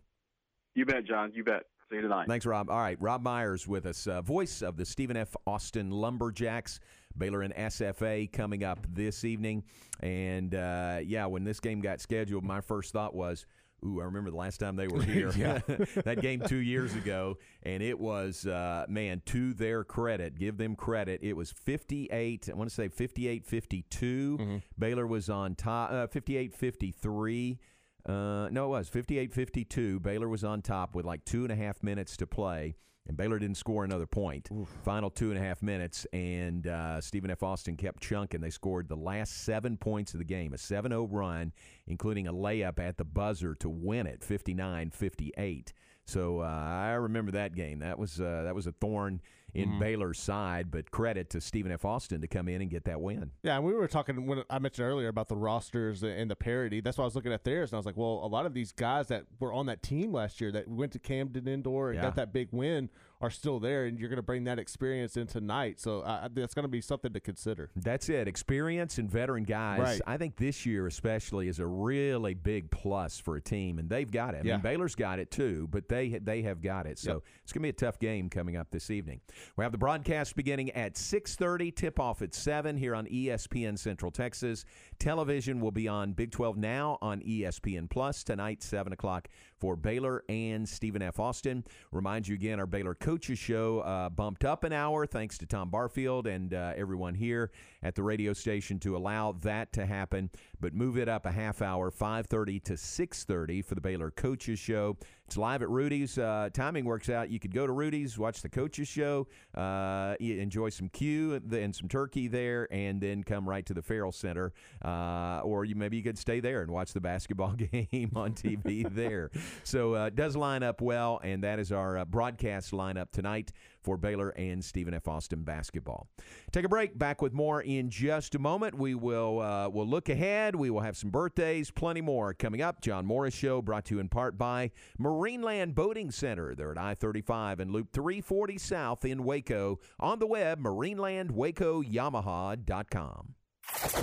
You 0.73 0.85
bet, 0.85 1.05
John. 1.05 1.31
You 1.35 1.43
bet. 1.43 1.63
See 1.91 1.97
you 1.97 2.01
tonight. 2.01 2.27
Thanks, 2.27 2.47
Rob. 2.47 2.71
All 2.71 2.79
right, 2.79 2.99
Rob 2.99 3.21
Myers 3.21 3.67
with 3.67 3.85
us, 3.85 4.07
uh, 4.07 4.23
voice 4.23 4.63
of 4.63 4.75
the 4.75 4.85
Stephen 4.85 5.15
F. 5.15 5.35
Austin 5.45 5.91
Lumberjacks. 5.91 6.79
Baylor 7.15 7.43
and 7.43 7.53
SFA 7.53 8.31
coming 8.31 8.63
up 8.63 8.79
this 8.91 9.23
evening. 9.23 9.63
And 9.99 10.55
uh, 10.55 10.99
yeah, 11.03 11.25
when 11.27 11.43
this 11.43 11.59
game 11.59 11.81
got 11.81 12.01
scheduled, 12.01 12.43
my 12.43 12.61
first 12.61 12.91
thought 12.91 13.13
was, 13.13 13.45
Ooh, 13.85 13.99
I 14.01 14.05
remember 14.05 14.31
the 14.31 14.37
last 14.37 14.59
time 14.59 14.75
they 14.75 14.87
were 14.87 15.01
here. 15.13 15.31
That 16.05 16.21
game 16.21 16.41
two 16.47 16.57
years 16.57 16.95
ago, 16.95 17.37
and 17.63 17.83
it 17.83 17.99
was 17.99 18.45
uh, 18.47 18.85
man. 18.87 19.21
To 19.27 19.53
their 19.53 19.83
credit, 19.83 20.37
give 20.37 20.57
them 20.57 20.75
credit. 20.75 21.19
It 21.23 21.33
was 21.33 21.51
fifty-eight. 21.51 22.49
I 22.49 22.55
want 22.55 22.69
to 22.69 22.75
say 22.75 22.89
58-52. 22.89 24.61
Baylor 24.77 25.07
was 25.07 25.29
on 25.29 25.55
top. 25.55 25.91
Uh, 25.91 26.07
58-53. 26.07 27.57
Uh, 28.05 28.49
no, 28.51 28.65
it 28.65 28.69
was 28.69 28.89
58-52. 28.89 30.01
Baylor 30.01 30.27
was 30.27 30.43
on 30.43 30.61
top 30.61 30.93
with 30.95 31.05
like 31.05 31.23
two 31.25 31.43
and 31.43 31.51
a 31.51 31.55
half 31.55 31.81
minutes 31.81 32.17
to 32.17 32.27
play. 32.27 32.75
And 33.07 33.17
Baylor 33.17 33.39
didn't 33.39 33.57
score 33.57 33.83
another 33.83 34.05
point. 34.05 34.49
Oof. 34.51 34.69
Final 34.83 35.09
two 35.09 35.29
and 35.29 35.37
a 35.37 35.41
half 35.41 35.61
minutes, 35.61 36.07
and 36.13 36.67
uh, 36.67 37.01
Stephen 37.01 37.29
F. 37.31 37.43
Austin 37.43 37.75
kept 37.75 38.01
chunking. 38.01 38.41
They 38.41 38.49
scored 38.49 38.87
the 38.87 38.95
last 38.95 39.43
seven 39.43 39.77
points 39.77 40.13
of 40.13 40.19
the 40.19 40.25
game, 40.25 40.53
a 40.53 40.57
7 40.57 40.91
0 40.91 41.07
run, 41.07 41.51
including 41.87 42.27
a 42.27 42.33
layup 42.33 42.79
at 42.79 42.97
the 42.97 43.05
buzzer 43.05 43.55
to 43.55 43.69
win 43.69 44.07
it 44.07 44.23
59 44.23 44.91
58. 44.91 45.73
So 46.05 46.41
uh, 46.41 46.45
I 46.45 46.91
remember 46.91 47.31
that 47.31 47.55
game. 47.55 47.79
That 47.79 47.97
was 47.97 48.19
uh, 48.19 48.43
that 48.43 48.55
was 48.55 48.67
a 48.67 48.71
thorn 48.73 49.21
in 49.53 49.69
mm-hmm. 49.69 49.79
Baylor's 49.79 50.19
side, 50.19 50.71
but 50.71 50.89
credit 50.91 51.29
to 51.31 51.41
Stephen 51.41 51.71
F. 51.71 51.85
Austin 51.85 52.21
to 52.21 52.27
come 52.27 52.47
in 52.47 52.61
and 52.61 52.69
get 52.69 52.85
that 52.85 52.99
win. 52.99 53.31
Yeah, 53.43 53.57
and 53.57 53.65
we 53.65 53.73
were 53.73 53.87
talking 53.87 54.25
when 54.25 54.43
I 54.49 54.59
mentioned 54.59 54.87
earlier 54.87 55.07
about 55.07 55.27
the 55.27 55.35
rosters 55.35 56.03
and 56.03 56.29
the 56.29 56.35
parity. 56.35 56.81
That's 56.81 56.97
why 56.97 57.03
I 57.03 57.05
was 57.05 57.15
looking 57.15 57.33
at 57.33 57.43
theirs, 57.43 57.71
and 57.71 57.75
I 57.75 57.79
was 57.79 57.85
like, 57.85 57.97
well, 57.97 58.21
a 58.23 58.27
lot 58.27 58.45
of 58.45 58.53
these 58.53 58.71
guys 58.71 59.07
that 59.07 59.25
were 59.39 59.53
on 59.53 59.67
that 59.67 59.83
team 59.83 60.11
last 60.11 60.41
year 60.41 60.51
that 60.51 60.67
went 60.67 60.91
to 60.93 60.99
Cameron 60.99 61.47
Indoor 61.47 61.89
and 61.89 61.97
yeah. 61.97 62.01
got 62.01 62.15
that 62.15 62.33
big 62.33 62.49
win 62.51 62.89
are 63.23 63.29
still 63.29 63.57
there, 63.57 63.85
and 63.85 63.97
you're 63.97 64.09
going 64.09 64.17
to 64.17 64.21
bring 64.21 64.43
that 64.43 64.59
experience 64.59 65.15
in 65.15 65.27
tonight. 65.27 65.79
So 65.79 66.01
uh, 66.01 66.27
that's 66.33 66.53
going 66.53 66.65
to 66.65 66.69
be 66.69 66.81
something 66.81 67.13
to 67.13 67.21
consider. 67.21 67.69
That's 67.73 68.09
it. 68.09 68.27
Experience 68.27 68.97
and 68.97 69.09
veteran 69.09 69.45
guys. 69.45 69.79
Right. 69.79 70.01
I 70.05 70.17
think 70.17 70.35
this 70.35 70.65
year, 70.65 70.87
especially, 70.87 71.47
is 71.47 71.59
a 71.59 71.65
really 71.65 72.33
big 72.33 72.69
plus 72.69 73.19
for 73.19 73.37
a 73.37 73.41
team, 73.41 73.79
and 73.79 73.89
they've 73.89 74.11
got 74.11 74.33
it. 74.33 74.41
I 74.43 74.47
yeah. 74.47 74.53
mean, 74.55 74.61
Baylor's 74.61 74.95
got 74.95 75.19
it 75.19 75.31
too, 75.31 75.69
but 75.71 75.87
they 75.87 76.09
they 76.09 76.41
have 76.41 76.61
got 76.61 76.85
it. 76.85 76.99
So 76.99 77.13
yep. 77.13 77.21
it's 77.43 77.53
going 77.53 77.61
to 77.61 77.63
be 77.63 77.69
a 77.69 77.71
tough 77.71 77.97
game 77.97 78.29
coming 78.29 78.57
up 78.57 78.71
this 78.71 78.91
evening. 78.91 79.21
We 79.55 79.63
have 79.63 79.71
the 79.71 79.77
broadcast 79.77 80.35
beginning 80.35 80.71
at 80.71 80.95
6:30. 80.95 81.73
Tip 81.73 82.01
off 82.01 82.21
at 82.21 82.33
seven 82.33 82.75
here 82.75 82.93
on 82.93 83.05
ESPN 83.05 83.79
Central 83.79 84.11
Texas. 84.11 84.65
Television 84.99 85.61
will 85.61 85.71
be 85.71 85.87
on 85.87 86.11
Big 86.11 86.31
12 86.31 86.57
now 86.57 86.97
on 87.01 87.21
ESPN 87.21 87.89
Plus 87.89 88.25
tonight, 88.25 88.61
seven 88.61 88.91
o'clock 88.91 89.29
for 89.63 89.77
Baylor 89.77 90.25
and 90.27 90.67
Stephen 90.67 91.01
F. 91.01 91.21
Austin. 91.21 91.63
Remind 91.93 92.27
you 92.27 92.35
again, 92.35 92.59
our 92.59 92.65
Baylor 92.65 92.95
coaches 92.95 93.39
show 93.39 93.79
uh, 93.79 94.09
bumped 94.09 94.43
up 94.43 94.65
an 94.65 94.73
hour 94.73 95.05
thanks 95.05 95.37
to 95.37 95.45
Tom 95.45 95.69
Barfield 95.69 96.27
and 96.27 96.53
uh, 96.53 96.73
everyone 96.75 97.15
here 97.15 97.49
at 97.83 97.95
the 97.95 98.03
radio 98.03 98.33
station 98.33 98.79
to 98.79 98.97
allow 98.97 99.33
that 99.43 99.73
to 99.73 99.85
happen. 99.85 100.29
But 100.59 100.73
move 100.73 100.97
it 100.97 101.09
up 101.09 101.25
a 101.25 101.31
half 101.31 101.61
hour, 101.61 101.91
5:30 101.91 102.59
to 102.63 102.77
6:30 102.77 103.61
for 103.61 103.75
the 103.75 103.81
Baylor 103.81 104.09
coaches 104.09 104.57
show. 104.59 104.97
It's 105.25 105.37
live 105.37 105.61
at 105.61 105.69
Rudy's. 105.69 106.17
Uh, 106.17 106.49
timing 106.53 106.85
works 106.85 107.09
out. 107.09 107.29
You 107.29 107.39
could 107.39 107.53
go 107.53 107.65
to 107.65 107.73
Rudy's, 107.73 108.17
watch 108.17 108.41
the 108.41 108.49
coaches 108.49 108.87
show, 108.87 109.27
uh, 109.55 110.15
enjoy 110.19 110.69
some 110.69 110.89
Q 110.89 111.41
and 111.51 111.75
some 111.75 111.87
turkey 111.87 112.27
there, 112.27 112.67
and 112.71 113.01
then 113.01 113.23
come 113.23 113.47
right 113.47 113.65
to 113.65 113.73
the 113.73 113.81
Ferrell 113.81 114.11
Center. 114.11 114.53
Uh, 114.83 115.41
or 115.43 115.65
you 115.65 115.75
maybe 115.75 115.97
you 115.97 116.03
could 116.03 116.17
stay 116.17 116.39
there 116.39 116.61
and 116.61 116.71
watch 116.71 116.93
the 116.93 117.01
basketball 117.01 117.53
game 117.53 118.11
on 118.15 118.33
TV 118.33 118.87
there. 118.93 119.31
So 119.63 119.95
uh, 119.95 120.05
it 120.07 120.15
does 120.15 120.35
line 120.35 120.63
up 120.63 120.81
well, 120.81 121.19
and 121.23 121.43
that 121.43 121.59
is 121.59 121.71
our 121.71 121.97
uh, 121.97 122.05
broadcast 122.05 122.71
lineup 122.71 123.11
tonight 123.11 123.51
for 123.83 123.97
Baylor 123.97 124.29
and 124.29 124.63
Stephen 124.63 124.93
F. 124.93 125.07
Austin 125.07 125.43
basketball. 125.43 126.07
Take 126.51 126.65
a 126.65 126.69
break. 126.69 126.97
Back 126.97 127.21
with 127.21 127.33
more 127.33 127.61
in 127.61 127.89
just 127.89 128.35
a 128.35 128.39
moment. 128.39 128.75
We 128.75 128.95
will 128.95 129.39
uh, 129.39 129.69
we'll 129.69 129.87
look 129.87 130.09
ahead. 130.09 130.55
We 130.55 130.69
will 130.69 130.81
have 130.81 130.97
some 130.97 131.09
birthdays, 131.09 131.71
plenty 131.71 132.01
more 132.01 132.33
coming 132.33 132.61
up. 132.61 132.81
John 132.81 133.05
Morris 133.05 133.33
Show 133.33 133.61
brought 133.61 133.85
to 133.85 133.95
you 133.95 133.99
in 133.99 134.09
part 134.09 134.37
by 134.37 134.71
Marineland 134.99 135.75
Boating 135.75 136.11
Center. 136.11 136.55
They're 136.55 136.71
at 136.71 136.77
I-35 136.77 137.59
and 137.59 137.71
Loop 137.71 137.91
340 137.91 138.57
South 138.57 139.05
in 139.05 139.23
Waco. 139.23 139.79
On 139.99 140.19
the 140.19 140.27
web, 140.27 140.59
marinelandwacoyamaha.com. 140.59 143.35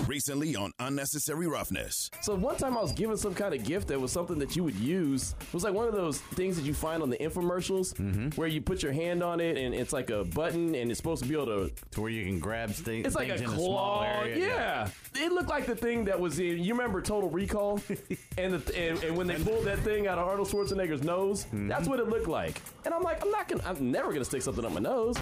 Recently 0.07 0.55
on 0.55 0.71
Unnecessary 0.79 1.47
Roughness. 1.47 2.09
So 2.21 2.35
one 2.35 2.57
time 2.57 2.77
I 2.77 2.81
was 2.81 2.91
given 2.91 3.17
some 3.17 3.33
kind 3.33 3.53
of 3.53 3.63
gift 3.63 3.87
that 3.89 3.99
was 3.99 4.11
something 4.11 4.39
that 4.39 4.55
you 4.55 4.63
would 4.63 4.75
use. 4.75 5.35
It 5.39 5.53
was 5.53 5.63
like 5.63 5.73
one 5.73 5.87
of 5.87 5.93
those 5.93 6.19
things 6.19 6.55
that 6.57 6.65
you 6.65 6.73
find 6.73 7.01
on 7.01 7.09
the 7.09 7.17
infomercials 7.17 7.93
mm-hmm. 7.93 8.29
where 8.29 8.47
you 8.47 8.61
put 8.61 8.83
your 8.83 8.91
hand 8.91 9.23
on 9.23 9.39
it 9.39 9.57
and 9.57 9.73
it's 9.73 9.93
like 9.93 10.09
a 10.09 10.23
button 10.23 10.75
and 10.75 10.89
it's 10.89 10.97
supposed 10.97 11.23
to 11.23 11.29
be 11.29 11.35
able 11.35 11.45
to 11.45 11.71
to 11.91 12.01
where 12.01 12.09
you 12.09 12.25
can 12.25 12.39
grab 12.39 12.73
st- 12.73 13.05
it's 13.05 13.15
like 13.15 13.29
a 13.29 13.37
claw. 13.43 14.23
A 14.23 14.27
yeah. 14.29 14.35
yeah. 14.35 14.89
It 15.15 15.31
looked 15.31 15.49
like 15.49 15.65
the 15.65 15.75
thing 15.75 16.05
that 16.05 16.19
was 16.19 16.39
in 16.39 16.59
you 16.59 16.73
remember 16.73 17.01
Total 17.01 17.29
Recall 17.29 17.81
and, 18.37 18.53
the, 18.55 18.77
and, 18.77 19.03
and 19.03 19.17
when 19.17 19.27
they 19.27 19.35
pulled 19.35 19.65
that 19.65 19.79
thing 19.79 20.07
out 20.07 20.17
of 20.17 20.27
Arnold 20.27 20.47
Schwarzenegger's 20.47 21.03
nose, 21.03 21.45
mm-hmm. 21.45 21.67
that's 21.67 21.87
what 21.87 21.99
it 21.99 22.09
looked 22.09 22.27
like. 22.27 22.61
And 22.85 22.93
I'm 22.93 23.03
like, 23.03 23.23
I'm 23.23 23.31
not 23.31 23.47
gonna 23.47 23.63
I'm 23.65 23.91
never 23.91 24.11
gonna 24.11 24.25
stick 24.25 24.41
something 24.41 24.65
up 24.65 24.73
my 24.73 24.79
nose. 24.79 25.15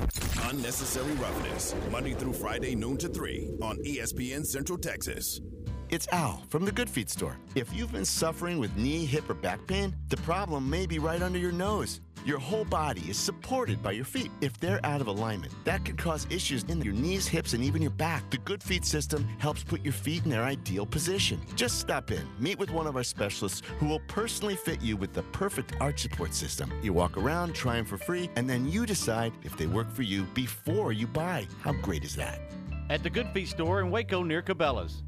Unnecessary 0.44 1.12
Roughness. 1.14 1.76
Monday 1.92 2.14
through 2.14 2.34
Friday, 2.34 2.76
noon 2.76 2.98
to 2.98 3.10
three 3.10 3.50
on 3.62 3.78
ESPN 3.78 4.29
Central 4.46 4.78
Texas. 4.78 5.42
It's 5.90 6.08
Al 6.10 6.44
from 6.50 6.66
the 6.66 6.72
Good 6.72 6.90
Feet 6.90 7.10
store. 7.10 7.36
If 7.56 7.74
you've 7.74 7.92
been 7.92 8.06
suffering 8.06 8.60
with 8.60 8.76
knee, 8.78 9.06
hip, 9.06 9.28
or 9.28 9.34
back 9.34 9.66
pain, 9.66 9.96
the 10.10 10.18
problem 10.18 10.70
may 10.70 10.86
be 10.86 11.00
right 11.00 11.22
under 11.22 11.40
your 11.40 11.52
nose. 11.52 12.00
Your 12.26 12.38
whole 12.38 12.66
body 12.66 13.02
is 13.10 13.18
supported 13.18 13.82
by 13.82 13.94
your 13.94 14.06
feet. 14.06 14.30
If 14.40 14.60
they're 14.60 14.86
out 14.86 15.02
of 15.02 15.08
alignment, 15.08 15.54
that 15.64 15.84
could 15.84 15.98
cause 15.98 16.28
issues 16.30 16.64
in 16.66 16.80
your 16.82 16.94
knees, 16.94 17.28
hips, 17.28 17.54
and 17.54 17.64
even 17.64 17.82
your 17.82 17.92
back. 17.92 18.30
The 18.30 18.38
Good 18.38 18.62
Feet 18.62 18.86
system 18.86 19.28
helps 19.40 19.64
put 19.64 19.84
your 19.84 19.94
feet 19.94 20.26
in 20.26 20.30
their 20.30 20.44
ideal 20.44 20.86
position. 20.86 21.42
Just 21.56 21.80
stop 21.80 22.12
in, 22.12 22.28
meet 22.38 22.60
with 22.60 22.70
one 22.70 22.86
of 22.86 22.96
our 22.96 23.04
specialists 23.04 23.64
who 23.80 23.88
will 23.88 24.02
personally 24.02 24.56
fit 24.56 24.82
you 24.82 24.96
with 24.96 25.14
the 25.14 25.24
perfect 25.24 25.74
arch 25.82 26.02
support 26.02 26.36
system. 26.36 26.72
You 26.84 26.94
walk 26.94 27.18
around, 27.18 27.56
try 27.56 27.78
them 27.78 27.86
for 27.86 27.98
free, 27.98 28.30
and 28.36 28.48
then 28.48 28.70
you 28.70 28.86
decide 28.86 29.34
if 29.44 29.58
they 29.58 29.66
work 29.66 29.90
for 29.90 30.04
you 30.04 30.26
before 30.36 30.92
you 30.92 31.08
buy. 31.08 31.48
How 31.62 31.72
great 31.72 32.04
is 32.04 32.16
that? 32.18 32.42
At 32.90 33.04
the 33.04 33.10
Good 33.10 33.28
Feet 33.30 33.48
store 33.48 33.82
in 33.82 33.92
Waco 33.92 34.24
near 34.24 34.42
Cabela's. 34.42 35.04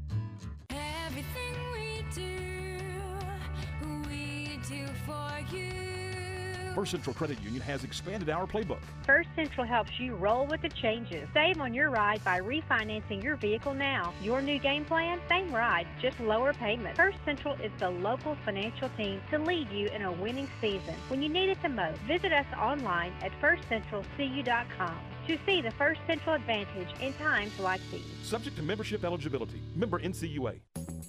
First 6.74 6.92
Central 6.92 7.12
Credit 7.12 7.38
Union 7.42 7.60
has 7.60 7.84
expanded 7.84 8.30
our 8.30 8.46
playbook. 8.46 8.78
First 9.04 9.28
Central 9.36 9.66
helps 9.66 10.00
you 10.00 10.14
roll 10.14 10.46
with 10.46 10.62
the 10.62 10.70
changes. 10.70 11.28
Save 11.34 11.60
on 11.60 11.74
your 11.74 11.90
ride 11.90 12.24
by 12.24 12.40
refinancing 12.40 13.22
your 13.22 13.36
vehicle 13.36 13.74
now. 13.74 14.14
Your 14.22 14.40
new 14.40 14.58
game 14.58 14.86
plan? 14.86 15.20
Same 15.28 15.54
ride, 15.54 15.86
just 16.00 16.18
lower 16.18 16.54
payment. 16.54 16.96
First 16.96 17.18
Central 17.26 17.54
is 17.56 17.72
the 17.78 17.90
local 17.90 18.38
financial 18.44 18.88
team 18.96 19.20
to 19.30 19.38
lead 19.38 19.70
you 19.70 19.88
in 19.88 20.02
a 20.02 20.12
winning 20.12 20.48
season. 20.62 20.94
When 21.08 21.20
you 21.20 21.28
need 21.28 21.50
it 21.50 21.60
the 21.62 21.68
most, 21.68 21.98
visit 22.08 22.32
us 22.32 22.46
online 22.58 23.12
at 23.20 23.32
firstcentralcu.com 23.42 25.11
to 25.26 25.38
see 25.46 25.60
the 25.60 25.70
First 25.72 26.00
Central 26.06 26.34
advantage 26.34 26.88
in 27.00 27.12
times 27.14 27.58
like 27.58 27.80
these. 27.90 28.04
Subject 28.22 28.56
to 28.56 28.62
membership 28.62 29.04
eligibility. 29.04 29.60
Member 29.74 30.00
NCUA. 30.00 30.60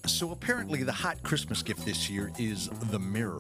So 0.06 0.32
apparently, 0.32 0.84
the 0.84 0.92
hot 0.92 1.24
Christmas 1.24 1.64
gift 1.64 1.86
this 1.86 2.10
year 2.10 2.30
is 2.38 2.68
the 2.92 3.00
mirror. 3.00 3.40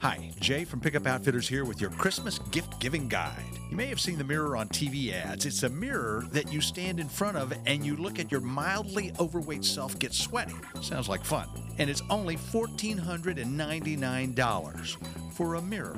Hi, 0.00 0.30
Jay 0.40 0.64
from 0.64 0.80
Pickup 0.80 1.06
Outfitters 1.06 1.48
here 1.48 1.64
with 1.64 1.80
your 1.80 1.88
Christmas 1.90 2.38
gift 2.38 2.78
giving 2.80 3.08
guide. 3.08 3.42
You 3.70 3.76
may 3.76 3.86
have 3.86 4.00
seen 4.00 4.18
the 4.18 4.24
mirror 4.24 4.56
on 4.56 4.68
TV 4.68 5.12
ads. 5.12 5.46
It's 5.46 5.62
a 5.62 5.70
mirror 5.70 6.26
that 6.32 6.52
you 6.52 6.60
stand 6.60 7.00
in 7.00 7.08
front 7.08 7.38
of 7.38 7.54
and 7.66 7.86
you 7.86 7.96
look 7.96 8.18
at 8.18 8.30
your 8.30 8.42
mildly 8.42 9.12
overweight 9.18 9.64
self 9.64 9.98
get 9.98 10.12
sweaty. 10.12 10.52
Sounds 10.82 11.08
like 11.08 11.24
fun. 11.24 11.48
And 11.78 11.88
it's 11.88 12.02
only 12.10 12.36
$1,499 12.36 15.32
for 15.32 15.54
a 15.54 15.62
mirror 15.62 15.96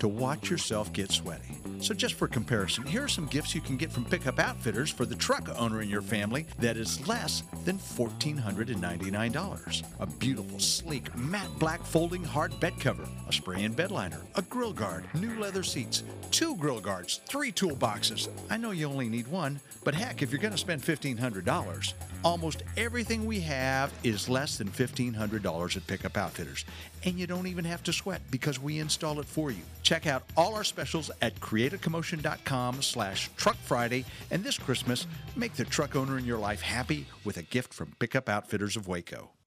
to 0.00 0.08
watch 0.08 0.50
yourself 0.50 0.92
get 0.92 1.12
sweaty. 1.12 1.56
So, 1.80 1.94
just 1.94 2.14
for 2.14 2.26
comparison, 2.26 2.84
here 2.84 3.04
are 3.04 3.08
some 3.08 3.26
gifts 3.26 3.54
you 3.54 3.60
can 3.60 3.76
get 3.76 3.92
from 3.92 4.04
Pickup 4.04 4.38
Outfitters 4.38 4.90
for 4.90 5.04
the 5.04 5.14
truck 5.14 5.48
owner 5.58 5.82
in 5.82 5.88
your 5.88 6.02
family 6.02 6.46
that 6.58 6.76
is 6.76 7.06
less 7.06 7.42
than 7.64 7.78
$1,499. 7.78 9.82
A 10.00 10.06
beautiful, 10.06 10.58
sleek, 10.58 11.14
matte 11.16 11.58
black 11.58 11.84
folding 11.84 12.24
hard 12.24 12.58
bed 12.60 12.74
cover, 12.80 13.06
a 13.28 13.32
spray 13.32 13.64
in 13.64 13.72
bed 13.72 13.90
liner, 13.90 14.20
a 14.36 14.42
grill 14.42 14.72
guard, 14.72 15.04
new 15.14 15.38
leather 15.38 15.62
seats, 15.62 16.02
two 16.30 16.56
grill 16.56 16.80
guards, 16.80 17.20
three 17.26 17.52
toolboxes. 17.52 18.28
I 18.50 18.56
know 18.56 18.70
you 18.70 18.86
only 18.86 19.08
need 19.08 19.28
one, 19.28 19.60
but 19.84 19.94
heck, 19.94 20.22
if 20.22 20.30
you're 20.30 20.40
going 20.40 20.52
to 20.52 20.58
spend 20.58 20.82
$1,500, 20.82 21.92
almost 22.22 22.62
everything 22.76 23.26
we 23.26 23.40
have 23.40 23.92
is 24.02 24.28
less 24.28 24.58
than 24.58 24.68
$1,500 24.68 25.76
at 25.76 25.86
Pickup 25.86 26.16
Outfitters. 26.16 26.64
And 27.04 27.18
you 27.18 27.26
don't 27.26 27.46
even 27.46 27.64
have 27.64 27.82
to 27.84 27.92
sweat 27.92 28.22
because 28.30 28.60
we 28.60 28.78
install 28.78 29.20
it 29.20 29.26
for 29.26 29.50
you. 29.50 29.62
Check 29.82 30.06
out 30.06 30.24
all 30.36 30.54
our 30.54 30.64
specials 30.64 31.10
at 31.22 31.38
createacommotion.com 31.40 32.82
slash 32.82 33.30
truck 33.36 33.56
Friday. 33.56 34.04
And 34.30 34.42
this 34.42 34.58
Christmas, 34.58 35.06
make 35.36 35.54
the 35.54 35.64
truck 35.64 35.96
owner 35.96 36.18
in 36.18 36.24
your 36.24 36.38
life 36.38 36.62
happy 36.62 37.06
with 37.24 37.36
a 37.36 37.42
gift 37.42 37.72
from 37.72 37.92
Pickup 37.98 38.28
Outfitters 38.28 38.76
of 38.76 38.88
Waco. 38.88 39.35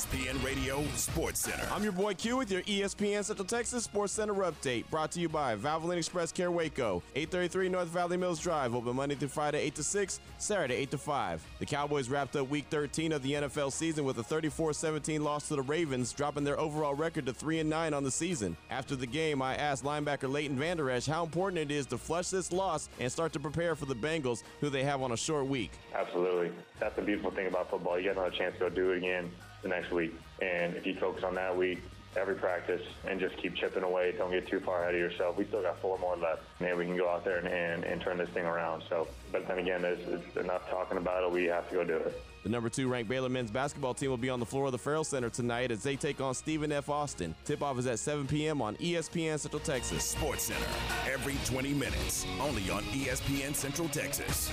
ESPN 0.00 0.42
Radio 0.42 0.82
Sports 0.94 1.40
Center. 1.40 1.68
I'm 1.70 1.82
your 1.82 1.92
boy 1.92 2.14
Q 2.14 2.38
with 2.38 2.50
your 2.50 2.62
ESPN 2.62 3.22
Central 3.22 3.46
Texas 3.46 3.84
Sports 3.84 4.14
Center 4.14 4.32
update. 4.32 4.88
Brought 4.88 5.12
to 5.12 5.20
you 5.20 5.28
by 5.28 5.54
Valvoline 5.56 5.98
Express 5.98 6.32
Care 6.32 6.50
Waco, 6.50 7.02
833 7.14 7.68
North 7.68 7.88
Valley 7.88 8.16
Mills 8.16 8.40
Drive. 8.40 8.74
Open 8.74 8.96
Monday 8.96 9.14
through 9.14 9.28
Friday, 9.28 9.60
8 9.60 9.74
to 9.74 9.84
6, 9.84 10.20
Saturday, 10.38 10.74
8 10.74 10.90
to 10.92 10.98
5. 10.98 11.46
The 11.58 11.66
Cowboys 11.66 12.08
wrapped 12.08 12.34
up 12.34 12.48
Week 12.48 12.64
13 12.70 13.12
of 13.12 13.22
the 13.22 13.32
NFL 13.32 13.72
season 13.72 14.06
with 14.06 14.18
a 14.18 14.22
34-17 14.22 15.20
loss 15.20 15.48
to 15.48 15.56
the 15.56 15.60
Ravens, 15.60 16.14
dropping 16.14 16.44
their 16.44 16.58
overall 16.58 16.94
record 16.94 17.26
to 17.26 17.34
3 17.34 17.58
and 17.58 17.68
9 17.68 17.92
on 17.92 18.02
the 18.02 18.10
season. 18.10 18.56
After 18.70 18.96
the 18.96 19.06
game, 19.06 19.42
I 19.42 19.54
asked 19.56 19.84
linebacker 19.84 20.32
Leighton 20.32 20.58
Vander 20.58 20.90
Esch 20.90 21.04
how 21.04 21.24
important 21.24 21.58
it 21.58 21.70
is 21.70 21.84
to 21.88 21.98
flush 21.98 22.30
this 22.30 22.52
loss 22.52 22.88
and 23.00 23.12
start 23.12 23.34
to 23.34 23.40
prepare 23.40 23.76
for 23.76 23.84
the 23.84 23.94
Bengals, 23.94 24.44
who 24.60 24.70
they 24.70 24.82
have 24.82 25.02
on 25.02 25.12
a 25.12 25.16
short 25.16 25.46
week. 25.46 25.72
Absolutely. 25.94 26.52
That's 26.78 26.96
the 26.96 27.02
beautiful 27.02 27.32
thing 27.32 27.48
about 27.48 27.68
football. 27.68 27.98
You 27.98 28.04
get 28.04 28.16
another 28.16 28.30
chance 28.30 28.54
to 28.54 28.60
go 28.60 28.70
do 28.70 28.92
it 28.92 28.96
again 28.96 29.30
the 29.62 29.68
next 29.68 29.90
week. 29.90 30.14
And 30.40 30.74
if 30.76 30.86
you 30.86 30.94
focus 30.94 31.24
on 31.24 31.34
that 31.34 31.56
week, 31.56 31.82
every 32.16 32.34
practice, 32.34 32.82
and 33.06 33.20
just 33.20 33.36
keep 33.36 33.54
chipping 33.54 33.82
away, 33.82 34.12
don't 34.16 34.30
get 34.30 34.48
too 34.48 34.60
far 34.60 34.82
ahead 34.82 34.94
of 34.94 35.00
yourself. 35.00 35.36
We 35.36 35.44
still 35.44 35.62
got 35.62 35.80
four 35.80 35.98
more 35.98 36.16
left. 36.16 36.42
and 36.60 36.76
we 36.76 36.84
can 36.84 36.96
go 36.96 37.08
out 37.08 37.24
there 37.24 37.38
and, 37.38 37.46
and, 37.46 37.84
and 37.84 38.00
turn 38.00 38.18
this 38.18 38.28
thing 38.30 38.44
around. 38.44 38.82
So, 38.88 39.06
but 39.30 39.46
then 39.46 39.58
again, 39.58 39.82
there's, 39.82 40.04
there's 40.06 40.44
enough 40.44 40.68
talking 40.68 40.98
about 40.98 41.22
it. 41.22 41.30
We 41.30 41.44
have 41.44 41.68
to 41.68 41.74
go 41.76 41.84
do 41.84 41.96
it. 41.96 42.22
The 42.42 42.48
number 42.48 42.70
two 42.70 42.88
ranked 42.88 43.08
Baylor 43.10 43.28
men's 43.28 43.50
basketball 43.50 43.92
team 43.92 44.08
will 44.10 44.16
be 44.16 44.30
on 44.30 44.40
the 44.40 44.46
floor 44.46 44.66
of 44.66 44.72
the 44.72 44.78
Ferrell 44.78 45.04
Center 45.04 45.28
tonight 45.28 45.70
as 45.70 45.82
they 45.82 45.94
take 45.94 46.20
on 46.20 46.34
Stephen 46.34 46.72
F. 46.72 46.88
Austin. 46.88 47.34
Tip 47.44 47.62
off 47.62 47.78
is 47.78 47.86
at 47.86 47.98
7 47.98 48.26
p.m. 48.26 48.62
on 48.62 48.76
ESPN 48.76 49.38
Central 49.38 49.60
Texas. 49.60 50.04
Sports 50.04 50.44
Center, 50.44 50.66
every 51.06 51.36
20 51.44 51.74
minutes, 51.74 52.26
only 52.40 52.70
on 52.70 52.82
ESPN 52.84 53.54
Central 53.54 53.88
Texas. 53.88 54.50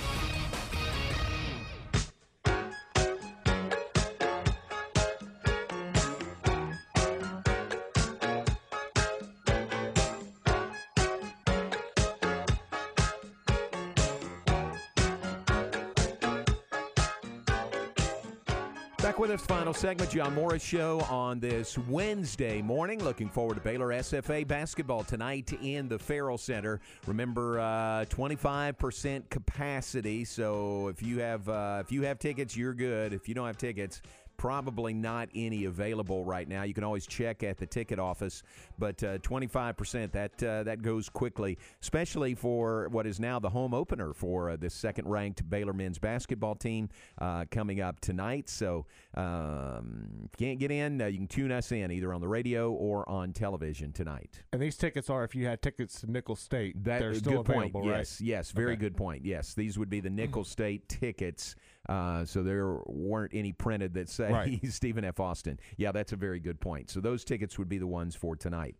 With 19.18 19.32
us, 19.32 19.44
final 19.44 19.74
segment, 19.74 20.10
John 20.10 20.32
Morris 20.32 20.62
Show 20.62 21.00
on 21.10 21.40
this 21.40 21.76
Wednesday 21.76 22.62
morning. 22.62 23.02
Looking 23.02 23.28
forward 23.28 23.54
to 23.56 23.60
Baylor 23.60 23.88
SFA 23.88 24.46
basketball 24.46 25.02
tonight 25.02 25.52
in 25.60 25.88
the 25.88 25.98
Ferrell 25.98 26.38
Center. 26.38 26.80
Remember, 27.04 27.58
uh, 27.58 28.04
25% 28.10 29.28
capacity. 29.28 30.24
So 30.24 30.86
if 30.86 31.02
you 31.02 31.18
have 31.18 31.48
uh, 31.48 31.82
if 31.84 31.90
you 31.90 32.02
have 32.02 32.20
tickets, 32.20 32.56
you're 32.56 32.74
good. 32.74 33.12
If 33.12 33.28
you 33.28 33.34
don't 33.34 33.48
have 33.48 33.58
tickets, 33.58 34.02
probably 34.48 34.94
not 34.94 35.28
any 35.34 35.66
available 35.66 36.24
right 36.24 36.48
now. 36.48 36.62
You 36.62 36.72
can 36.72 36.84
always 36.84 37.06
check 37.06 37.42
at 37.42 37.58
the 37.58 37.66
ticket 37.66 37.98
office, 37.98 38.42
but 38.78 39.02
uh, 39.04 39.18
25% 39.18 40.12
that 40.12 40.42
uh, 40.42 40.62
that 40.62 40.80
goes 40.80 41.08
quickly, 41.10 41.58
especially 41.82 42.34
for 42.34 42.88
what 42.90 43.06
is 43.06 43.20
now 43.20 43.38
the 43.38 43.50
home 43.50 43.74
opener 43.74 44.14
for 44.14 44.50
uh, 44.50 44.56
this 44.56 44.72
second-ranked 44.74 45.48
Baylor 45.50 45.72
men's 45.74 45.98
basketball 45.98 46.54
team 46.54 46.88
uh, 47.18 47.44
coming 47.50 47.80
up 47.80 48.00
tonight. 48.00 48.48
So 48.48 48.86
um, 49.14 50.28
if 50.32 50.40
you 50.40 50.46
can't 50.46 50.58
get 50.60 50.70
in, 50.70 51.02
uh, 51.02 51.06
you 51.06 51.18
can 51.18 51.26
tune 51.26 51.52
us 51.52 51.72
in 51.72 51.90
either 51.90 52.14
on 52.14 52.20
the 52.20 52.28
radio 52.28 52.70
or 52.72 53.06
on 53.08 53.32
television 53.32 53.92
tonight. 53.92 54.42
And 54.52 54.62
these 54.62 54.76
tickets 54.76 55.10
are 55.10 55.24
if 55.24 55.34
you 55.34 55.46
had 55.46 55.60
tickets 55.60 56.00
to 56.00 56.10
Nicholls 56.10 56.40
State, 56.40 56.82
That 56.84 57.00
they're 57.00 57.14
still 57.14 57.42
good 57.42 57.46
point. 57.46 57.70
available, 57.70 57.90
right? 57.90 57.98
Yes, 57.98 58.20
yes, 58.20 58.50
very 58.52 58.72
Okay. 58.72 58.80
good 58.80 58.96
point. 58.96 59.24
Yes, 59.24 59.54
these 59.54 59.76
would 59.78 59.90
be 59.90 60.00
the 60.00 60.10
Nicholls 60.10 60.48
State 60.58 60.88
tickets. 60.88 61.56
Uh, 61.88 62.24
so 62.24 62.42
there 62.42 62.76
weren't 62.86 63.32
any 63.34 63.52
printed 63.52 63.94
that 63.94 64.08
say 64.08 64.30
Right. 64.30 64.60
Stephen 64.72 65.04
F. 65.04 65.20
Austin. 65.20 65.58
Yeah, 65.76 65.92
that's 65.92 66.12
a 66.12 66.16
very 66.16 66.38
good 66.40 66.60
point. 66.60 66.90
So 66.90 67.00
those 67.00 67.24
tickets 67.24 67.58
would 67.58 67.68
be 67.68 67.78
the 67.78 67.86
ones 67.86 68.14
for 68.14 68.36
tonight. 68.36 68.76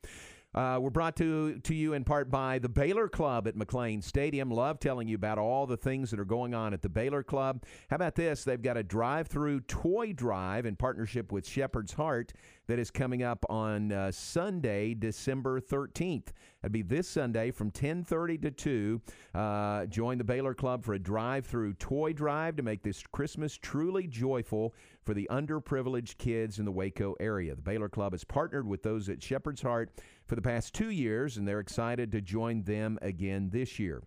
Uh, 0.54 0.78
we're 0.80 0.88
brought 0.88 1.14
to 1.14 1.58
to 1.58 1.74
you 1.74 1.92
in 1.92 2.04
part 2.04 2.30
by 2.30 2.58
the 2.58 2.68
Baylor 2.68 3.06
Club 3.06 3.46
at 3.46 3.54
McLane 3.54 4.02
Stadium. 4.02 4.50
Love 4.50 4.80
telling 4.80 5.06
you 5.06 5.14
about 5.14 5.38
all 5.38 5.66
the 5.66 5.76
things 5.76 6.10
that 6.10 6.18
are 6.18 6.24
going 6.24 6.54
on 6.54 6.72
at 6.72 6.80
the 6.80 6.88
Baylor 6.88 7.22
Club. 7.22 7.64
How 7.90 7.96
about 7.96 8.14
this? 8.14 8.44
They've 8.44 8.60
got 8.60 8.78
a 8.78 8.82
drive-through 8.82 9.60
toy 9.62 10.14
drive 10.14 10.64
in 10.64 10.74
partnership 10.74 11.32
with 11.32 11.46
Shepherd's 11.46 11.92
Heart 11.92 12.32
that 12.66 12.78
is 12.78 12.90
coming 12.90 13.22
up 13.22 13.44
on 13.50 13.92
uh, 13.92 14.10
Sunday, 14.10 14.94
December 14.94 15.60
13th. 15.60 16.28
That'd 16.62 16.72
be 16.72 16.82
this 16.82 17.08
Sunday 17.08 17.50
from 17.50 17.70
10:30 17.70 18.42
to 18.42 18.50
2. 18.50 19.00
Uh, 19.34 19.86
join 19.86 20.16
the 20.16 20.24
Baylor 20.24 20.54
Club 20.54 20.82
for 20.82 20.94
a 20.94 20.98
drive-through 20.98 21.74
toy 21.74 22.14
drive 22.14 22.56
to 22.56 22.62
make 22.62 22.82
this 22.82 23.02
Christmas 23.12 23.56
truly 23.56 24.06
joyful 24.06 24.74
for 25.04 25.12
the 25.12 25.28
underprivileged 25.30 26.16
kids 26.18 26.58
in 26.58 26.64
the 26.64 26.72
Waco 26.72 27.14
area. 27.20 27.54
The 27.54 27.62
Baylor 27.62 27.88
Club 27.88 28.12
has 28.12 28.24
partnered 28.24 28.66
with 28.66 28.82
those 28.82 29.08
at 29.08 29.22
Shepherd's 29.22 29.62
Heart 29.62 29.90
for 30.28 30.36
the 30.36 30.42
past 30.42 30.74
two 30.74 30.90
years, 30.90 31.36
and 31.36 31.48
they're 31.48 31.58
excited 31.58 32.12
to 32.12 32.20
join 32.20 32.62
them 32.62 32.98
again 33.00 33.48
this 33.50 33.78
year. 33.78 34.02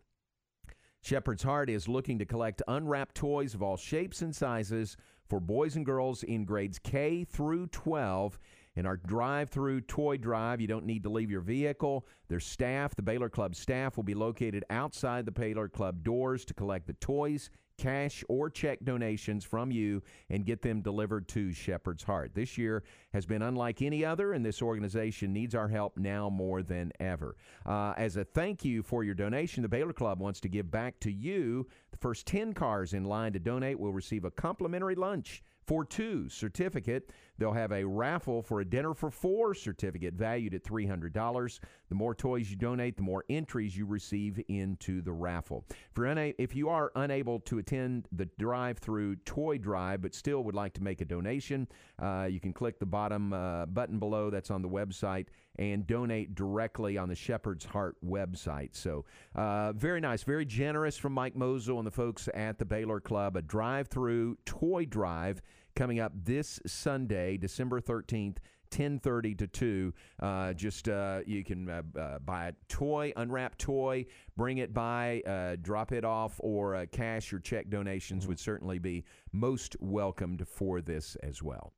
Shepherd's 1.02 1.42
Heart 1.42 1.72
is 1.72 1.88
looking 1.88 2.20
to 2.20 2.26
collect 2.26 2.62
unwrapped 2.68 3.16
toys 3.16 3.56
of 3.56 3.64
all 3.64 3.76
shapes 3.76 4.22
and 4.22 4.36
sizes 4.36 4.96
for 5.28 5.40
boys 5.40 5.76
and 5.76 5.84
girls 5.84 6.22
in 6.22 6.46
grades 6.46 6.78
K 6.78 7.24
through 7.24 7.68
12. 7.68 8.38
In 8.76 8.86
our 8.86 8.96
drive 8.96 9.50
through 9.50 9.82
toy 9.82 10.16
drive, 10.16 10.62
you 10.62 10.68
don't 10.68 10.86
need 10.86 11.04
to 11.04 11.10
leave 11.10 11.30
your 11.30 11.42
vehicle. 11.42 12.08
Their 12.30 12.40
staff, 12.40 12.96
the 12.96 13.02
Baylor 13.02 13.30
Club 13.30 13.54
staff, 13.54 13.98
will 13.98 14.04
be 14.04 14.14
located 14.14 14.64
outside 14.70 15.26
the 15.26 15.32
Baylor 15.32 15.68
Club 15.68 16.04
doors 16.04 16.46
to 16.46 16.54
collect 16.54 16.88
the 16.88 16.94
toys, 16.94 17.50
cash, 17.78 18.24
or 18.30 18.50
check 18.50 18.80
donations 18.86 19.44
from 19.44 19.72
you 19.72 20.02
and 20.30 20.46
get 20.46 20.62
them 20.62 20.82
delivered 20.82 21.28
to 21.30 21.52
Shepherd's 21.52 22.04
Heart. 22.04 22.34
This 22.34 22.58
year 22.58 22.84
has 23.14 23.26
been 23.26 23.42
unlike 23.42 23.82
any 23.82 24.06
other, 24.06 24.32
and 24.32 24.46
this 24.46 24.62
organization 24.62 25.34
needs 25.34 25.54
our 25.54 25.68
help 25.68 25.98
now 25.98 26.30
more 26.30 26.64
than 26.64 26.94
ever. 27.02 27.36
Uh, 27.66 27.94
as 27.98 28.16
a 28.16 28.24
thank 28.24 28.64
you 28.64 28.84
for 28.84 29.04
your 29.04 29.16
donation, 29.16 29.64
the 29.64 29.70
Baylor 29.70 29.94
Club 29.94 30.22
wants 30.22 30.40
to 30.42 30.48
give 30.48 30.72
back 30.72 30.98
to 31.02 31.12
you. 31.12 31.68
The 31.92 31.98
first 31.98 32.26
10 32.26 32.54
cars 32.54 32.94
in 32.94 33.04
line 33.04 33.34
to 33.34 33.40
donate 33.40 33.80
will 33.80 33.92
receive 33.92 34.24
a 34.24 34.32
complimentary 34.32 34.96
lunch 34.96 35.44
for 35.66 35.86
two 35.86 36.28
certificate. 36.30 37.12
They'll 37.42 37.54
have 37.54 37.72
a 37.72 37.84
raffle 37.84 38.44
for 38.44 38.62
a 38.62 38.66
dinner 38.66 38.94
for 38.94 39.10
four 39.10 39.56
certificate 39.56 40.14
valued 40.14 40.54
at 40.54 40.64
$300. 40.64 41.60
The 41.90 41.96
more 41.96 42.14
toys 42.14 42.52
you 42.52 42.56
donate, 42.56 42.98
the 42.98 43.02
more 43.02 43.26
entries 43.32 43.76
you 43.76 43.88
receive 43.88 44.40
into 44.48 45.02
the 45.02 45.12
raffle. 45.12 45.66
If, 45.72 45.98
you're 45.98 46.06
una- 46.06 46.34
if 46.38 46.56
you 46.56 46.70
are 46.70 46.92
unable 46.96 47.40
to 47.40 47.58
attend 47.58 48.08
the 48.12 48.30
drive 48.38 48.78
through 48.78 49.16
toy 49.26 49.58
drive 49.58 50.04
but 50.04 50.14
still 50.14 50.44
would 50.44 50.54
like 50.54 50.74
to 50.74 50.84
make 50.84 51.02
a 51.02 51.06
donation, 51.06 51.68
uh, 51.98 52.28
you 52.30 52.40
can 52.40 52.54
click 52.54 52.78
the 52.78 52.86
bottom 52.86 53.34
uh, 53.34 53.66
button 53.66 53.98
below 53.98 54.30
that's 54.30 54.52
on 54.52 54.62
the 54.62 54.70
website 54.70 55.26
and 55.58 55.88
donate 55.88 56.36
directly 56.36 56.96
on 56.96 57.10
the 57.10 57.16
Shepherd's 57.16 57.66
Heart 57.66 57.98
website. 58.06 58.76
So, 58.76 59.06
uh, 59.34 59.74
very 59.74 60.00
nice, 60.00 60.22
very 60.22 60.46
generous 60.46 60.96
from 60.96 61.14
Mike 61.14 61.36
Mosel 61.36 61.80
and 61.80 61.88
the 61.88 61.92
folks 61.92 62.30
at 62.36 62.60
the 62.60 62.66
Baylor 62.66 63.00
Club. 63.00 63.36
A 63.36 63.42
drive 63.42 63.88
through 63.88 64.38
toy 64.46 64.86
drive 64.86 65.42
coming 65.76 66.00
up 66.00 66.12
this 66.16 66.60
Sunday, 66.66 67.38
December 67.38 67.80
13th. 67.80 68.38
10:30 68.72 69.38
to 69.38 69.48
2 69.48 69.94
uh, 70.22 70.54
just 70.54 70.88
uh, 70.88 71.20
you 71.26 71.44
can 71.44 71.70
uh, 71.70 71.82
uh, 72.00 72.20
buy 72.20 72.48
a 72.48 72.54
toy 72.70 73.12
unwrap 73.18 73.58
toy 73.58 74.06
bring 74.38 74.60
it 74.60 74.74
by 74.74 75.22
uh, 75.28 75.58
drop 75.62 75.92
it 75.92 76.06
off 76.06 76.40
or 76.40 76.76
uh, 76.76 76.86
cash 76.90 77.34
or 77.34 77.40
check 77.40 77.70
donations 77.70 78.28
would 78.28 78.40
certainly 78.40 78.80
be 78.80 79.04
most 79.34 79.76
welcomed 79.82 80.48
for 80.48 80.80
this 80.80 81.18
as 81.22 81.44
well 81.44 81.74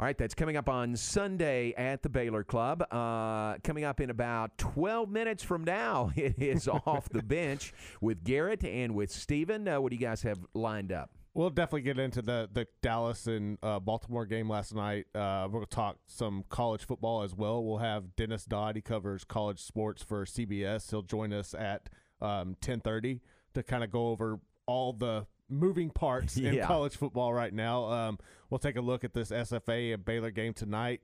all 0.00 0.06
right, 0.06 0.16
that's 0.16 0.32
coming 0.32 0.56
up 0.56 0.66
on 0.66 0.96
Sunday 0.96 1.74
at 1.76 2.02
the 2.02 2.08
Baylor 2.08 2.42
Club. 2.42 2.82
Uh, 2.90 3.58
coming 3.62 3.84
up 3.84 4.00
in 4.00 4.08
about 4.08 4.56
12 4.56 5.10
minutes 5.10 5.42
from 5.42 5.62
now, 5.62 6.10
it 6.16 6.38
is 6.38 6.66
off 6.68 7.06
the 7.10 7.22
bench 7.22 7.74
with 8.00 8.24
Garrett 8.24 8.64
and 8.64 8.94
with 8.94 9.10
Steven. 9.10 9.68
Uh, 9.68 9.78
what 9.78 9.90
do 9.90 9.96
you 9.96 10.00
guys 10.00 10.22
have 10.22 10.38
lined 10.54 10.90
up? 10.90 11.10
We'll 11.32 11.50
definitely 11.50 11.82
get 11.82 11.98
into 11.98 12.22
the 12.22 12.48
the 12.52 12.66
Dallas 12.82 13.26
and 13.26 13.56
uh, 13.62 13.78
Baltimore 13.78 14.26
game 14.26 14.48
last 14.48 14.74
night. 14.74 15.06
Uh, 15.14 15.46
we're 15.50 15.60
to 15.60 15.66
talk 15.66 15.98
some 16.06 16.44
college 16.48 16.84
football 16.84 17.22
as 17.22 17.34
well. 17.34 17.62
We'll 17.64 17.78
have 17.78 18.16
Dennis 18.16 18.44
Dodd. 18.44 18.74
He 18.74 18.82
covers 18.82 19.22
college 19.24 19.60
sports 19.60 20.02
for 20.02 20.24
CBS. 20.24 20.90
He'll 20.90 21.02
join 21.02 21.32
us 21.32 21.54
at 21.54 21.88
um, 22.20 22.56
ten 22.60 22.80
thirty 22.80 23.20
to 23.54 23.62
kind 23.62 23.84
of 23.84 23.92
go 23.92 24.08
over 24.08 24.40
all 24.66 24.92
the 24.92 25.26
moving 25.48 25.90
parts 25.90 26.36
in 26.36 26.60
college 26.62 26.96
football 26.96 27.32
right 27.32 27.52
now. 27.52 27.84
Um, 27.84 28.18
we'll 28.48 28.58
take 28.58 28.76
a 28.76 28.80
look 28.80 29.04
at 29.04 29.12
this 29.12 29.30
SFA 29.30 29.94
and 29.94 30.04
Baylor 30.04 30.30
game 30.30 30.52
tonight. 30.52 31.00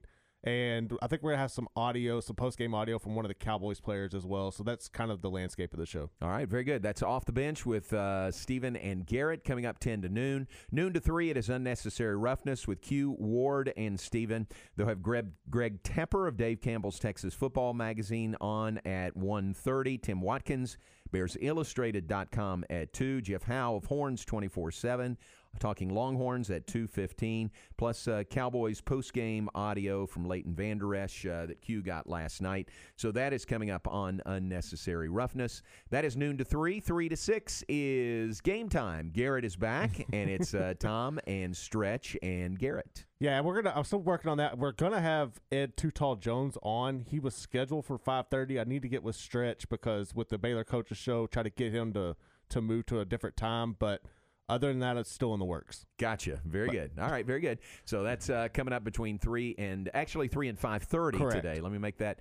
And 0.47 0.97
I 1.03 1.09
think 1.09 1.25
we're 1.25 1.33
gonna 1.33 1.43
have 1.43 1.51
some 1.51 1.67
audio, 1.75 2.21
some 2.21 2.37
post 2.37 2.57
game 2.57 2.73
audio 2.73 3.01
from 3.01 3.17
one 3.17 3.25
of 3.25 3.29
the 3.29 3.35
Cowboys 3.35 3.81
players 3.81 4.15
as 4.15 4.25
well. 4.25 4.53
So 4.53 4.63
that's 4.63 4.89
kind 4.89 5.11
of 5.11 5.21
the 5.21 5.29
landscape 5.29 5.73
of 5.73 5.81
the 5.81 5.87
show. 5.87 6.09
All 6.23 6.29
right, 6.29 6.49
very 6.49 6.63
good. 6.63 6.85
That's 6.85 7.03
off 7.03 7.25
the 7.25 7.33
bench 7.33 7.67
with 7.67 7.93
uh, 7.93 8.31
Stephen 8.31 8.77
and 8.77 9.05
Garrett 9.05 9.43
coming 9.43 9.67
up 9.67 9.81
10 9.81 10.03
to 10.03 10.09
noon. 10.09 10.47
Noon 10.71 10.93
to 10.93 11.01
3, 11.01 11.31
it 11.31 11.37
is 11.37 11.51
Unnecessary 11.51 12.17
Roughness 12.17 12.69
with 12.69 12.81
Q, 12.81 13.17
Ward, 13.19 13.73
and 13.77 13.99
Stephen. 13.99 14.47
They'll 14.77 14.87
have 14.87 15.03
Greg, 15.03 15.33
Greg 15.51 15.83
Tepper 15.83 16.29
of 16.29 16.37
Dave 16.37 16.61
Campbell's 16.61 17.01
Texas 17.01 17.35
Football 17.35 17.75
Magazine 17.75 18.37
on 18.41 18.79
at 18.85 19.17
1.30. 19.17 20.01
Tim 20.01 20.21
Watkins, 20.21 20.79
BearsIllustrated.com 21.13 22.65
at 22.71 22.93
2. 22.93 23.21
Jeff 23.21 23.43
Howe 23.43 23.75
of 23.75 23.87
Horns 23.87 24.25
24-7. 24.25 25.17
Talking 25.59 25.89
Longhorns 25.89 26.51
at 26.51 26.67
2:15, 26.67 27.51
plus 27.77 28.09
uh, 28.09 28.23
Cowboys 28.29 28.81
post-game 28.81 29.49
audio 29.55 30.07
from 30.07 30.27
Leighton 30.27 30.55
Vander 30.55 30.95
Esch 30.95 31.27
uh, 31.27 31.47
that 31.47 31.61
Q 31.61 31.83
got 31.83 32.09
last 32.09 32.41
night. 32.41 32.69
So 32.97 33.13
that 33.13 33.33
is 33.33 33.45
coming 33.45 33.71
up 33.71 33.87
on 33.89 34.23
Unnecessary 34.27 35.09
Roughness. 35.09 35.63
That 35.91 36.05
is 36.05 36.17
noon 36.17 36.39
to 36.39 36.45
three. 36.45 36.81
Three 36.81 37.09
to 37.09 37.17
six 37.17 37.65
is 37.69 38.41
game 38.41 38.69
time. 38.69 39.11
Garrett 39.13 39.45
is 39.45 39.57
back, 39.57 40.05
and 40.13 40.31
it's 40.31 40.55
uh, 40.55 40.75
Tom 40.79 41.19
and 41.27 41.57
Stretch 41.57 42.17
and 42.23 42.59
Garrett. 42.59 43.05
Yeah, 43.19 43.41
we're 43.41 43.63
gonna. 43.63 43.75
I'm 43.75 43.85
still 43.85 44.01
working 44.01 44.31
on 44.31 44.39
that. 44.39 44.59
We're 44.59 44.73
gonna 44.73 45.01
have 45.01 45.41
Ed 45.51 45.77
Too 45.77 45.91
Tall 45.91 46.17
Jones 46.17 46.59
on. 46.63 47.01
He 47.01 47.19
was 47.19 47.35
scheduled 47.35 47.87
for 47.87 47.99
5:30. 47.99 48.61
I 48.61 48.65
need 48.65 48.83
to 48.83 48.89
get 48.89 49.03
with 49.03 49.17
Stretch 49.17 49.69
because 49.69 50.15
with 50.15 50.29
the 50.29 50.37
Baylor 50.37 50.65
coaches 50.65 50.99
show, 50.99 51.27
try 51.27 51.43
to 51.43 51.51
get 51.51 51.73
him 51.73 51.93
to 51.95 52.17
to 52.51 52.61
move 52.61 52.87
to 52.87 53.01
a 53.01 53.05
different 53.05 53.37
time. 53.37 53.75
But 53.79 54.03
other 54.49 54.69
than 54.69 54.79
that, 54.81 54.97
it's 54.97 55.11
still 55.11 55.33
in 55.35 55.39
the 55.41 55.45
works. 55.45 55.87
Gotcha. 55.99 56.41
Very 56.45 56.67
But- 56.67 56.73
good. 56.73 56.91
All 57.01 57.11
right. 57.11 57.27
Very 57.27 57.41
good. 57.41 57.59
So 57.85 58.03
that's 58.03 58.31
uh, 58.31 58.49
coming 58.53 58.73
up 58.73 58.85
between 58.85 59.19
three 59.19 59.55
and 59.59 59.91
actually 59.95 60.29
three 60.29 60.49
and 60.49 60.59
five 60.59 60.83
thirty 60.85 61.19
today. 61.19 61.61
Let 61.61 61.73
me 61.73 61.79
make 61.79 61.99
that 61.99 62.21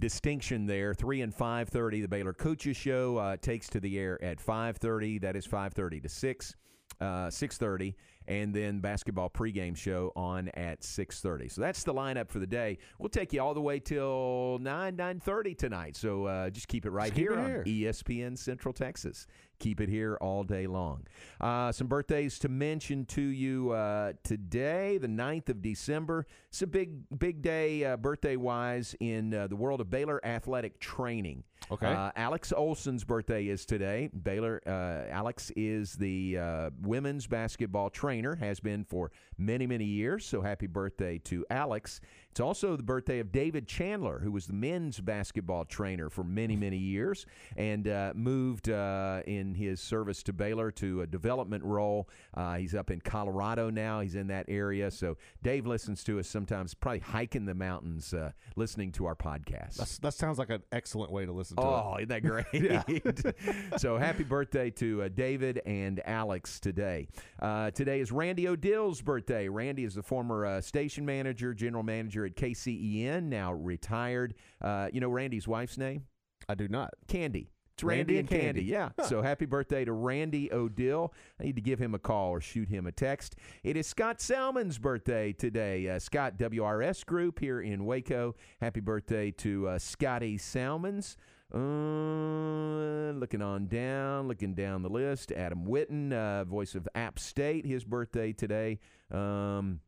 distinction 0.00 0.66
there. 0.66 0.94
Three 0.94 1.22
and 1.22 1.34
five 1.34 1.68
thirty. 1.68 2.00
The 2.00 2.08
Baylor 2.08 2.32
Coaches 2.32 2.76
Show 2.76 3.16
uh, 3.18 3.36
takes 3.36 3.68
to 3.70 3.80
the 3.80 3.98
air 3.98 4.22
at 4.22 4.40
five 4.40 4.76
thirty. 4.78 5.18
That 5.18 5.36
is 5.36 5.46
five 5.46 5.72
thirty 5.72 6.00
to 6.00 6.08
six. 6.08 6.54
Uh, 6.98 7.28
6.30 7.28 7.92
and 8.28 8.54
then 8.54 8.80
basketball 8.80 9.30
pregame 9.30 9.76
show 9.76 10.12
on 10.16 10.48
at 10.50 10.80
6.30 10.80 11.50
so 11.50 11.60
that's 11.60 11.84
the 11.84 11.94
lineup 11.94 12.30
for 12.30 12.38
the 12.38 12.46
day. 12.46 12.78
We'll 12.98 13.08
take 13.08 13.32
you 13.32 13.42
all 13.42 13.54
the 13.54 13.60
way 13.60 13.78
till 13.78 14.58
9 14.60 14.96
9.30 14.96 15.56
tonight. 15.58 15.96
So 15.96 16.26
uh, 16.26 16.50
just 16.50 16.68
keep 16.68 16.86
it 16.86 16.90
right 16.90 17.12
keep 17.12 17.22
here 17.22 17.32
it 17.32 17.38
on 17.38 17.64
espn 17.64 18.38
central 18.38 18.72
texas. 18.72 19.26
Keep 19.58 19.80
it 19.80 19.88
here 19.88 20.18
all 20.20 20.44
day 20.44 20.66
long. 20.66 21.06
Uh, 21.40 21.72
some 21.72 21.86
birthdays 21.86 22.38
to 22.40 22.48
mention 22.50 23.06
to 23.06 23.22
you 23.22 23.70
uh, 23.70 24.12
today 24.22 24.98
the 24.98 25.08
9th 25.08 25.48
of 25.48 25.62
december. 25.62 26.26
It's 26.48 26.62
a 26.62 26.66
big 26.66 27.18
big 27.18 27.42
day 27.42 27.84
uh, 27.84 27.96
birthday 27.96 28.36
wise 28.36 28.94
in 29.00 29.32
uh, 29.32 29.46
the 29.46 29.56
world 29.56 29.80
of 29.80 29.90
baylor 29.90 30.24
athletic 30.24 30.78
training. 30.80 31.44
Okay. 31.70 31.86
uh, 31.86 32.12
Alex 32.14 32.52
Olson's 32.52 33.02
birthday 33.02 33.48
is 33.48 33.66
today. 33.66 34.08
Baylor, 34.22 34.60
uh, 34.66 35.10
Alex 35.10 35.50
is 35.56 35.94
the 35.94 36.38
uh, 36.38 36.70
women's 36.80 37.26
basketball 37.26 37.90
trainer, 37.90 38.15
has 38.36 38.60
been 38.60 38.84
for 38.84 39.10
many, 39.36 39.66
many 39.66 39.84
years. 39.84 40.24
So 40.24 40.40
happy 40.40 40.66
birthday 40.66 41.18
to 41.18 41.44
Alex. 41.50 42.00
It's 42.36 42.40
also 42.42 42.76
the 42.76 42.82
birthday 42.82 43.18
of 43.20 43.32
David 43.32 43.66
Chandler, 43.66 44.18
who 44.18 44.30
was 44.30 44.46
the 44.46 44.52
men's 44.52 45.00
basketball 45.00 45.64
trainer 45.64 46.10
for 46.10 46.22
many, 46.22 46.54
many 46.54 46.76
years 46.76 47.24
and 47.56 47.88
uh, 47.88 48.12
moved 48.14 48.68
uh, 48.68 49.22
in 49.26 49.54
his 49.54 49.80
service 49.80 50.22
to 50.24 50.34
Baylor 50.34 50.70
to 50.72 51.00
a 51.00 51.06
development 51.06 51.64
role. 51.64 52.10
Uh, 52.34 52.56
he's 52.56 52.74
up 52.74 52.90
in 52.90 53.00
Colorado 53.00 53.70
now. 53.70 54.00
He's 54.00 54.16
in 54.16 54.26
that 54.26 54.44
area. 54.48 54.90
So 54.90 55.16
Dave 55.42 55.66
listens 55.66 56.04
to 56.04 56.18
us 56.18 56.28
sometimes, 56.28 56.74
probably 56.74 56.98
hiking 56.98 57.46
the 57.46 57.54
mountains, 57.54 58.12
uh, 58.12 58.32
listening 58.54 58.92
to 58.92 59.06
our 59.06 59.16
podcast. 59.16 59.76
That's, 59.76 59.96
that 60.00 60.12
sounds 60.12 60.38
like 60.38 60.50
an 60.50 60.62
excellent 60.72 61.10
way 61.10 61.24
to 61.24 61.32
listen 61.32 61.56
to 61.56 61.62
it. 61.62 61.64
Oh, 61.64 61.96
isn't 61.96 62.08
that 62.10 62.22
great? 63.14 63.78
So 63.78 63.96
happy 63.96 64.24
birthday 64.24 64.68
to 64.72 65.04
uh, 65.04 65.08
David 65.08 65.62
and 65.64 66.02
Alex 66.04 66.60
today. 66.60 67.08
Uh, 67.40 67.70
today 67.70 68.00
is 68.00 68.12
Randy 68.12 68.44
Odill's 68.44 69.00
birthday. 69.00 69.48
Randy 69.48 69.84
is 69.84 69.94
the 69.94 70.02
former 70.02 70.44
uh, 70.44 70.60
station 70.60 71.06
manager, 71.06 71.54
general 71.54 71.82
manager 71.82 72.25
at 72.26 72.36
KCEN, 72.36 73.24
now 73.24 73.52
retired. 73.52 74.34
Uh, 74.60 74.88
you 74.92 75.00
know 75.00 75.08
Randy's 75.08 75.48
wife's 75.48 75.78
name? 75.78 76.04
I 76.48 76.54
do 76.54 76.68
not. 76.68 76.94
Candy. 77.08 77.50
It's 77.76 77.84
Randy 77.84 78.14
Randy, 78.14 78.18
and 78.18 78.30
and 78.32 78.40
Candy. 78.40 78.72
Candy. 78.72 78.94
Yeah. 78.98 79.06
So 79.06 79.20
happy 79.20 79.44
birthday 79.44 79.84
to 79.84 79.92
Randy 79.92 80.48
Odill. 80.48 81.10
I 81.38 81.44
need 81.44 81.56
to 81.56 81.62
give 81.62 81.78
him 81.78 81.94
a 81.94 81.98
call 81.98 82.30
or 82.30 82.40
shoot 82.40 82.70
him 82.70 82.86
a 82.86 82.92
text. 82.92 83.36
It 83.62 83.76
is 83.76 83.86
Scott 83.86 84.18
Salmon's 84.18 84.78
birthday 84.78 85.34
today. 85.34 85.86
Uh, 85.90 85.98
Scott 85.98 86.38
WRS 86.38 87.04
Group 87.04 87.38
here 87.38 87.60
in 87.60 87.84
Waco. 87.84 88.34
Happy 88.62 88.80
birthday 88.80 89.30
to 89.32 89.68
uh, 89.68 89.78
Scotty 89.78 90.38
Salmons. 90.38 91.18
Uh, 91.54 93.12
looking 93.12 93.42
on 93.42 93.66
down, 93.66 94.26
looking 94.26 94.54
down 94.54 94.82
the 94.82 94.88
list. 94.88 95.30
Adam 95.32 95.66
Witten, 95.66 96.14
uh, 96.14 96.44
voice 96.44 96.74
of 96.74 96.88
App 96.94 97.18
State, 97.18 97.66
his 97.66 97.84
birthday 97.84 98.32
today. 98.32 98.78
Um, 99.10 99.80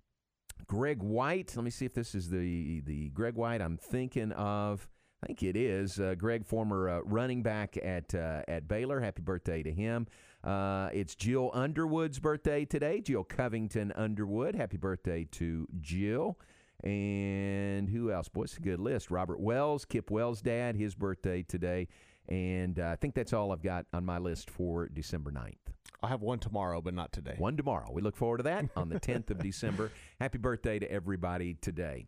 Greg 0.67 1.03
White. 1.03 1.53
Let 1.57 1.65
me 1.65 1.71
see 1.71 1.85
if 1.85 1.95
this 1.95 2.15
is 2.15 2.29
the 2.31 2.81
the 2.81 3.11
Greg 3.11 3.35
White 3.35 3.61
I'm 3.61 3.77
thinking 3.77 4.33
of. 4.33 4.89
I 5.23 5.27
think 5.27 5.43
it 5.43 5.57
is. 5.57 5.99
Uh, 5.99 6.15
Greg, 6.17 6.47
former 6.47 6.89
uh, 6.89 7.01
running 7.05 7.43
back 7.43 7.77
at 7.77 8.15
uh, 8.15 8.43
at 8.47 8.69
Baylor. 8.69 9.01
Happy 9.01 9.23
birthday 9.23 9.63
to 9.63 9.73
him. 9.73 10.07
Uh, 10.45 10.91
it's 10.93 11.15
Jill 11.15 11.51
Underwood's 11.53 12.21
birthday 12.21 12.65
today. 12.65 13.01
Jill 13.01 13.25
Covington 13.25 13.93
Underwood. 13.93 14.55
Happy 14.55 14.77
birthday 14.77 15.27
to 15.33 15.67
Jill. 15.81 16.39
And 16.85 17.89
who 17.89 18.13
else? 18.13 18.29
Boy, 18.29 18.45
it's 18.45 18.57
a 18.57 18.61
good 18.61 18.79
list. 18.79 19.11
Robert 19.11 19.41
Wells, 19.41 19.85
Kip 19.85 20.13
Wells' 20.13 20.41
dad, 20.41 20.77
his 20.77 20.95
birthday 20.95 21.43
today. 21.43 21.89
And 22.29 22.79
uh, 22.79 22.91
I 22.91 22.97
think 22.97 23.15
that's 23.15 23.33
all 23.33 23.53
I've 23.53 23.63
got 23.63 23.87
on 23.93 24.05
my 24.05 24.19
list 24.19 24.51
for 24.51 24.87
December 24.89 25.33
9th. 25.33 25.55
I'll 26.03 26.09
have 26.09 26.23
one 26.23 26.39
tomorrow, 26.39 26.81
but 26.81 26.95
not 26.95 27.13
today. 27.13 27.35
One 27.39 27.57
tomorrow. 27.57 27.91
We 27.91 28.03
look 28.03 28.17
forward 28.17 28.37
to 28.39 28.43
that 28.45 28.67
on 28.77 28.89
the 28.89 29.01
10th 29.01 29.31
of 29.31 29.39
December. 29.43 29.91
Happy 30.21 30.39
birthday 30.39 30.81
to 30.81 30.91
everybody 30.91 31.55
today. 31.61 32.05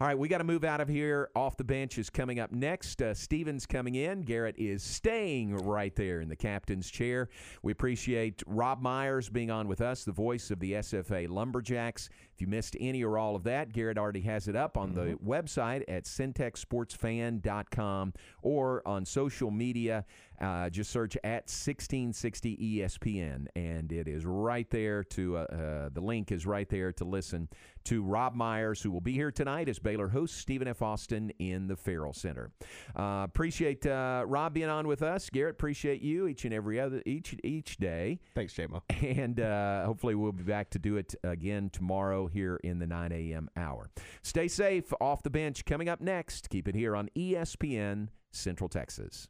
All 0.00 0.06
right, 0.06 0.18
we 0.18 0.28
got 0.28 0.38
to 0.38 0.44
move 0.44 0.64
out 0.64 0.80
of 0.80 0.88
here. 0.88 1.28
Off 1.36 1.58
the 1.58 1.64
bench 1.64 1.98
is 1.98 2.08
coming 2.08 2.40
up 2.40 2.52
next. 2.52 3.02
Uh, 3.02 3.12
Steven's 3.12 3.66
coming 3.66 3.96
in. 3.96 4.22
Garrett 4.22 4.54
is 4.56 4.82
staying 4.82 5.54
right 5.54 5.94
there 5.94 6.22
in 6.22 6.30
the 6.30 6.36
captain's 6.36 6.90
chair. 6.90 7.28
We 7.62 7.72
appreciate 7.72 8.42
Rob 8.46 8.80
Myers 8.80 9.28
being 9.28 9.50
on 9.50 9.68
with 9.68 9.82
us, 9.82 10.04
the 10.04 10.12
voice 10.12 10.50
of 10.50 10.58
the 10.58 10.72
SFA 10.72 11.28
Lumberjacks. 11.28 12.08
If 12.34 12.40
you 12.40 12.46
missed 12.46 12.78
any 12.80 13.04
or 13.04 13.18
all 13.18 13.36
of 13.36 13.42
that, 13.44 13.74
Garrett 13.74 13.98
already 13.98 14.22
has 14.22 14.48
it 14.48 14.56
up 14.56 14.78
on 14.78 14.94
the 14.94 15.18
website 15.22 15.84
at 15.86 16.04
centexsportsfan.com 16.04 18.14
or 18.40 18.88
on 18.88 19.04
social 19.04 19.50
media. 19.50 20.06
Uh, 20.40 20.70
just 20.70 20.90
search 20.90 21.16
at 21.22 21.48
1660 21.50 22.56
ESPN, 22.56 23.46
and 23.54 23.92
it 23.92 24.08
is 24.08 24.24
right 24.24 24.68
there 24.70 25.04
to 25.04 25.36
uh, 25.36 25.40
uh, 25.40 25.88
the 25.92 26.00
link 26.00 26.32
is 26.32 26.46
right 26.46 26.68
there 26.68 26.92
to 26.92 27.04
listen 27.04 27.48
to 27.84 28.02
Rob 28.02 28.34
Myers, 28.34 28.80
who 28.80 28.90
will 28.90 29.00
be 29.00 29.12
here 29.12 29.30
tonight 29.30 29.68
as 29.68 29.78
Baylor 29.78 30.08
hosts 30.08 30.38
Stephen 30.38 30.68
F. 30.68 30.82
Austin 30.82 31.30
in 31.38 31.66
the 31.66 31.76
Ferrell 31.76 32.12
Center. 32.12 32.50
Uh, 32.96 33.22
appreciate 33.24 33.86
uh, 33.86 34.24
Rob 34.26 34.54
being 34.54 34.68
on 34.68 34.86
with 34.86 35.02
us. 35.02 35.28
Garrett, 35.30 35.56
appreciate 35.56 36.00
you 36.02 36.26
each 36.26 36.44
and 36.44 36.54
every 36.54 36.80
other 36.80 37.02
each 37.04 37.36
each 37.44 37.76
day. 37.76 38.20
Thanks, 38.34 38.54
JMO. 38.54 38.82
And 39.20 39.40
uh, 39.40 39.84
hopefully 39.84 40.14
we'll 40.14 40.32
be 40.32 40.44
back 40.44 40.70
to 40.70 40.78
do 40.78 40.96
it 40.96 41.14
again 41.24 41.68
tomorrow 41.70 42.26
here 42.26 42.60
in 42.62 42.78
the 42.78 42.86
9 42.86 43.12
a.m. 43.12 43.50
hour. 43.56 43.90
Stay 44.22 44.48
safe. 44.48 44.92
Off 45.00 45.22
the 45.22 45.30
bench 45.30 45.64
coming 45.64 45.88
up 45.88 46.00
next. 46.00 46.48
Keep 46.48 46.68
it 46.68 46.74
here 46.74 46.94
on 46.94 47.08
ESPN 47.16 48.08
Central 48.30 48.68
Texas. 48.68 49.28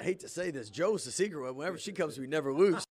I 0.00 0.02
hate 0.02 0.20
to 0.20 0.28
say 0.28 0.50
this, 0.50 0.70
Joe's 0.70 1.04
the 1.04 1.10
secret. 1.10 1.52
Whenever 1.54 1.76
she 1.76 1.92
comes, 1.92 2.16
we 2.16 2.26
never 2.26 2.54
lose. 2.54 2.82